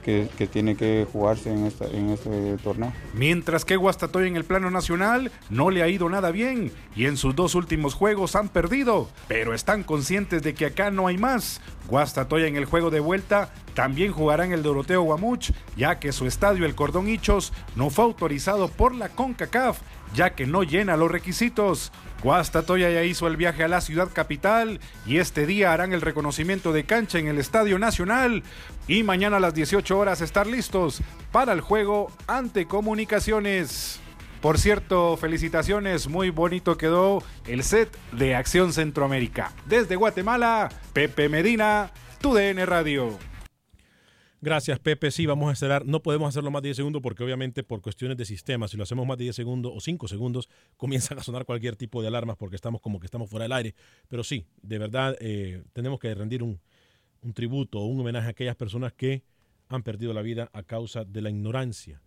que, 0.04 0.30
tiene 0.52 0.76
que 0.76 1.08
jugarse 1.12 1.52
en, 1.52 1.66
este 1.66 2.58
torneo. 2.64 2.94
Mientras 3.14 3.66
que 3.66 3.76
Guastatoya 3.76 4.28
en 4.28 4.36
el 4.36 4.44
plano 4.44 4.70
nacional 4.70 5.32
no 5.50 5.72
le 5.72 5.82
ha 5.82 5.88
ido 5.88 6.10
nada 6.10 6.32
bien 6.32 6.72
y 6.96 7.06
en 7.06 7.18
sus 7.18 7.36
dos 7.36 7.56
últimos 7.56 7.96
juegos 7.96 8.36
han 8.36 8.50
perdido, 8.50 9.10
pero 9.28 9.54
están 9.54 9.84
conscientes 9.84 10.44
de 10.44 10.54
que 10.54 10.68
acá 10.68 10.92
no 10.92 11.08
hay 11.08 11.18
más. 11.18 11.62
Guastatoya 11.90 12.48
en 12.48 12.56
el 12.56 12.66
juego 12.66 12.90
de 12.90 13.00
vuelta 13.00 13.52
también 13.74 14.12
jugará 14.12 14.46
en 14.46 14.54
el 14.54 14.64
Doroteo 14.64 15.02
Guamuch, 15.02 15.52
ya 15.76 16.00
que 16.00 16.12
su 16.12 16.28
estadio 16.28 16.66
El 16.66 16.76
Cordón 16.76 17.10
Hichos 17.10 17.54
no 17.76 17.90
fue 17.90 18.06
autorizado 18.06 18.68
por 18.68 18.94
la 18.94 19.10
CONCACAF, 19.10 19.80
ya 20.14 20.36
que 20.36 20.46
no 20.46 20.64
llena 20.64 20.98
los 20.98 21.12
requisitos. 21.12 21.92
Guastatoya 22.24 22.90
ya 22.90 23.04
hizo 23.04 23.28
el 23.28 23.36
viaje 23.36 23.66
a 23.66 23.68
la 23.68 23.82
ciudad 23.82 24.08
capital 24.14 24.80
y 25.06 25.18
este 25.18 25.46
día 25.46 25.74
harán 25.74 25.92
el 25.92 26.00
reconocimiento 26.00 26.72
de 26.72 26.86
cancha 26.86 27.20
en 27.20 27.28
el 27.28 27.38
Estadio 27.38 27.78
Nacional 27.78 28.44
y 28.88 29.04
mañana 29.04 29.38
a 29.38 29.40
las 29.42 29.54
18 29.54 30.00
horas 30.00 30.22
estar 30.22 30.48
listos 30.48 31.02
para 31.34 31.52
el 31.52 31.60
juego 31.60 32.12
ante 32.26 32.66
comunicaciones. 32.66 34.00
Por 34.42 34.58
cierto, 34.58 35.18
felicitaciones, 35.18 36.08
muy 36.08 36.30
bonito 36.30 36.78
quedó 36.78 37.22
el 37.46 37.62
set 37.64 37.90
de 38.14 38.36
Acción 38.36 38.72
Centroamérica. 38.72 39.52
Desde 39.66 39.98
Guatemala, 39.98 40.70
Pepe 40.94 41.28
Medina, 41.28 41.92
TUDN 42.22 42.66
Radio. 42.66 43.20
Gracias, 44.44 44.78
Pepe. 44.78 45.10
Sí, 45.10 45.26
vamos 45.26 45.50
a 45.50 45.56
cerrar. 45.56 45.86
No 45.86 46.04
podemos 46.04 46.28
hacerlo 46.28 46.52
más 46.52 46.62
de 46.62 46.68
10 46.68 46.76
segundos 46.76 47.02
porque 47.02 47.24
obviamente 47.24 47.64
por 47.64 47.82
cuestiones 47.82 48.18
de 48.18 48.26
sistema, 48.26 48.68
si 48.68 48.76
lo 48.76 48.84
hacemos 48.84 49.08
más 49.08 49.18
de 49.18 49.24
10 49.24 49.38
segundos 49.38 49.72
o 49.74 49.80
5 49.80 50.10
segundos, 50.10 50.50
comienzan 50.76 51.18
a 51.18 51.24
sonar 51.24 51.46
cualquier 51.46 51.78
tipo 51.78 52.02
de 52.02 52.10
alarmas 52.10 52.36
porque 52.36 52.58
estamos 52.58 52.82
como 52.82 53.00
que 53.00 53.06
estamos 53.06 53.30
fuera 53.30 53.44
del 53.44 53.54
aire. 53.54 53.74
Pero 54.10 54.22
sí, 54.22 54.46
de 54.62 54.80
verdad, 54.80 55.16
eh, 55.22 55.64
tenemos 55.72 55.98
que 55.98 56.14
rendir 56.14 56.44
un, 56.44 56.60
tributo 57.34 57.80
o 57.80 57.86
un 57.86 58.02
homenaje 58.02 58.28
a 58.28 58.30
aquellas 58.32 58.58
personas 58.58 58.92
que 58.92 59.24
han 59.70 59.82
perdido 59.82 60.12
la 60.14 60.22
vida 60.22 60.50
a 60.52 60.64
causa 60.64 61.06
de 61.06 61.22
la 61.22 61.30
ignorancia, 61.30 62.02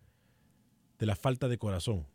de 0.99 1.07
la 1.07 1.17
falta 1.17 1.49
de 1.49 1.57
corazón 1.57 2.07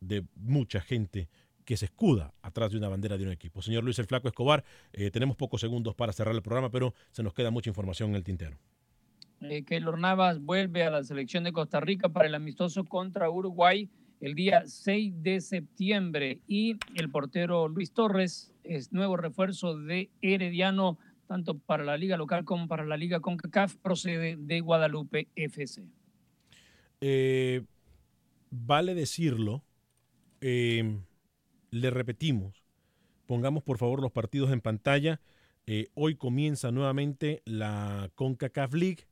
de 0.00 0.24
mucha 0.34 0.80
gente 0.80 1.28
que 1.64 1.76
se 1.76 1.84
escuda 1.84 2.34
atrás 2.42 2.72
de 2.72 2.78
una 2.78 2.88
bandera 2.88 3.16
de 3.16 3.22
un 3.22 3.30
equipo. 3.30 3.62
Señor 3.62 3.84
Luis 3.84 3.96
el 4.00 4.06
Flaco 4.06 4.26
Escobar, 4.26 4.64
eh, 4.92 5.12
tenemos 5.12 5.36
pocos 5.36 5.60
segundos 5.60 5.94
para 5.94 6.12
cerrar 6.12 6.34
el 6.34 6.42
programa, 6.42 6.68
pero 6.68 6.94
se 7.12 7.22
nos 7.22 7.32
queda 7.32 7.52
mucha 7.52 7.70
información 7.70 8.10
en 8.10 8.16
el 8.16 8.24
tintero. 8.24 8.58
Eh, 9.48 9.64
Keylor 9.64 9.98
Navas 9.98 10.40
vuelve 10.40 10.84
a 10.84 10.90
la 10.90 11.02
selección 11.04 11.44
de 11.44 11.52
Costa 11.52 11.80
Rica 11.80 12.08
para 12.08 12.26
el 12.26 12.34
amistoso 12.34 12.84
contra 12.84 13.30
Uruguay 13.30 13.88
el 14.20 14.34
día 14.34 14.62
6 14.66 15.22
de 15.22 15.40
septiembre 15.40 16.40
y 16.46 16.76
el 16.94 17.10
portero 17.10 17.68
Luis 17.68 17.92
Torres 17.92 18.54
es 18.62 18.92
nuevo 18.92 19.16
refuerzo 19.16 19.76
de 19.76 20.10
Herediano 20.20 20.98
tanto 21.26 21.58
para 21.58 21.82
la 21.82 21.96
liga 21.96 22.16
local 22.16 22.44
como 22.44 22.68
para 22.68 22.84
la 22.84 22.96
liga 22.96 23.20
CONCACAF 23.20 23.76
procede 23.76 24.36
de 24.36 24.60
Guadalupe 24.60 25.28
FC. 25.34 25.82
Eh, 27.00 27.62
vale 28.50 28.94
decirlo, 28.94 29.64
eh, 30.40 31.00
le 31.70 31.90
repetimos, 31.90 32.62
pongamos 33.26 33.62
por 33.62 33.78
favor 33.78 34.02
los 34.02 34.12
partidos 34.12 34.52
en 34.52 34.60
pantalla. 34.60 35.20
Eh, 35.66 35.88
hoy 35.94 36.16
comienza 36.16 36.70
nuevamente 36.70 37.40
la 37.44 38.10
CONCACAF 38.14 38.74
League, 38.74 39.06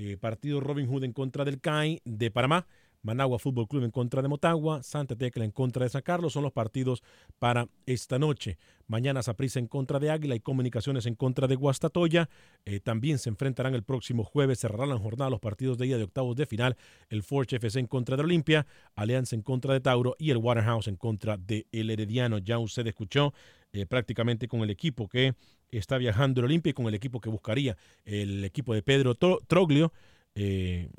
eh, 0.00 0.16
partido 0.16 0.60
Robin 0.60 0.88
Hood 0.88 1.04
en 1.04 1.12
contra 1.12 1.44
del 1.44 1.60
CAI 1.60 2.00
de 2.04 2.30
Panamá. 2.30 2.66
Managua 3.02 3.38
Fútbol 3.38 3.66
Club 3.66 3.84
en 3.84 3.90
contra 3.90 4.22
de 4.22 4.28
Motagua, 4.28 4.82
Santa 4.82 5.16
Tecla 5.16 5.44
en 5.44 5.50
contra 5.50 5.84
de 5.84 5.90
San 5.90 6.02
Carlos, 6.02 6.32
son 6.32 6.42
los 6.42 6.52
partidos 6.52 7.02
para 7.38 7.68
esta 7.86 8.18
noche. 8.18 8.58
Mañana 8.86 9.22
Saprissa 9.22 9.58
en 9.58 9.68
contra 9.68 9.98
de 9.98 10.10
Águila 10.10 10.34
y 10.34 10.40
Comunicaciones 10.40 11.06
en 11.06 11.14
contra 11.14 11.46
de 11.46 11.54
Guastatoya. 11.54 12.28
Eh, 12.64 12.80
también 12.80 13.18
se 13.18 13.28
enfrentarán 13.28 13.74
el 13.74 13.84
próximo 13.84 14.24
jueves, 14.24 14.60
cerrarán 14.60 14.90
la 14.90 14.98
jornada 14.98 15.30
los 15.30 15.40
partidos 15.40 15.78
de 15.78 15.86
ida 15.86 15.96
de 15.96 16.04
octavos 16.04 16.36
de 16.36 16.46
final, 16.46 16.76
el 17.08 17.22
Forge 17.22 17.56
FC 17.56 17.78
en 17.78 17.86
contra 17.86 18.16
de 18.16 18.22
Olimpia, 18.22 18.66
Alianza 18.94 19.36
en 19.36 19.42
contra 19.42 19.72
de 19.72 19.80
Tauro 19.80 20.16
y 20.18 20.30
el 20.30 20.38
Waterhouse 20.38 20.88
en 20.88 20.96
contra 20.96 21.36
de 21.36 21.66
El 21.72 21.90
Herediano. 21.90 22.38
Ya 22.38 22.58
usted 22.58 22.86
escuchó 22.86 23.32
eh, 23.72 23.86
prácticamente 23.86 24.48
con 24.48 24.60
el 24.60 24.70
equipo 24.70 25.08
que 25.08 25.34
está 25.70 25.96
viajando 25.96 26.40
el 26.40 26.46
Olimpia 26.46 26.70
y 26.70 26.74
con 26.74 26.86
el 26.86 26.94
equipo 26.94 27.20
que 27.20 27.30
buscaría 27.30 27.76
el 28.04 28.44
equipo 28.44 28.74
de 28.74 28.82
Pedro 28.82 29.14
Troglio. 29.14 29.92
Eh, 30.34 30.90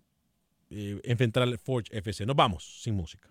eh, 0.71 0.99
enfrentar 1.03 1.43
al 1.43 1.57
Forge 1.57 1.95
FC. 1.95 2.25
Nos 2.25 2.35
vamos 2.35 2.81
sin 2.81 2.95
música. 2.95 3.29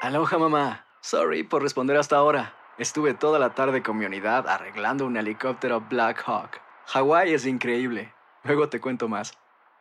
Aloha 0.00 0.38
mamá. 0.38 0.86
Sorry 1.00 1.42
por 1.42 1.62
responder 1.62 1.96
hasta 1.96 2.16
ahora. 2.16 2.54
Estuve 2.78 3.14
toda 3.14 3.38
la 3.38 3.54
tarde 3.54 3.82
con 3.82 3.98
mi 3.98 4.04
unidad 4.04 4.48
arreglando 4.48 5.06
un 5.06 5.16
helicóptero 5.16 5.80
Black 5.80 6.22
Hawk. 6.26 6.60
Hawái 6.86 7.34
es 7.34 7.46
increíble. 7.46 8.12
Luego 8.44 8.68
te 8.68 8.80
cuento 8.80 9.08
más. 9.08 9.32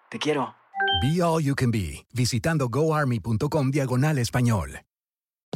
Te 0.10 0.20
quiero. 0.20 0.56
Be 1.02 1.22
All 1.24 1.44
You 1.44 1.56
Can 1.56 1.72
Be, 1.72 2.06
visitando 2.14 2.70
goarmy.com 2.70 3.72
diagonal 3.72 4.18
español. 4.18 4.82